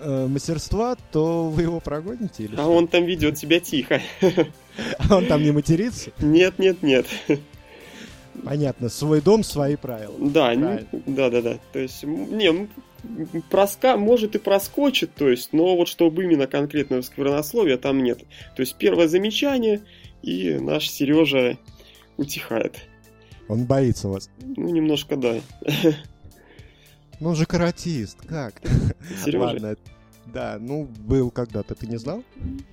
э, 0.00 0.26
мастерства, 0.26 0.96
то 1.12 1.48
вы 1.48 1.62
его 1.62 1.80
прогоните? 1.80 2.44
Или 2.44 2.54
а 2.54 2.58
что? 2.58 2.70
он 2.72 2.88
там 2.88 3.04
ведет 3.04 3.38
себя 3.38 3.60
тихо. 3.60 4.00
А 4.98 5.16
он 5.16 5.26
там 5.26 5.42
не 5.42 5.50
матерится? 5.50 6.10
Нет, 6.20 6.58
нет, 6.58 6.82
нет. 6.82 7.06
Понятно, 8.44 8.88
свой 8.88 9.20
дом, 9.20 9.44
свои 9.44 9.76
правила. 9.76 10.14
Да, 10.18 10.54
не, 10.54 10.86
да, 11.06 11.28
да, 11.28 11.42
да. 11.42 11.58
То 11.72 11.80
есть, 11.80 12.02
не, 12.02 12.68
проска, 13.50 13.96
может 13.96 14.34
и 14.34 14.38
проскочит, 14.38 15.12
то 15.14 15.28
есть, 15.28 15.52
но 15.52 15.76
вот 15.76 15.88
чтобы 15.88 16.24
именно 16.24 16.46
конкретного 16.46 17.02
сквернословия 17.02 17.76
там 17.76 18.02
нет. 18.02 18.20
То 18.56 18.60
есть 18.60 18.76
первое 18.76 19.08
замечание, 19.08 19.82
и 20.22 20.54
наш 20.54 20.88
Сережа 20.88 21.58
утихает. 22.16 22.76
Он 23.48 23.64
боится 23.64 24.08
вас. 24.08 24.30
Ну, 24.40 24.68
немножко 24.68 25.16
да. 25.16 25.40
Ну, 27.20 27.30
он 27.30 27.36
же 27.36 27.46
каратист, 27.46 28.18
как? 28.26 28.60
Сережа? 29.24 29.38
Ладно, 29.38 29.76
да, 30.26 30.58
ну, 30.60 30.84
был 30.84 31.30
когда-то, 31.30 31.74
ты 31.74 31.86
не 31.86 31.96
знал? 31.96 32.24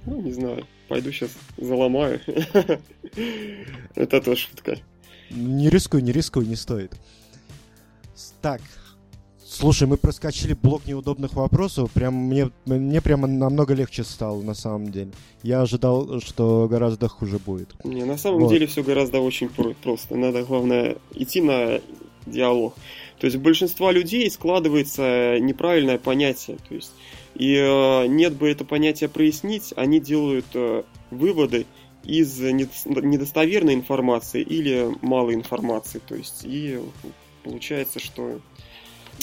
Ну, 0.06 0.22
не 0.22 0.32
знаю. 0.32 0.66
Пойду 0.88 1.12
сейчас 1.12 1.32
заломаю. 1.58 2.22
Это 3.96 4.22
тоже 4.22 4.42
шутка. 4.42 4.78
Не 5.30 5.70
рискуй, 5.70 6.02
не 6.02 6.12
рискуй, 6.12 6.46
не 6.46 6.56
стоит. 6.56 6.96
Так, 8.42 8.62
Слушай, 9.50 9.88
мы 9.88 9.96
проскочили 9.96 10.54
блок 10.54 10.86
неудобных 10.86 11.34
вопросов. 11.34 11.90
Прям 11.92 12.14
мне, 12.14 12.52
мне 12.66 13.02
прямо 13.02 13.28
намного 13.28 13.74
легче 13.74 14.04
стало, 14.04 14.42
на 14.42 14.54
самом 14.54 14.92
деле. 14.92 15.12
Я 15.42 15.62
ожидал, 15.62 16.20
что 16.20 16.68
гораздо 16.70 17.08
хуже 17.08 17.40
будет. 17.40 17.74
Не, 17.86 18.04
на 18.04 18.18
самом 18.18 18.42
вот. 18.42 18.52
деле 18.52 18.68
все 18.68 18.84
гораздо 18.84 19.20
очень 19.20 19.50
просто. 19.50 20.16
Надо, 20.16 20.44
главное, 20.44 20.98
идти 21.16 21.42
на 21.42 21.80
диалог. 22.26 22.76
То 23.20 23.26
есть 23.26 23.38
у 23.38 23.40
большинства 23.40 23.92
людей 23.92 24.30
складывается 24.30 25.40
неправильное 25.40 25.98
понятие. 25.98 26.58
То 26.68 26.76
есть, 26.76 26.92
и 27.36 27.56
э, 27.56 28.08
нет 28.08 28.34
бы 28.36 28.50
это 28.50 28.64
понятие 28.64 29.10
прояснить, 29.10 29.74
они 29.76 30.00
делают 30.00 30.46
э, 30.54 30.84
выводы 31.10 31.66
из 32.04 32.40
недостоверной 32.40 33.74
информации 33.74 34.42
или 34.42 34.90
малой 35.02 35.34
информации. 35.34 36.00
То 36.08 36.16
есть, 36.16 36.42
и 36.44 36.80
получается, 37.44 38.00
что 38.00 38.40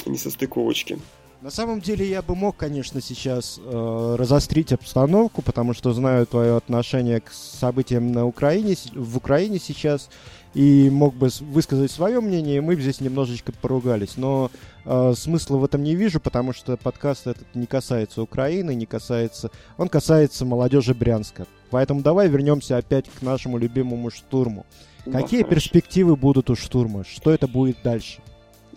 несостыковочки. 0.06 0.98
На 1.40 1.50
самом 1.50 1.80
деле 1.80 2.08
я 2.08 2.22
бы 2.22 2.34
мог, 2.34 2.56
конечно, 2.56 3.02
сейчас 3.02 3.60
э, 3.62 4.16
разострить 4.18 4.72
обстановку, 4.72 5.42
потому 5.42 5.74
что 5.74 5.92
знаю 5.92 6.26
твое 6.26 6.56
отношение 6.56 7.20
к 7.20 7.30
событиям 7.30 8.12
на 8.12 8.26
Украине, 8.26 8.76
в 8.94 9.18
Украине 9.18 9.58
сейчас, 9.58 10.08
и 10.54 10.88
мог 10.90 11.14
бы 11.14 11.28
высказать 11.40 11.90
свое 11.90 12.20
мнение, 12.20 12.58
и 12.58 12.60
мы 12.60 12.76
бы 12.76 12.82
здесь 12.82 13.00
немножечко 13.00 13.52
поругались. 13.52 14.16
Но 14.16 14.50
э, 14.84 15.12
смысла 15.16 15.56
в 15.56 15.64
этом 15.64 15.82
не 15.82 15.94
вижу, 15.96 16.20
потому 16.20 16.52
что 16.52 16.76
подкаст 16.76 17.26
этот 17.26 17.46
не 17.54 17.66
касается 17.66 18.22
Украины, 18.22 18.74
не 18.74 18.86
касается... 18.86 19.50
Он 19.76 19.88
касается 19.88 20.44
молодежи 20.44 20.94
Брянска. 20.94 21.46
Поэтому 21.70 22.02
давай 22.02 22.28
вернемся 22.28 22.76
опять 22.76 23.06
к 23.08 23.22
нашему 23.22 23.58
любимому 23.58 24.10
штурму. 24.10 24.64
Да, 25.04 25.20
Какие 25.20 25.42
хорошо. 25.42 25.56
перспективы 25.56 26.16
будут 26.16 26.50
у 26.50 26.54
штурма? 26.54 27.04
Что 27.04 27.32
это 27.32 27.48
будет 27.48 27.78
дальше? 27.82 28.22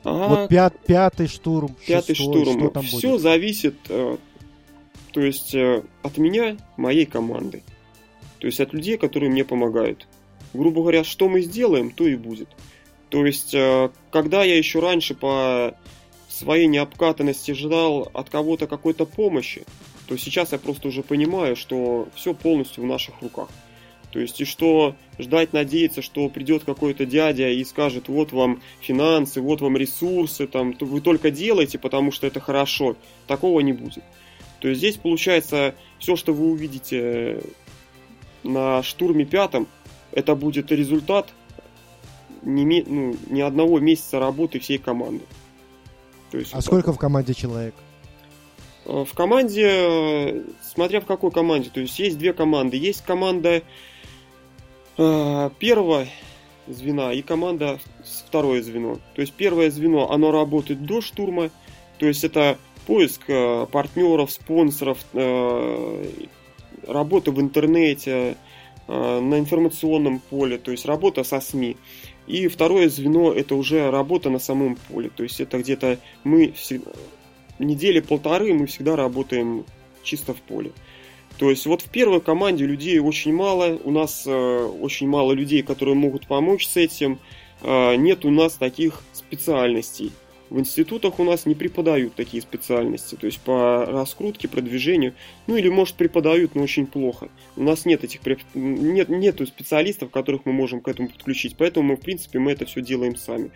А, 0.03 0.27
вот 0.27 0.49
пят, 0.49 0.73
пятый 0.85 1.27
штурм, 1.27 1.75
пятый 1.85 2.15
шестой, 2.15 2.41
штурм. 2.43 2.59
Что 2.59 2.69
там 2.69 2.83
Все 2.83 3.11
будет? 3.11 3.21
зависит, 3.21 3.75
э, 3.89 4.17
то 5.11 5.21
есть 5.21 5.53
э, 5.53 5.83
от 6.01 6.17
меня, 6.17 6.57
моей 6.75 7.05
команды, 7.05 7.63
то 8.39 8.47
есть 8.47 8.59
от 8.59 8.73
людей, 8.73 8.97
которые 8.97 9.29
мне 9.29 9.43
помогают. 9.43 10.07
Грубо 10.57 10.81
говоря, 10.81 11.03
что 11.03 11.29
мы 11.29 11.41
сделаем, 11.41 11.91
то 11.91 12.07
и 12.07 12.15
будет. 12.15 12.49
То 13.09 13.25
есть, 13.25 13.53
э, 13.53 13.89
когда 14.11 14.43
я 14.43 14.57
еще 14.57 14.79
раньше 14.79 15.13
по 15.13 15.75
своей 16.29 16.67
необкатанности 16.67 17.51
ждал 17.51 18.09
от 18.13 18.29
кого-то 18.29 18.67
какой-то 18.67 19.05
помощи, 19.05 19.63
то 20.07 20.17
сейчас 20.17 20.51
я 20.51 20.57
просто 20.57 20.87
уже 20.87 21.03
понимаю, 21.03 21.55
что 21.55 22.07
все 22.15 22.33
полностью 22.33 22.83
в 22.83 22.87
наших 22.87 23.21
руках. 23.21 23.49
То 24.11 24.19
есть, 24.19 24.41
и 24.41 24.45
что 24.45 24.95
ждать, 25.19 25.53
надеяться, 25.53 26.01
что 26.01 26.27
придет 26.29 26.63
какой-то 26.63 27.05
дядя 27.05 27.49
и 27.49 27.63
скажет, 27.63 28.07
вот 28.07 28.31
вам 28.31 28.61
финансы, 28.81 29.41
вот 29.41 29.61
вам 29.61 29.77
ресурсы, 29.77 30.47
там, 30.47 30.73
вы 30.79 31.01
только 31.01 31.29
делайте, 31.29 31.77
потому 31.77 32.11
что 32.11 32.25
это 32.25 32.39
хорошо. 32.39 32.95
Такого 33.27 33.59
не 33.59 33.73
будет. 33.73 34.03
То 34.59 34.69
есть 34.69 34.79
здесь 34.79 34.95
получается 34.95 35.75
все, 35.99 36.15
что 36.15 36.33
вы 36.33 36.49
увидите 36.49 37.41
на 38.43 38.81
штурме 38.81 39.25
пятом, 39.25 39.67
это 40.17 40.35
будет 40.35 40.71
результат 40.71 41.33
не, 42.43 42.83
ну, 42.83 43.15
не 43.29 43.41
одного 43.41 43.79
месяца 43.79 44.19
работы 44.19 44.59
всей 44.59 44.77
команды. 44.77 45.23
То 46.31 46.37
есть, 46.37 46.53
а 46.53 46.57
вот 46.57 46.65
сколько 46.65 46.93
в 46.93 46.97
команде 46.97 47.33
человек? 47.33 47.73
Э, 48.85 49.05
в 49.05 49.13
команде, 49.13 50.43
смотря 50.61 51.01
в 51.01 51.05
какой 51.05 51.31
команде, 51.31 51.69
то 51.69 51.79
есть 51.79 51.97
есть 51.99 52.17
две 52.17 52.33
команды. 52.33 52.77
Есть 52.77 53.03
команда 53.03 53.63
Э, 54.97 55.51
первого 55.59 56.07
звена 56.65 57.13
и 57.13 57.21
команда 57.21 57.79
второе 58.25 58.63
звено. 58.63 58.97
То 59.13 59.21
есть 59.21 59.33
первое 59.33 59.69
звено, 59.69 60.11
оно 60.11 60.31
работает 60.31 60.83
до 60.83 61.01
штурма, 61.01 61.51
то 61.99 62.07
есть 62.07 62.23
это 62.23 62.57
поиск 62.87 63.21
э, 63.27 63.67
партнеров, 63.71 64.31
спонсоров, 64.31 64.97
э, 65.13 66.05
работа 66.87 67.31
в 67.31 67.39
интернете, 67.39 68.37
на 68.87 69.39
информационном 69.39 70.19
поле, 70.19 70.57
то 70.57 70.71
есть 70.71 70.85
работа 70.85 71.23
со 71.23 71.39
СМИ. 71.39 71.77
И 72.27 72.47
второе 72.47 72.89
звено 72.89 73.31
это 73.31 73.55
уже 73.55 73.89
работа 73.89 74.29
на 74.29 74.39
самом 74.39 74.77
поле, 74.89 75.09
то 75.13 75.23
есть 75.23 75.39
это 75.39 75.59
где-то 75.59 75.99
мы 76.23 76.51
всегда, 76.51 76.91
недели 77.59 77.99
полторы 77.99 78.53
мы 78.53 78.65
всегда 78.65 78.95
работаем 78.95 79.65
чисто 80.03 80.33
в 80.33 80.41
поле. 80.41 80.71
То 81.37 81.51
есть 81.51 81.65
вот 81.65 81.81
в 81.81 81.89
первой 81.89 82.19
команде 82.19 82.65
людей 82.65 82.99
очень 82.99 83.33
мало, 83.33 83.77
у 83.83 83.91
нас 83.91 84.23
э, 84.25 84.31
очень 84.81 85.07
мало 85.07 85.33
людей, 85.33 85.61
которые 85.61 85.95
могут 85.95 86.25
помочь 86.27 86.67
с 86.67 86.77
этим. 86.77 87.19
Э, 87.61 87.95
нет 87.95 88.25
у 88.25 88.31
нас 88.31 88.53
таких 88.53 89.03
специальностей. 89.13 90.11
В 90.49 90.59
институтах 90.59 91.19
у 91.19 91.23
нас 91.23 91.45
не 91.45 91.55
преподают 91.55 92.15
такие 92.15 92.41
специальности, 92.41 93.15
то 93.15 93.25
есть 93.25 93.39
по 93.39 93.85
раскрутке, 93.85 94.47
продвижению, 94.47 95.13
ну 95.45 95.57
или 95.57 95.69
может 95.69 95.95
преподают, 95.95 96.55
но 96.55 96.63
очень 96.63 96.87
плохо. 96.87 97.29
У 97.55 97.63
нас 97.63 97.85
нет 97.85 98.03
этих 98.03 98.21
нет 98.53 99.09
нету 99.09 99.45
специалистов, 99.45 100.09
которых 100.09 100.45
мы 100.45 100.53
можем 100.53 100.81
к 100.81 100.87
этому 100.87 101.09
подключить, 101.09 101.55
поэтому 101.57 101.89
мы 101.89 101.95
в 101.97 102.01
принципе 102.01 102.39
мы 102.39 102.51
это 102.51 102.65
все 102.65 102.81
делаем 102.81 103.15
сами. 103.15 103.51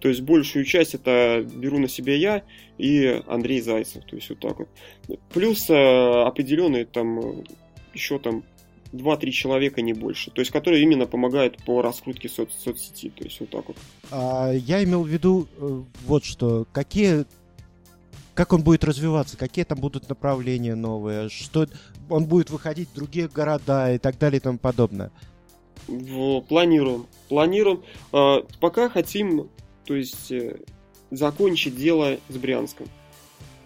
То 0.00 0.08
есть 0.08 0.22
большую 0.22 0.64
часть 0.64 0.94
это 0.94 1.44
беру 1.46 1.78
на 1.78 1.88
себя 1.88 2.14
я 2.14 2.42
и 2.78 3.22
Андрей 3.26 3.60
Зайцев. 3.60 4.04
То 4.04 4.16
есть 4.16 4.30
вот 4.30 4.38
так 4.40 4.58
вот. 4.58 4.68
Плюс 5.32 5.68
э, 5.68 5.74
определенные 5.74 6.86
там 6.86 7.20
э, 7.20 7.44
еще 7.92 8.18
там 8.18 8.42
2-3 8.92 9.30
человека, 9.30 9.82
не 9.82 9.92
больше. 9.92 10.30
То 10.30 10.40
есть, 10.40 10.50
которые 10.50 10.82
именно 10.82 11.06
помогают 11.06 11.56
по 11.64 11.82
раскрутке 11.82 12.28
соц 12.28 12.50
соцсети. 12.58 13.10
То 13.10 13.24
есть, 13.24 13.40
вот 13.40 13.50
так 13.50 13.68
вот. 13.68 13.76
А, 14.10 14.52
я 14.52 14.82
имел 14.84 15.02
в 15.02 15.08
виду 15.08 15.48
э, 15.58 15.82
вот 16.06 16.24
что. 16.24 16.66
Какие 16.72 17.24
как 18.34 18.52
он 18.54 18.62
будет 18.62 18.84
развиваться, 18.84 19.36
какие 19.36 19.64
там 19.64 19.80
будут 19.80 20.08
направления 20.08 20.74
новые, 20.74 21.28
что 21.28 21.66
он 22.08 22.24
будет 22.24 22.48
выходить 22.48 22.88
в 22.88 22.94
другие 22.94 23.28
города 23.28 23.92
и 23.92 23.98
так 23.98 24.18
далее 24.18 24.38
и 24.38 24.40
тому 24.40 24.56
подобное. 24.56 25.10
Планируем. 26.48 27.06
Планируем. 27.28 27.82
Пока 28.60 28.88
хотим 28.88 29.50
то 29.90 29.96
есть 29.96 30.30
э, 30.30 30.56
закончить 31.10 31.76
дело 31.76 32.18
с 32.28 32.36
Брянском. 32.36 32.86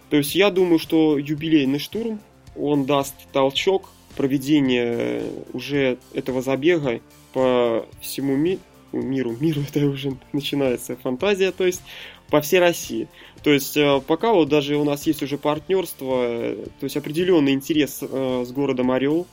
То 0.09 0.16
есть 0.16 0.35
я 0.35 0.51
думаю, 0.51 0.79
что 0.79 1.18
юбилейный 1.18 1.79
штурм, 1.79 2.18
он 2.57 2.87
даст 2.87 3.14
толчок 3.31 3.91
проведения 4.17 5.23
уже 5.53 5.99
этого 6.12 6.43
забега 6.43 7.01
по 7.33 7.87
всему 8.01 8.37
ми- 8.37 8.59
миру. 8.93 9.37
Миру 9.39 9.62
это 9.75 9.87
уже 9.87 10.17
начинается 10.33 10.97
фантазия, 10.97 11.53
то 11.53 11.67
есть 11.67 11.83
по 12.31 12.41
всей 12.41 12.61
России. 12.61 13.09
То 13.43 13.53
есть 13.53 13.77
э, 13.77 14.01
пока 14.07 14.33
вот 14.33 14.49
даже 14.49 14.77
у 14.77 14.85
нас 14.85 15.07
есть 15.07 15.23
уже 15.23 15.39
партнерство, 15.39 16.25
э, 16.27 16.67
то 16.81 16.85
есть 16.85 16.97
определенный 16.97 17.53
интерес 17.53 18.01
с 18.01 18.53
городом 18.53 18.91
Орел, 18.91 19.27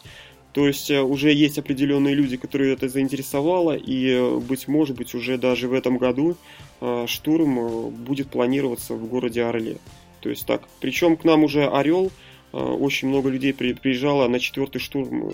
то 0.54 0.68
есть 0.68 0.92
уже 0.92 1.32
есть 1.32 1.58
определенные 1.58 2.14
люди, 2.14 2.36
которые 2.36 2.74
это 2.74 2.90
заинтересовало, 2.90 3.74
и, 3.74 4.38
быть 4.42 4.68
может 4.68 4.98
быть, 4.98 5.14
уже 5.16 5.38
даже 5.38 5.70
в 5.70 5.74
этом 5.74 5.98
году 5.98 6.36
Э, 6.82 7.06
штурм 7.08 7.60
э, 7.60 7.90
будет 7.92 8.30
планироваться 8.30 8.96
в 8.96 9.08
городе 9.08 9.44
Орле. 9.44 9.78
То 10.20 10.30
есть 10.30 10.48
так. 10.48 10.64
Причем 10.80 11.16
к 11.16 11.24
нам 11.24 11.44
уже 11.44 11.68
Орел, 11.68 12.08
э, 12.08 12.10
очень 12.52 13.08
много 13.08 13.30
людей 13.30 13.54
приезжало 13.54 14.28
на 14.28 14.40
четвертый 14.40 14.80
штурм 14.80 15.34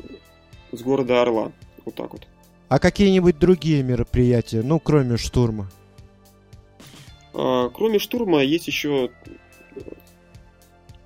с 0.72 0.82
города 0.82 1.22
Орла. 1.22 1.52
Вот 1.86 1.96
так 1.96 2.14
вот. 2.14 2.28
А 2.70 2.80
какие-нибудь 2.80 3.40
другие 3.40 3.82
мероприятия, 3.84 4.62
ну, 4.62 4.80
кроме 4.80 5.18
штурма? 5.18 5.70
Кроме 7.32 8.00
штурма 8.00 8.44
есть 8.44 8.68
еще 8.68 9.12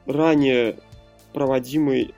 ранее 0.05 0.77
проводимый 1.33 2.13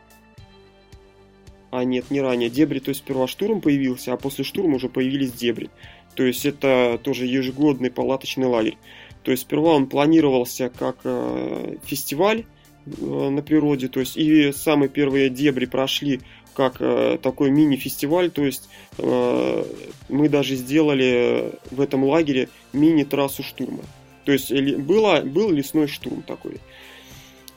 А 1.71 1.83
нет, 1.83 2.11
не 2.11 2.21
ранее. 2.21 2.49
Дебри, 2.51 2.79
то 2.79 2.89
есть 2.89 3.01
сперва 3.01 3.27
штурм 3.27 3.59
появился, 3.59 4.13
а 4.13 4.17
после 4.17 4.43
штурма 4.43 4.75
уже 4.75 4.89
появились 4.89 5.31
дебри. 5.33 5.71
То 6.15 6.23
есть 6.23 6.45
это 6.45 6.99
тоже 7.03 7.25
ежегодный 7.25 7.89
палаточный 7.89 8.45
лагерь. 8.45 8.77
То 9.23 9.31
есть 9.31 9.43
сперва 9.43 9.71
он 9.71 9.87
планировался 9.87 10.69
как 10.69 10.97
э, 11.03 11.77
фестиваль 11.83 12.41
э, 12.41 12.43
на 12.85 13.41
природе, 13.41 13.87
то 13.87 13.99
есть 13.99 14.17
и 14.17 14.51
самые 14.51 14.89
первые 14.89 15.29
дебри 15.29 15.65
прошли 15.65 16.21
как 16.53 16.77
э, 16.79 17.17
такой 17.21 17.49
мини-фестиваль, 17.49 18.29
то 18.29 18.43
есть 18.43 18.69
э, 18.97 19.63
мы 20.09 20.29
даже 20.29 20.55
сделали 20.55 21.53
в 21.71 21.81
этом 21.81 22.03
лагере 22.03 22.49
мини-трассу 22.73 23.41
штурма. 23.43 23.83
То 24.25 24.31
есть 24.31 24.51
было, 24.51 25.21
был 25.21 25.51
лесной 25.51 25.87
штурм 25.87 26.21
такой. 26.21 26.59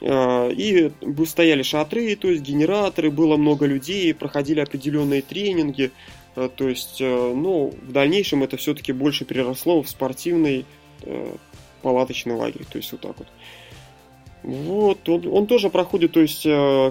Э, 0.00 0.52
и 0.52 0.90
стояли 1.26 1.62
шатры, 1.62 2.16
то 2.16 2.28
есть 2.28 2.42
генераторы, 2.42 3.10
было 3.10 3.36
много 3.36 3.66
людей, 3.66 4.12
проходили 4.14 4.60
определенные 4.60 5.22
тренинги. 5.22 5.90
Э, 6.34 6.48
то 6.54 6.68
есть, 6.68 7.00
э, 7.00 7.32
ну, 7.34 7.74
в 7.82 7.92
дальнейшем 7.92 8.42
это 8.42 8.56
все-таки 8.56 8.92
больше 8.92 9.24
переросло 9.24 9.82
в 9.82 9.88
спортивный 9.88 10.64
палаточный 11.82 12.34
лагерь. 12.34 12.64
То 12.70 12.78
есть 12.78 12.90
вот 12.90 13.02
так 13.02 13.18
вот. 13.18 13.28
Вот, 14.42 15.08
он, 15.08 15.26
он 15.26 15.46
тоже 15.46 15.70
проходит, 15.70 16.12
то 16.12 16.20
есть 16.20 16.46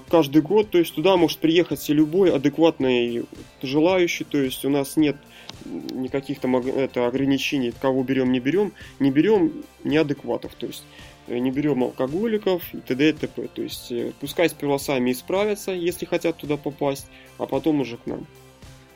каждый 0.09 0.41
год, 0.41 0.71
то 0.71 0.77
есть 0.77 0.93
туда 0.93 1.15
может 1.15 1.39
приехать 1.39 1.87
любой 1.87 2.35
адекватный 2.35 3.23
желающий, 3.61 4.25
то 4.25 4.37
есть 4.37 4.65
у 4.65 4.69
нас 4.69 4.97
нет 4.97 5.15
никаких 5.63 6.39
там 6.41 6.57
это, 6.57 7.07
ограничений, 7.07 7.71
кого 7.79 8.03
берем, 8.03 8.33
не 8.33 8.41
берем, 8.41 8.73
не 8.99 9.09
берем 9.09 9.63
неадекватов, 9.85 10.53
то 10.55 10.67
есть 10.67 10.83
Э, 11.27 11.37
не 11.39 11.51
берем 11.51 11.83
алкоголиков 11.83 12.61
и 12.73 12.77
т.д. 12.77 13.09
и 13.09 13.13
т.п. 13.13 13.47
То 13.47 13.61
есть 13.61 13.91
э, 13.91 14.11
пускай 14.19 14.49
сперва 14.49 14.77
сами 14.77 15.11
исправятся, 15.11 15.71
если 15.71 16.05
хотят 16.05 16.37
туда 16.37 16.57
попасть, 16.57 17.07
а 17.37 17.45
потом 17.45 17.81
уже 17.81 17.97
к 17.97 18.05
нам. 18.05 18.27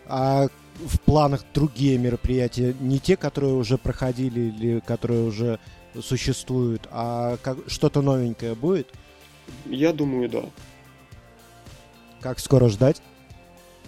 А 0.06 0.47
в 0.76 1.00
планах 1.02 1.43
другие 1.54 1.97
мероприятия, 1.97 2.76
не 2.80 3.00
те, 3.00 3.18
которые 3.18 3.54
уже 3.54 3.78
проходили 3.78 4.41
или 4.41 4.80
которые 4.80 5.24
уже 5.24 5.60
существуют, 6.02 6.88
а 6.92 7.38
как, 7.38 7.58
что-то 7.68 8.02
новенькое 8.02 8.56
будет? 8.56 8.94
Я 9.66 9.94
думаю, 9.94 10.30
да. 10.30 10.46
Как 12.22 12.40
скоро 12.40 12.70
ждать? 12.70 13.02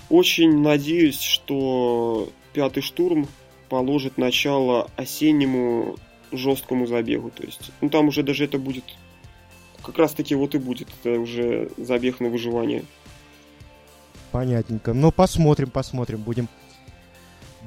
Очень 0.10 0.62
надеюсь, 0.62 1.20
что 1.20 2.30
пятый 2.54 2.82
штурм 2.82 3.28
положит 3.70 4.18
начало 4.18 4.89
осеннему 4.95 5.95
жесткому 6.32 6.88
забегу. 6.88 7.30
То 7.30 7.43
есть, 7.43 7.72
ну 7.82 7.89
там 7.89 8.08
уже 8.08 8.24
даже 8.24 8.45
это 8.45 8.58
будет, 8.58 8.84
как 9.82 9.97
раз 9.97 10.14
таки 10.14 10.36
вот 10.36 10.56
и 10.56 10.58
будет, 10.58 10.89
это 11.02 11.20
уже 11.20 11.72
забег 11.78 12.20
на 12.20 12.30
выживание. 12.30 12.84
Понятненько. 14.32 14.93
Ну, 14.93 15.12
посмотрим, 15.12 15.70
посмотрим, 15.70 16.22
будем... 16.22 16.47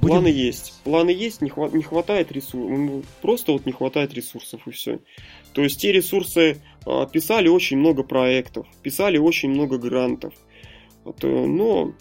будем... 0.01 0.15
Планы 0.15 0.27
есть. 0.27 0.73
Планы 0.83 1.09
есть, 1.09 1.41
не, 1.41 1.49
хва- 1.49 1.75
не 1.75 1.83
хватает 1.83 2.31
ресурсов. 2.31 2.69
Ну, 2.69 3.03
просто 3.21 3.51
вот 3.51 3.65
не 3.65 3.71
хватает 3.71 4.13
ресурсов 4.13 4.67
и 4.67 4.71
все. 4.71 4.99
То 5.53 5.63
есть 5.63 5.79
те 5.79 5.91
ресурсы 5.91 6.61
а, 6.85 7.05
писали 7.05 7.47
очень 7.47 7.77
много 7.77 8.03
проектов, 8.03 8.67
писали 8.83 9.17
очень 9.17 9.49
много 9.49 9.77
грантов. 9.77 10.33
Вот, 11.03 11.23
э, 11.23 11.27
но, 11.27 11.93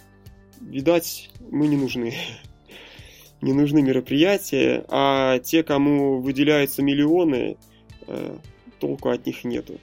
видать, 0.61 1.31
мы 1.51 1.67
не 1.69 1.77
нужны. 1.77 2.15
не 3.45 3.53
нужны 3.53 3.83
мероприятия, 3.83 4.85
а 4.89 5.39
те, 5.39 5.63
кому 5.63 6.21
выделяются 6.21 6.83
миллионы, 6.83 7.59
э, 8.07 8.37
толку 8.81 9.11
от 9.11 9.27
них 9.27 9.45
нету. 9.45 9.79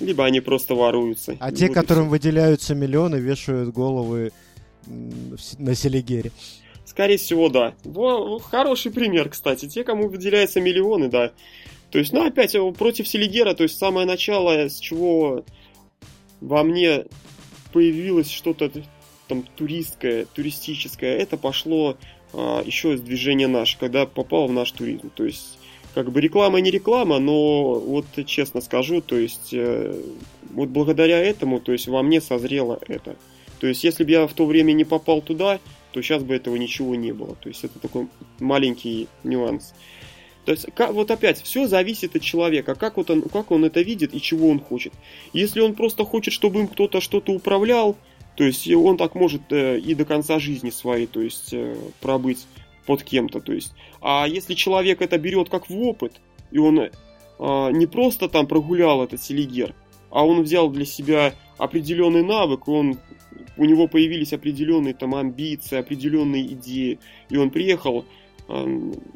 Либо 0.00 0.24
они 0.24 0.40
просто 0.40 0.74
воруются. 0.74 1.36
А 1.38 1.52
те, 1.52 1.68
которым 1.68 2.08
выделяются 2.08 2.74
миллионы, 2.74 3.16
вешают 3.16 3.74
головы 3.74 4.32
на 4.86 5.74
Селигере. 5.74 6.32
Скорее 6.92 7.16
всего, 7.16 7.48
да. 7.48 7.74
Во, 7.84 8.38
хороший 8.38 8.92
пример, 8.92 9.30
кстати. 9.30 9.66
Те, 9.66 9.82
кому 9.82 10.08
выделяются 10.08 10.60
миллионы, 10.60 11.08
да. 11.08 11.32
То 11.90 11.98
есть, 11.98 12.12
ну, 12.12 12.26
опять, 12.26 12.54
э, 12.54 12.72
против 12.72 13.08
Селигера, 13.08 13.54
то 13.54 13.62
есть, 13.62 13.78
самое 13.78 14.06
начало, 14.06 14.68
с 14.68 14.78
чего 14.78 15.42
во 16.42 16.62
мне 16.62 17.06
появилось 17.72 18.30
что-то 18.30 18.70
там 19.26 19.42
туристское, 19.56 20.26
туристическое, 20.34 21.16
это 21.16 21.38
пошло 21.38 21.96
а, 22.34 22.62
еще 22.62 22.92
из 22.92 23.00
движения 23.00 23.48
наш, 23.48 23.76
когда 23.76 24.04
попал 24.04 24.48
в 24.48 24.52
наш 24.52 24.70
туризм. 24.72 25.08
То 25.14 25.24
есть, 25.24 25.58
как 25.94 26.12
бы 26.12 26.20
реклама 26.20 26.60
не 26.60 26.70
реклама, 26.70 27.20
но 27.20 27.80
вот 27.80 28.04
честно 28.26 28.60
скажу, 28.60 29.00
то 29.00 29.16
есть, 29.16 29.54
э, 29.54 29.98
вот 30.50 30.68
благодаря 30.68 31.18
этому, 31.18 31.58
то 31.58 31.72
есть, 31.72 31.88
во 31.88 32.02
мне 32.02 32.20
созрело 32.20 32.78
это. 32.86 33.16
То 33.60 33.66
есть, 33.66 33.82
если 33.82 34.04
бы 34.04 34.10
я 34.10 34.26
в 34.26 34.34
то 34.34 34.44
время 34.44 34.72
не 34.72 34.84
попал 34.84 35.22
туда, 35.22 35.58
то 35.92 36.02
сейчас 36.02 36.22
бы 36.22 36.34
этого 36.34 36.56
ничего 36.56 36.94
не 36.94 37.12
было. 37.12 37.36
То 37.36 37.48
есть, 37.48 37.64
это 37.64 37.78
такой 37.78 38.08
маленький 38.40 39.08
нюанс. 39.22 39.74
То 40.44 40.52
есть, 40.52 40.66
как, 40.74 40.92
вот 40.92 41.10
опять, 41.10 41.40
все 41.40 41.66
зависит 41.68 42.16
от 42.16 42.22
человека, 42.22 42.74
как, 42.74 42.96
вот 42.96 43.10
он, 43.10 43.22
как 43.22 43.50
он 43.50 43.64
это 43.64 43.80
видит 43.80 44.14
и 44.14 44.20
чего 44.20 44.48
он 44.48 44.58
хочет. 44.58 44.92
Если 45.32 45.60
он 45.60 45.74
просто 45.74 46.04
хочет, 46.04 46.34
чтобы 46.34 46.60
им 46.60 46.66
кто-то 46.66 47.00
что-то 47.00 47.32
управлял, 47.32 47.96
то 48.36 48.44
есть 48.44 48.68
он 48.70 48.96
так 48.96 49.14
может 49.14 49.42
э, 49.52 49.78
и 49.78 49.94
до 49.94 50.04
конца 50.04 50.38
жизни 50.38 50.70
своей, 50.70 51.06
то 51.06 51.20
есть 51.20 51.52
э, 51.52 51.76
пробыть 52.00 52.46
под 52.86 53.04
кем-то, 53.04 53.40
то 53.40 53.52
есть. 53.52 53.72
А 54.00 54.26
если 54.26 54.54
человек 54.54 55.00
это 55.00 55.18
берет 55.18 55.48
как 55.48 55.68
в 55.68 55.78
опыт, 55.78 56.20
и 56.50 56.58
он 56.58 56.80
э, 56.80 56.90
не 57.38 57.86
просто 57.86 58.28
там 58.28 58.46
прогулял 58.46 59.04
этот 59.04 59.22
селигер, 59.22 59.74
а 60.10 60.26
он 60.26 60.42
взял 60.42 60.68
для 60.70 60.84
себя 60.84 61.34
определенный 61.56 62.22
навык, 62.22 62.66
он, 62.66 62.98
у 63.56 63.64
него 63.64 63.86
появились 63.86 64.32
определенные 64.32 64.94
там 64.94 65.14
амбиции, 65.14 65.78
определенные 65.78 66.46
идеи, 66.52 66.98
и 67.30 67.36
он 67.36 67.50
приехал 67.50 68.04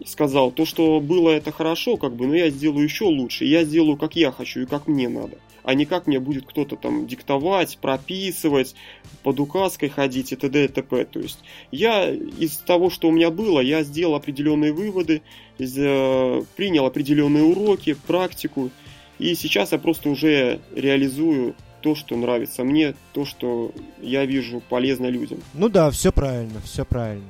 сказал, 0.07 0.53
то, 0.53 0.64
что 0.64 1.01
было 1.01 1.31
это 1.31 1.51
хорошо, 1.51 1.97
как 1.97 2.14
бы, 2.14 2.27
но 2.27 2.37
я 2.37 2.49
сделаю 2.49 2.85
еще 2.85 3.05
лучше, 3.05 3.45
я 3.45 3.64
сделаю, 3.64 3.97
как 3.97 4.14
я 4.17 4.31
хочу 4.31 4.61
и 4.61 4.67
как 4.67 4.87
мне 4.87 5.09
надо 5.09 5.37
а 5.67 5.75
не 5.75 5.85
как 5.85 6.07
мне 6.07 6.21
будет 6.21 6.47
кто-то 6.47 6.77
там 6.77 7.09
диктовать, 7.09 7.79
прописывать, 7.79 8.77
под 9.25 9.41
указкой 9.41 9.89
ходить 9.89 10.31
и 10.31 10.37
т.д. 10.37 10.67
и 10.67 10.69
т.п. 10.69 11.05
То 11.07 11.19
есть 11.19 11.41
я 11.73 12.09
из 12.09 12.59
того, 12.59 12.89
что 12.89 13.09
у 13.09 13.11
меня 13.11 13.31
было, 13.31 13.59
я 13.59 13.83
сделал 13.83 14.14
определенные 14.14 14.73
выводы, 14.73 15.23
принял 15.59 16.87
определенные 16.87 17.43
уроки, 17.43 17.97
практику, 18.07 18.71
и 19.19 19.35
сейчас 19.35 19.73
я 19.73 19.79
просто 19.79 20.09
уже 20.09 20.61
реализую 20.73 21.57
то, 21.81 21.95
что 21.95 22.16
нравится 22.16 22.64
мне, 22.64 22.95
то, 23.12 23.24
что 23.24 23.72
я 24.01 24.24
вижу 24.27 24.61
полезно 24.61 25.07
людям. 25.07 25.41
Ну 25.55 25.68
да, 25.68 25.91
все 25.91 26.12
правильно, 26.12 26.61
все 26.62 26.85
правильно. 26.85 27.29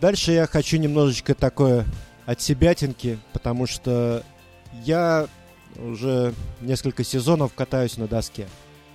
Дальше 0.00 0.32
я 0.32 0.46
хочу 0.46 0.78
немножечко 0.78 1.34
такое 1.34 1.86
от 2.26 2.40
себятинки, 2.40 3.18
потому 3.32 3.66
что 3.66 4.22
я 4.84 5.28
уже 5.76 6.34
несколько 6.60 7.04
сезонов 7.04 7.54
катаюсь 7.54 7.96
на 7.96 8.08
доске, 8.08 8.48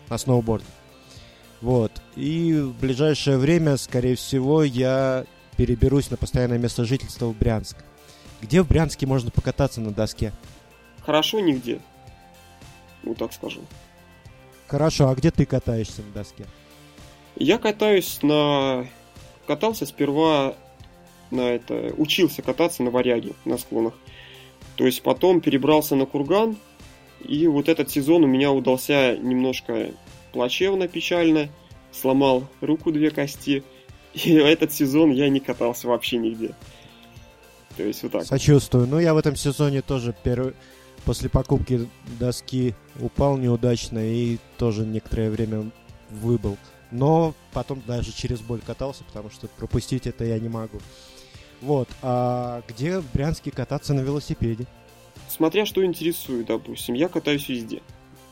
на 0.09 0.17
сноуборде. 0.17 0.65
Вот. 1.61 1.91
И 2.15 2.53
в 2.53 2.79
ближайшее 2.79 3.37
время, 3.37 3.77
скорее 3.77 4.15
всего, 4.15 4.63
я 4.63 5.25
переберусь 5.55 6.11
на 6.11 6.17
постоянное 6.17 6.57
место 6.57 6.85
жительства 6.85 7.25
в 7.27 7.37
Брянск. 7.37 7.77
Где 8.41 8.61
в 8.61 8.67
Брянске 8.67 9.07
можно 9.07 9.31
покататься 9.31 9.81
на 9.81 9.91
доске? 9.91 10.31
Хорошо 11.01 11.39
нигде. 11.39 11.79
Вот 13.03 13.17
так 13.17 13.33
скажу. 13.33 13.61
Хорошо, 14.67 15.09
а 15.09 15.15
где 15.15 15.31
ты 15.31 15.45
катаешься 15.45 16.01
на 16.01 16.11
доске? 16.11 16.45
Я 17.35 17.57
катаюсь 17.57 18.19
на... 18.21 18.85
Катался 19.45 19.85
сперва 19.85 20.55
на 21.31 21.41
это... 21.51 21.93
Учился 21.97 22.41
кататься 22.41 22.83
на 22.83 22.91
варяге, 22.91 23.33
на 23.45 23.57
склонах. 23.57 23.93
То 24.75 24.85
есть 24.85 25.01
потом 25.01 25.41
перебрался 25.41 25.95
на 25.95 26.05
курган, 26.05 26.57
и 27.23 27.47
вот 27.47 27.69
этот 27.69 27.89
сезон 27.89 28.23
у 28.23 28.27
меня 28.27 28.51
удался 28.51 29.17
немножко 29.17 29.91
плачевно, 30.33 30.87
печально. 30.87 31.49
Сломал 31.91 32.47
руку 32.61 32.91
две 32.91 33.09
кости. 33.09 33.63
И 34.13 34.33
этот 34.33 34.71
сезон 34.71 35.11
я 35.11 35.29
не 35.29 35.39
катался 35.39 35.87
вообще 35.87 36.17
нигде. 36.17 36.53
То 37.75 37.83
есть 37.83 38.03
вот 38.03 38.11
так. 38.11 38.25
Сочувствую. 38.25 38.87
Ну, 38.87 38.99
я 38.99 39.13
в 39.13 39.17
этом 39.17 39.35
сезоне 39.35 39.81
тоже 39.81 40.15
первый... 40.23 40.53
после 41.07 41.29
покупки 41.29 41.87
доски 42.19 42.75
упал 42.99 43.37
неудачно 43.37 43.99
и 43.99 44.39
тоже 44.57 44.85
некоторое 44.85 45.31
время 45.31 45.71
выбыл. 46.09 46.57
Но 46.91 47.33
потом 47.53 47.81
даже 47.87 48.11
через 48.11 48.41
боль 48.41 48.59
катался, 48.59 49.05
потому 49.05 49.29
что 49.29 49.47
пропустить 49.47 50.05
это 50.05 50.25
я 50.25 50.37
не 50.37 50.49
могу. 50.49 50.79
Вот. 51.61 51.87
А 52.01 52.61
где 52.67 52.99
в 52.99 53.09
Брянске 53.13 53.51
кататься 53.51 53.93
на 53.93 54.01
велосипеде? 54.01 54.65
Смотря 55.29 55.65
что 55.65 55.85
интересует, 55.85 56.47
допустим. 56.47 56.93
Я 56.93 57.07
катаюсь 57.07 57.47
везде. 57.47 57.81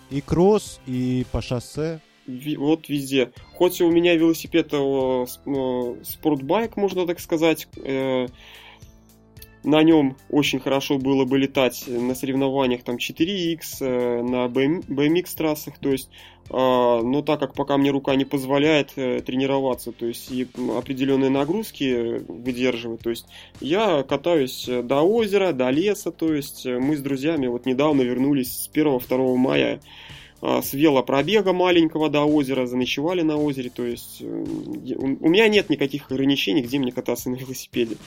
И 0.10 0.20
кросс, 0.20 0.82
и 0.86 1.26
по 1.32 1.42
шоссе. 1.42 2.02
Вот 2.28 2.90
везде. 2.90 3.32
Хоть 3.54 3.80
у 3.80 3.90
меня 3.90 4.16
велосипед 4.16 4.74
э, 4.74 5.26
спортбайк, 6.04 6.76
можно 6.76 7.08
так 7.08 7.22
сказать, 7.22 7.70
э, 7.78 8.28
на 9.66 9.82
нем 9.84 10.16
очень 10.30 10.60
хорошо 10.60 10.98
было 10.98 11.26
бы 11.26 11.38
летать 11.38 11.84
на 11.88 12.14
соревнованиях 12.14 12.84
там 12.84 12.98
4X, 12.98 13.60
э, 13.82 14.22
на 14.22 14.46
BMX 14.46 15.36
трассах, 15.36 15.80
то 15.80 15.90
есть, 15.90 16.10
а, 16.50 17.02
но 17.02 17.24
так 17.24 17.40
как 17.40 17.56
пока 17.56 17.78
мне 17.78 17.90
рука 17.90 18.16
не 18.16 18.26
позволяет 18.26 18.92
э, 18.96 19.22
тренироваться, 19.22 19.92
то 19.92 20.06
есть 20.06 20.32
и 20.32 20.48
определенные 20.78 21.32
нагрузки 21.32 22.22
выдерживать, 22.28 23.02
то 23.02 23.10
есть 23.10 23.26
я 23.60 24.04
катаюсь 24.04 24.70
до 24.84 25.02
озера, 25.02 25.52
до 25.52 25.72
леса, 25.72 26.12
то 26.12 26.34
есть 26.34 26.66
мы 26.66 26.96
с 26.96 27.02
друзьями 27.02 27.48
вот 27.48 27.66
недавно 27.66 28.04
вернулись 28.04 28.52
с 28.52 28.70
1-2 28.72 29.36
мая 29.36 29.82
а, 30.42 30.62
с 30.62 30.74
велопробега 30.74 31.54
маленького 31.54 32.08
до 32.10 32.24
озера, 32.24 32.68
заночевали 32.68 33.24
на 33.24 33.36
озере, 33.36 33.72
то 33.74 33.84
есть 33.84 34.18
э, 34.22 34.26
у 34.26 35.30
меня 35.30 35.48
нет 35.48 35.72
никаких 35.72 36.12
ограничений, 36.12 36.62
где 36.62 36.78
мне 36.78 36.92
кататься 36.92 37.32
на 37.32 37.36
велосипеде. 37.36 37.98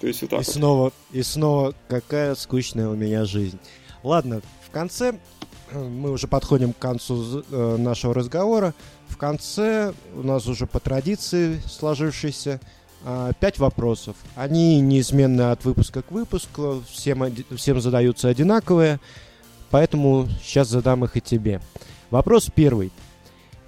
То 0.00 0.06
есть 0.06 0.22
вот 0.22 0.30
так 0.30 0.40
и 0.40 0.44
вот. 0.44 0.54
снова, 0.54 0.92
и 1.12 1.22
снова, 1.22 1.74
какая 1.88 2.34
скучная 2.34 2.88
у 2.88 2.94
меня 2.94 3.24
жизнь. 3.26 3.58
Ладно, 4.02 4.40
в 4.66 4.70
конце 4.70 5.18
мы 5.72 6.10
уже 6.10 6.26
подходим 6.26 6.72
к 6.72 6.78
концу 6.78 7.44
э, 7.50 7.76
нашего 7.76 8.14
разговора. 8.14 8.74
В 9.08 9.18
конце 9.18 9.92
у 10.14 10.22
нас 10.22 10.46
уже 10.46 10.66
по 10.66 10.80
традиции 10.80 11.60
сложившейся 11.66 12.60
э, 13.04 13.32
пять 13.38 13.58
вопросов. 13.58 14.16
Они 14.36 14.80
неизменны 14.80 15.50
от 15.50 15.66
выпуска 15.66 16.00
к 16.00 16.10
выпуску, 16.10 16.82
всем, 16.90 17.24
всем 17.54 17.80
задаются 17.82 18.28
одинаковые, 18.28 19.00
поэтому 19.70 20.28
сейчас 20.42 20.68
задам 20.68 21.04
их 21.04 21.18
и 21.18 21.20
тебе. 21.20 21.60
Вопрос 22.08 22.48
первый. 22.54 22.90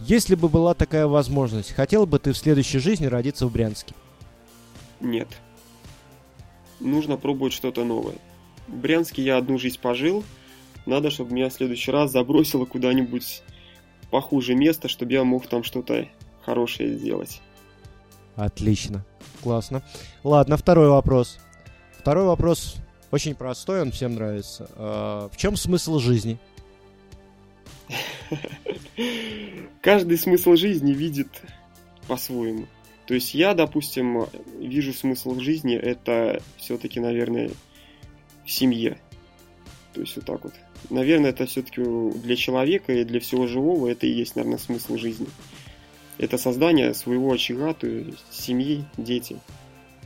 Если 0.00 0.34
бы 0.34 0.48
была 0.48 0.72
такая 0.72 1.06
возможность, 1.06 1.72
хотел 1.72 2.06
бы 2.06 2.18
ты 2.18 2.32
в 2.32 2.38
следующей 2.38 2.78
жизни 2.78 3.04
родиться 3.04 3.46
в 3.46 3.52
Брянске? 3.52 3.94
Нет 4.98 5.28
нужно 6.82 7.16
пробовать 7.16 7.52
что-то 7.52 7.84
новое. 7.84 8.16
В 8.68 8.76
Брянске 8.76 9.22
я 9.22 9.36
одну 9.36 9.58
жизнь 9.58 9.78
пожил, 9.80 10.24
надо, 10.86 11.10
чтобы 11.10 11.32
меня 11.32 11.48
в 11.48 11.52
следующий 11.52 11.90
раз 11.90 12.10
забросило 12.10 12.64
куда-нибудь 12.64 13.42
похуже 14.10 14.54
место, 14.54 14.88
чтобы 14.88 15.12
я 15.12 15.24
мог 15.24 15.46
там 15.46 15.62
что-то 15.62 16.08
хорошее 16.44 16.96
сделать. 16.96 17.40
Отлично. 18.36 19.04
Классно. 19.42 19.82
Ладно, 20.24 20.56
второй 20.56 20.88
вопрос. 20.88 21.38
Второй 21.98 22.24
вопрос 22.24 22.76
очень 23.10 23.34
простой, 23.34 23.82
он 23.82 23.92
всем 23.92 24.14
нравится. 24.14 24.68
А, 24.74 25.28
в 25.28 25.36
чем 25.36 25.56
смысл 25.56 25.98
жизни? 25.98 26.38
Каждый 29.82 30.16
смысл 30.18 30.54
жизни 30.54 30.92
видит 30.92 31.28
по-своему. 32.08 32.66
То 33.06 33.14
есть 33.14 33.34
я, 33.34 33.54
допустим, 33.54 34.26
вижу 34.58 34.92
смысл 34.92 35.34
в 35.34 35.40
жизни, 35.40 35.76
это 35.76 36.40
все-таки, 36.56 37.00
наверное, 37.00 37.50
в 38.44 38.50
семье. 38.50 38.98
То 39.92 40.00
есть 40.00 40.16
вот 40.16 40.24
так 40.24 40.44
вот. 40.44 40.54
Наверное, 40.90 41.30
это 41.30 41.46
все-таки 41.46 41.82
для 41.82 42.36
человека 42.36 42.92
и 42.92 43.04
для 43.04 43.20
всего 43.20 43.46
живого 43.46 43.88
это 43.88 44.06
и 44.06 44.12
есть, 44.12 44.36
наверное, 44.36 44.58
смысл 44.58 44.96
жизни. 44.96 45.26
Это 46.18 46.38
создание 46.38 46.94
своего 46.94 47.32
очага, 47.32 47.74
то 47.74 47.86
есть 47.86 48.24
семьи, 48.30 48.84
дети. 48.96 49.38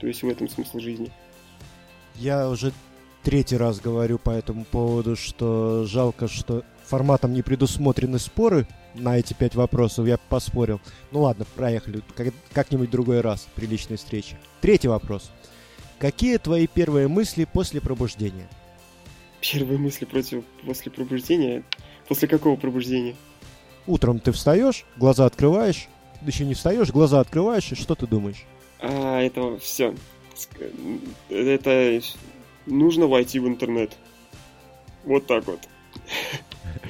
То 0.00 0.06
есть 0.06 0.22
в 0.22 0.28
этом 0.28 0.48
смысл 0.48 0.78
жизни. 0.78 1.10
Я 2.16 2.48
уже 2.48 2.72
третий 3.22 3.56
раз 3.56 3.80
говорю 3.80 4.18
по 4.18 4.30
этому 4.30 4.64
поводу, 4.64 5.16
что 5.16 5.84
жалко, 5.84 6.28
что 6.28 6.64
форматом 6.84 7.34
не 7.34 7.42
предусмотрены 7.42 8.18
споры 8.18 8.66
на 8.98 9.18
эти 9.18 9.34
пять 9.34 9.54
вопросов, 9.54 10.06
я 10.06 10.18
поспорил. 10.18 10.80
Ну 11.10 11.22
ладно, 11.22 11.44
проехали. 11.54 12.02
Как-нибудь 12.52 12.90
другой 12.90 13.20
раз 13.20 13.48
при 13.54 13.66
личной 13.66 13.96
встрече. 13.96 14.38
Третий 14.60 14.88
вопрос. 14.88 15.30
Какие 15.98 16.36
твои 16.38 16.66
первые 16.66 17.08
мысли 17.08 17.46
после 17.50 17.80
пробуждения? 17.80 18.48
Первые 19.40 19.78
мысли 19.78 20.04
против, 20.04 20.44
после 20.64 20.90
пробуждения? 20.90 21.62
После 22.08 22.28
какого 22.28 22.56
пробуждения? 22.56 23.16
Утром 23.86 24.18
ты 24.18 24.32
встаешь, 24.32 24.84
глаза 24.96 25.26
открываешь, 25.26 25.88
еще 26.22 26.44
не 26.44 26.54
встаешь, 26.54 26.90
глаза 26.90 27.20
открываешь, 27.20 27.70
и 27.72 27.74
что 27.74 27.94
ты 27.94 28.06
думаешь? 28.06 28.44
А, 28.80 29.20
это 29.20 29.58
все. 29.58 29.94
Это 31.30 32.00
нужно 32.66 33.06
войти 33.06 33.38
в 33.38 33.46
интернет. 33.46 33.96
Вот 35.04 35.26
так 35.26 35.46
вот. 35.46 35.60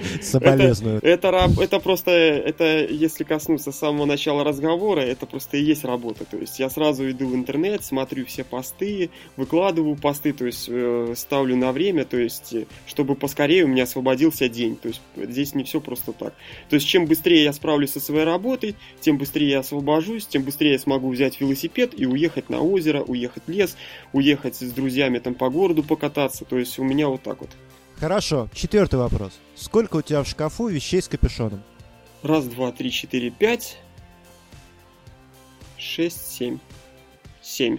Соболезную. 0.23 0.99
Это, 1.03 1.29
это, 1.29 1.63
это 1.63 1.81
просто, 1.81 2.11
это 2.11 2.85
если 2.87 3.25
коснуться 3.25 3.73
самого 3.73 4.07
начала 4.07 4.45
разговора, 4.45 5.01
это 5.01 5.27
просто 5.27 5.57
и 5.57 5.63
есть 5.63 5.85
работа. 5.85 6.25
То 6.25 6.37
есть 6.37 6.59
я 6.59 6.71
сразу 6.71 7.09
иду 7.11 7.29
в 7.29 7.35
интернет, 7.35 7.85
смотрю 7.85 8.25
все 8.27 8.45
посты, 8.45 9.11
выкладываю 9.37 9.97
посты, 9.97 10.33
то 10.33 10.47
есть 10.47 10.67
э, 10.69 11.15
ставлю 11.17 11.57
на 11.57 11.73
время, 11.73 12.05
то 12.05 12.17
есть 12.17 12.55
э, 12.55 12.67
чтобы 12.87 13.15
поскорее 13.15 13.65
у 13.65 13.69
меня 13.69 13.85
освободился 13.85 14.49
день. 14.49 14.77
То 14.77 14.89
есть 14.89 15.01
здесь 15.17 15.55
не 15.55 15.65
все 15.65 15.81
просто 15.81 16.13
так. 16.13 16.35
То 16.69 16.75
есть 16.75 16.87
чем 16.87 17.07
быстрее 17.07 17.45
я 17.45 17.53
справлюсь 17.53 17.93
со 17.93 18.01
своей 18.01 18.25
работой, 18.25 18.77
тем 19.01 19.19
быстрее 19.19 19.51
я 19.51 19.59
освобожусь, 19.61 20.27
тем 20.27 20.43
быстрее 20.43 20.73
я 20.73 20.79
смогу 20.79 21.11
взять 21.11 21.41
велосипед 21.41 21.93
и 21.97 22.07
уехать 22.07 22.51
на 22.51 22.61
озеро, 22.61 23.03
уехать 23.03 23.45
в 23.47 23.51
лес, 23.51 23.77
уехать 24.13 24.57
с 24.57 24.73
друзьями 24.73 25.19
там 25.19 25.35
по 25.35 25.51
городу 25.51 25.83
покататься. 25.83 26.45
То 26.45 26.59
есть 26.59 26.79
у 26.79 26.85
меня 26.85 27.09
вот 27.09 27.23
так 27.23 27.41
вот. 27.41 27.51
Хорошо, 27.99 28.49
четвертый 28.53 28.97
вопрос. 28.97 29.33
Сколько 29.55 29.97
у 29.97 30.03
тебя 30.03 30.23
в 30.23 30.29
шкафу 30.29 30.69
вещей 30.69 31.01
с 31.01 31.09
капюшоном? 31.09 31.63
Раз, 32.23 32.45
два, 32.45 32.73
три, 32.73 32.91
четыре, 32.91 33.31
пять, 33.31 33.79
шесть, 35.79 36.27
семь. 36.31 36.59
Семь. 37.43 37.79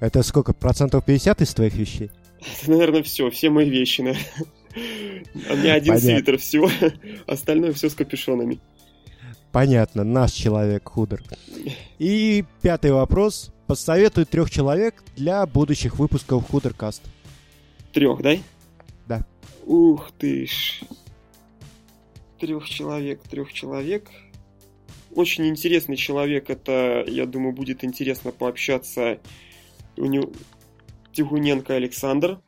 Это 0.00 0.22
сколько? 0.22 0.52
Процентов 0.52 1.04
50 1.04 1.40
из 1.42 1.54
твоих 1.54 1.74
вещей? 1.74 2.10
Это, 2.60 2.70
наверное, 2.70 3.02
все. 3.02 3.30
Все 3.30 3.48
мои 3.48 3.70
вещи, 3.70 4.02
наверное. 4.02 4.26
А 5.48 5.52
у 5.54 5.56
меня 5.56 5.74
один 5.74 5.94
Понятно. 5.94 6.18
свитер 6.18 6.38
всего. 6.38 6.70
Остальное 7.26 7.72
все 7.72 7.88
с 7.88 7.94
капюшонами. 7.94 8.60
Понятно, 9.52 10.04
наш 10.04 10.32
человек 10.32 10.86
худер. 10.86 11.22
И 11.98 12.44
пятый 12.60 12.92
вопрос. 12.92 13.52
Посоветуй 13.66 14.26
трех 14.26 14.50
человек 14.50 15.02
для 15.16 15.46
будущих 15.46 15.98
выпусков 15.98 16.46
Худеркаст. 16.48 17.02
Трех, 17.96 18.20
да? 18.20 18.36
Да. 19.08 19.24
Ух 19.64 20.10
ты 20.18 20.46
ж. 20.46 20.82
Трех 22.38 22.68
человек, 22.68 23.22
трех 23.22 23.54
человек. 23.54 24.10
Очень 25.14 25.48
интересный 25.48 25.96
человек. 25.96 26.50
Это, 26.50 27.06
я 27.08 27.24
думаю, 27.24 27.54
будет 27.54 27.84
интересно 27.84 28.32
пообщаться. 28.32 29.18
У 29.96 30.04
него 30.04 30.30
Тихуненко 31.12 31.74
Александр. 31.74 32.38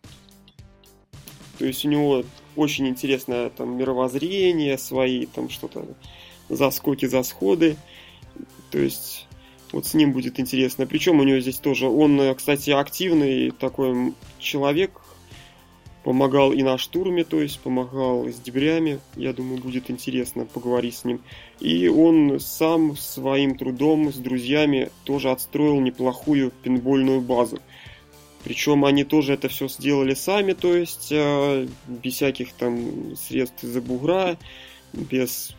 То 1.57 1.65
есть 1.65 1.83
у 1.87 1.89
него 1.89 2.25
очень 2.55 2.87
интересное 2.87 3.49
там 3.49 3.79
мировоззрение, 3.79 4.77
свои 4.77 5.25
там 5.25 5.49
что-то 5.49 5.87
заскоки, 6.51 7.07
засходы. 7.07 7.77
То 8.71 8.79
есть 8.79 9.27
вот 9.73 9.87
с 9.87 9.95
ним 9.95 10.13
будет 10.13 10.39
интересно. 10.39 10.87
Причем 10.87 11.21
у 11.21 11.23
него 11.23 11.41
здесь 11.41 11.57
тоже, 11.57 11.89
он, 11.89 12.35
кстати, 12.35 12.69
активный 12.69 13.51
такой 13.51 14.13
человек, 14.39 15.01
помогал 16.09 16.55
и 16.55 16.63
на 16.63 16.79
штурме, 16.79 17.23
то 17.23 17.39
есть 17.39 17.61
помогал 17.61 18.27
с 18.27 18.37
дебрями. 18.37 18.99
Я 19.15 19.35
думаю, 19.35 19.61
будет 19.61 19.91
интересно 19.91 20.47
поговорить 20.47 20.95
с 20.95 21.05
ним. 21.05 21.21
И 21.61 21.87
он 21.87 22.41
сам 22.41 22.97
своим 22.97 23.59
трудом 23.59 24.11
с 24.11 24.17
друзьями 24.17 24.89
тоже 25.05 25.31
отстроил 25.31 25.79
неплохую 25.81 26.51
пинбольную 26.63 27.21
базу. 27.21 27.59
Причем 28.43 28.87
они 28.87 29.05
тоже 29.05 29.35
это 29.35 29.51
все 29.51 29.69
сделали 29.69 30.15
сами, 30.15 30.55
то 30.55 30.75
есть 30.75 31.09
э, 31.11 31.69
без 31.87 32.15
всяких 32.15 32.55
там 32.55 33.15
средств 33.15 33.63
из-за 33.63 33.83
бугра, 33.83 34.39
без 34.95 35.55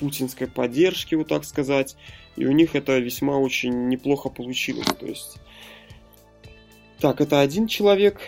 путинской 0.00 0.48
поддержки, 0.48 1.14
вот 1.14 1.28
так 1.28 1.44
сказать. 1.44 1.96
И 2.34 2.44
у 2.46 2.50
них 2.50 2.74
это 2.74 2.98
весьма 2.98 3.36
очень 3.36 3.86
неплохо 3.86 4.28
получилось. 4.28 4.88
То 4.98 5.06
есть 5.06 5.36
так, 6.98 7.20
это 7.20 7.38
один 7.38 7.68
человек 7.68 8.22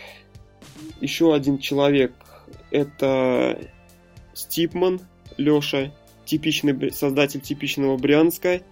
еще 1.00 1.34
один 1.34 1.58
человек 1.58 2.12
это 2.70 3.58
Стипман 4.34 5.00
Леша, 5.36 5.92
типичный 6.24 6.92
создатель 6.92 7.40
типичного 7.40 7.96
Брянска. 7.96 8.62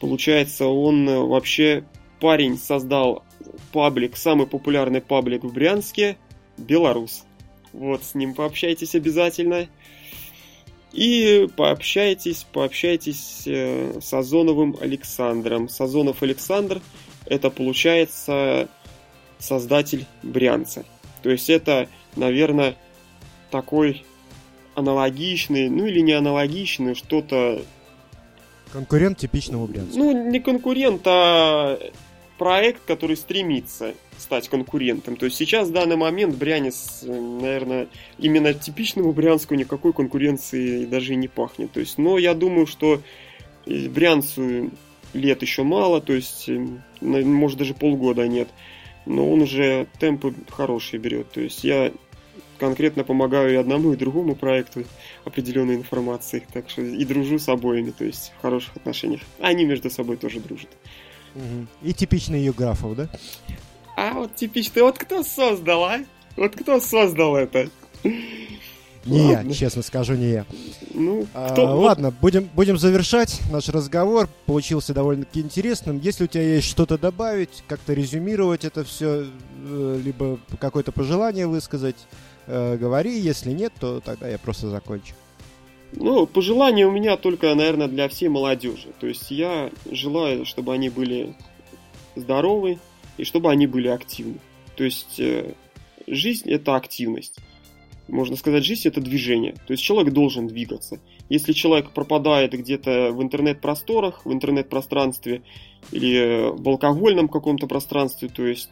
Получается, 0.00 0.66
он 0.66 1.06
вообще 1.28 1.84
парень 2.20 2.58
создал 2.58 3.24
паблик, 3.72 4.16
самый 4.16 4.46
популярный 4.46 5.00
паблик 5.00 5.44
в 5.44 5.52
Брянске, 5.52 6.16
Беларус. 6.56 7.24
Вот, 7.72 8.04
с 8.04 8.14
ним 8.14 8.34
пообщайтесь 8.34 8.94
обязательно. 8.94 9.68
И 10.92 11.46
пообщайтесь, 11.56 12.44
пообщайтесь 12.52 13.44
э, 13.46 14.00
с 14.00 14.12
Озоновым 14.12 14.76
Александром. 14.80 15.68
Сазонов 15.68 16.22
Александр, 16.22 16.82
это 17.26 17.48
получается 17.50 18.68
создатель 19.38 20.06
Брянца. 20.24 20.84
То 21.22 21.30
есть 21.30 21.50
это, 21.50 21.88
наверное, 22.16 22.76
такой 23.50 24.04
аналогичный, 24.74 25.68
ну 25.68 25.86
или 25.86 26.00
не 26.00 26.12
аналогичный, 26.12 26.94
что-то... 26.94 27.62
Конкурент 28.72 29.18
типичного 29.18 29.66
Брянска. 29.66 29.98
Ну, 29.98 30.30
не 30.30 30.40
конкурент, 30.40 31.02
а 31.04 31.78
проект, 32.38 32.82
который 32.86 33.16
стремится 33.16 33.94
стать 34.16 34.48
конкурентом. 34.48 35.16
То 35.16 35.26
есть 35.26 35.36
сейчас 35.36 35.68
в 35.68 35.72
данный 35.72 35.96
момент 35.96 36.36
Брянец, 36.36 37.02
наверное, 37.02 37.88
именно 38.18 38.54
типичному 38.54 39.12
Брянску 39.12 39.54
никакой 39.54 39.92
конкуренции 39.92 40.84
даже 40.84 41.14
и 41.14 41.16
не 41.16 41.28
пахнет. 41.28 41.72
То 41.72 41.80
есть, 41.80 41.98
но 41.98 42.16
я 42.16 42.34
думаю, 42.34 42.66
что 42.66 43.02
Брянцу 43.66 44.70
лет 45.12 45.42
еще 45.42 45.64
мало, 45.64 46.00
то 46.00 46.12
есть, 46.12 46.48
может, 47.00 47.58
даже 47.58 47.74
полгода 47.74 48.26
нет. 48.28 48.48
Но 49.10 49.28
он 49.28 49.42
уже 49.42 49.88
темпы 49.98 50.32
хорошие 50.50 51.00
берет. 51.00 51.32
То 51.32 51.40
есть 51.40 51.64
я 51.64 51.92
конкретно 52.58 53.02
помогаю 53.02 53.52
и 53.52 53.56
одному, 53.56 53.92
и 53.92 53.96
другому 53.96 54.36
проекту 54.36 54.84
определенной 55.24 55.74
информации. 55.74 56.46
Так 56.52 56.70
что 56.70 56.82
и 56.82 57.04
дружу 57.04 57.40
с 57.40 57.48
обоими, 57.48 57.90
то 57.90 58.04
есть 58.04 58.32
в 58.38 58.42
хороших 58.42 58.76
отношениях. 58.76 59.22
Они 59.40 59.64
между 59.64 59.90
собой 59.90 60.16
тоже 60.16 60.38
дружат. 60.38 60.68
И 61.82 61.92
типичный 61.92 62.44
Юграфов, 62.44 62.94
да? 62.94 63.08
А 63.96 64.12
вот 64.12 64.36
типичный, 64.36 64.82
вот 64.82 64.96
кто 64.96 65.24
создал, 65.24 65.84
а? 65.84 65.98
Вот 66.36 66.54
кто 66.54 66.78
создал 66.78 67.34
это? 67.34 67.68
Не 69.06 69.34
ладно. 69.34 69.48
я, 69.48 69.54
честно 69.54 69.82
скажу, 69.82 70.14
не 70.14 70.30
я. 70.30 70.46
Ну, 70.92 71.26
а, 71.32 71.50
кто. 71.50 71.80
Ладно, 71.80 72.10
будем, 72.10 72.48
будем 72.54 72.76
завершать 72.76 73.40
наш 73.50 73.68
разговор. 73.68 74.28
Получился 74.46 74.92
довольно-таки 74.92 75.40
интересным. 75.40 75.98
Если 75.98 76.24
у 76.24 76.26
тебя 76.26 76.42
есть 76.42 76.66
что-то 76.66 76.98
добавить, 76.98 77.64
как-то 77.66 77.94
резюмировать 77.94 78.64
это 78.64 78.84
все, 78.84 79.26
э, 79.64 80.00
либо 80.04 80.38
какое-то 80.58 80.92
пожелание 80.92 81.46
высказать, 81.46 81.96
э, 82.46 82.76
говори. 82.76 83.18
Если 83.18 83.52
нет, 83.52 83.72
то 83.80 84.00
тогда 84.00 84.28
я 84.28 84.38
просто 84.38 84.68
закончу. 84.68 85.14
Ну, 85.92 86.26
пожелание 86.26 86.86
у 86.86 86.92
меня 86.92 87.16
только, 87.16 87.54
наверное, 87.54 87.88
для 87.88 88.08
всей 88.08 88.28
молодежи. 88.28 88.88
То 89.00 89.06
есть 89.06 89.30
я 89.30 89.70
желаю, 89.90 90.44
чтобы 90.44 90.74
они 90.74 90.90
были 90.90 91.34
здоровы 92.16 92.78
и 93.16 93.24
чтобы 93.24 93.50
они 93.50 93.66
были 93.66 93.88
активны. 93.88 94.38
То 94.76 94.84
есть 94.84 95.18
э, 95.18 95.54
жизнь 96.06 96.50
это 96.50 96.76
активность. 96.76 97.38
Можно 98.10 98.36
сказать, 98.36 98.64
жизнь 98.64 98.88
это 98.88 99.00
движение. 99.00 99.52
То 99.66 99.72
есть 99.72 99.82
человек 99.82 100.12
должен 100.12 100.46
двигаться. 100.46 100.98
Если 101.28 101.52
человек 101.52 101.90
пропадает 101.90 102.52
где-то 102.52 103.12
в 103.12 103.22
интернет-просторах, 103.22 104.26
в 104.26 104.32
интернет-пространстве 104.32 105.42
или 105.92 106.50
в 106.50 106.68
алкогольном 106.68 107.28
каком-то 107.28 107.66
пространстве, 107.66 108.28
то 108.28 108.44
есть 108.44 108.68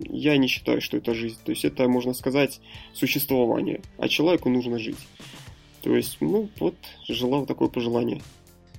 я 0.00 0.36
не 0.36 0.48
считаю, 0.48 0.80
что 0.80 0.96
это 0.96 1.14
жизнь. 1.14 1.38
То 1.44 1.50
есть 1.52 1.64
это, 1.64 1.88
можно 1.88 2.14
сказать, 2.14 2.60
существование. 2.92 3.80
А 3.98 4.08
человеку 4.08 4.48
нужно 4.48 4.78
жить. 4.78 4.98
То 5.82 5.94
есть, 5.94 6.16
ну, 6.20 6.48
вот, 6.58 6.74
желал 7.08 7.46
такое 7.46 7.68
пожелание. 7.68 8.22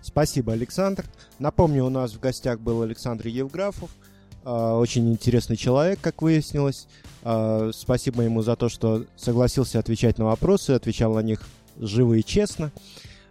Спасибо, 0.01 0.53
Александр. 0.53 1.05
Напомню, 1.39 1.85
у 1.85 1.89
нас 1.89 2.13
в 2.13 2.19
гостях 2.19 2.59
был 2.59 2.81
Александр 2.81 3.27
Евграфов. 3.27 3.89
А, 4.45 4.77
очень 4.77 5.11
интересный 5.11 5.57
человек, 5.57 5.99
как 5.99 6.21
выяснилось. 6.21 6.87
А, 7.23 7.71
спасибо 7.73 8.21
ему 8.21 8.43
за 8.43 8.55
то, 8.55 8.69
что 8.69 9.03
согласился 9.17 9.79
отвечать 9.79 10.19
на 10.19 10.25
вопросы, 10.25 10.71
отвечал 10.71 11.15
на 11.15 11.21
них 11.21 11.41
живо 11.79 12.13
и 12.13 12.23
честно. 12.23 12.71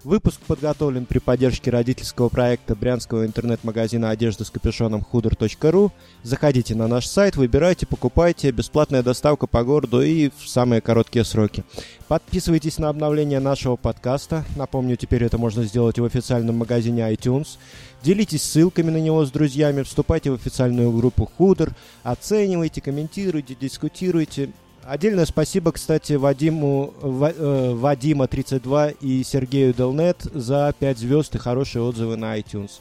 Выпуск 0.04 0.38
подготовлен 0.46 1.06
при 1.06 1.18
поддержке 1.18 1.70
родительского 1.70 2.28
проекта 2.28 2.76
брянского 2.76 3.24
интернет-магазина 3.24 4.10
одежды 4.10 4.44
с 4.44 4.50
капюшоном 4.50 5.00
худор.ру. 5.00 5.92
Заходите 6.22 6.74
на 6.74 6.86
наш 6.86 7.06
сайт, 7.06 7.36
выбирайте, 7.36 7.86
покупайте. 7.86 8.50
Бесплатная 8.50 9.02
доставка 9.02 9.46
по 9.46 9.64
городу 9.64 10.02
и 10.02 10.28
в 10.28 10.46
самые 10.46 10.82
короткие 10.82 11.24
сроки. 11.24 11.64
Подписывайтесь 12.06 12.76
на 12.76 12.90
обновление 12.90 13.40
нашего 13.40 13.76
подкаста. 13.76 14.44
Напомню, 14.56 14.96
теперь 14.96 15.24
это 15.24 15.38
можно 15.38 15.64
сделать 15.64 15.98
в 15.98 16.04
официальном 16.04 16.58
магазине 16.58 17.00
iTunes. 17.10 17.56
Делитесь 18.02 18.42
ссылками 18.42 18.90
на 18.90 18.98
него 18.98 19.24
с 19.24 19.30
друзьями, 19.30 19.84
вступайте 19.84 20.30
в 20.30 20.34
официальную 20.34 20.92
группу 20.92 21.30
Худор, 21.38 21.72
оценивайте, 22.02 22.82
комментируйте, 22.82 23.56
дискутируйте. 23.58 24.50
Отдельное 24.86 25.24
спасибо, 25.24 25.72
кстати, 25.72 26.12
Вадиму, 26.14 26.92
э, 27.02 27.72
Вадима 27.74 28.26
32 28.26 28.90
и 28.90 29.22
Сергею 29.24 29.72
Делнет 29.72 30.22
за 30.34 30.74
5 30.78 30.98
звезд 30.98 31.34
и 31.34 31.38
хорошие 31.38 31.82
отзывы 31.82 32.16
на 32.16 32.38
iTunes. 32.38 32.72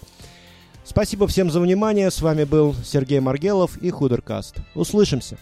Спасибо 0.83 1.27
всем 1.27 1.49
за 1.49 1.61
внимание. 1.61 2.11
С 2.11 2.21
вами 2.21 2.43
был 2.43 2.75
Сергей 2.83 3.21
Маргелов 3.21 3.77
и 3.77 3.89
Худеркаст. 3.89 4.57
Услышимся. 4.75 5.37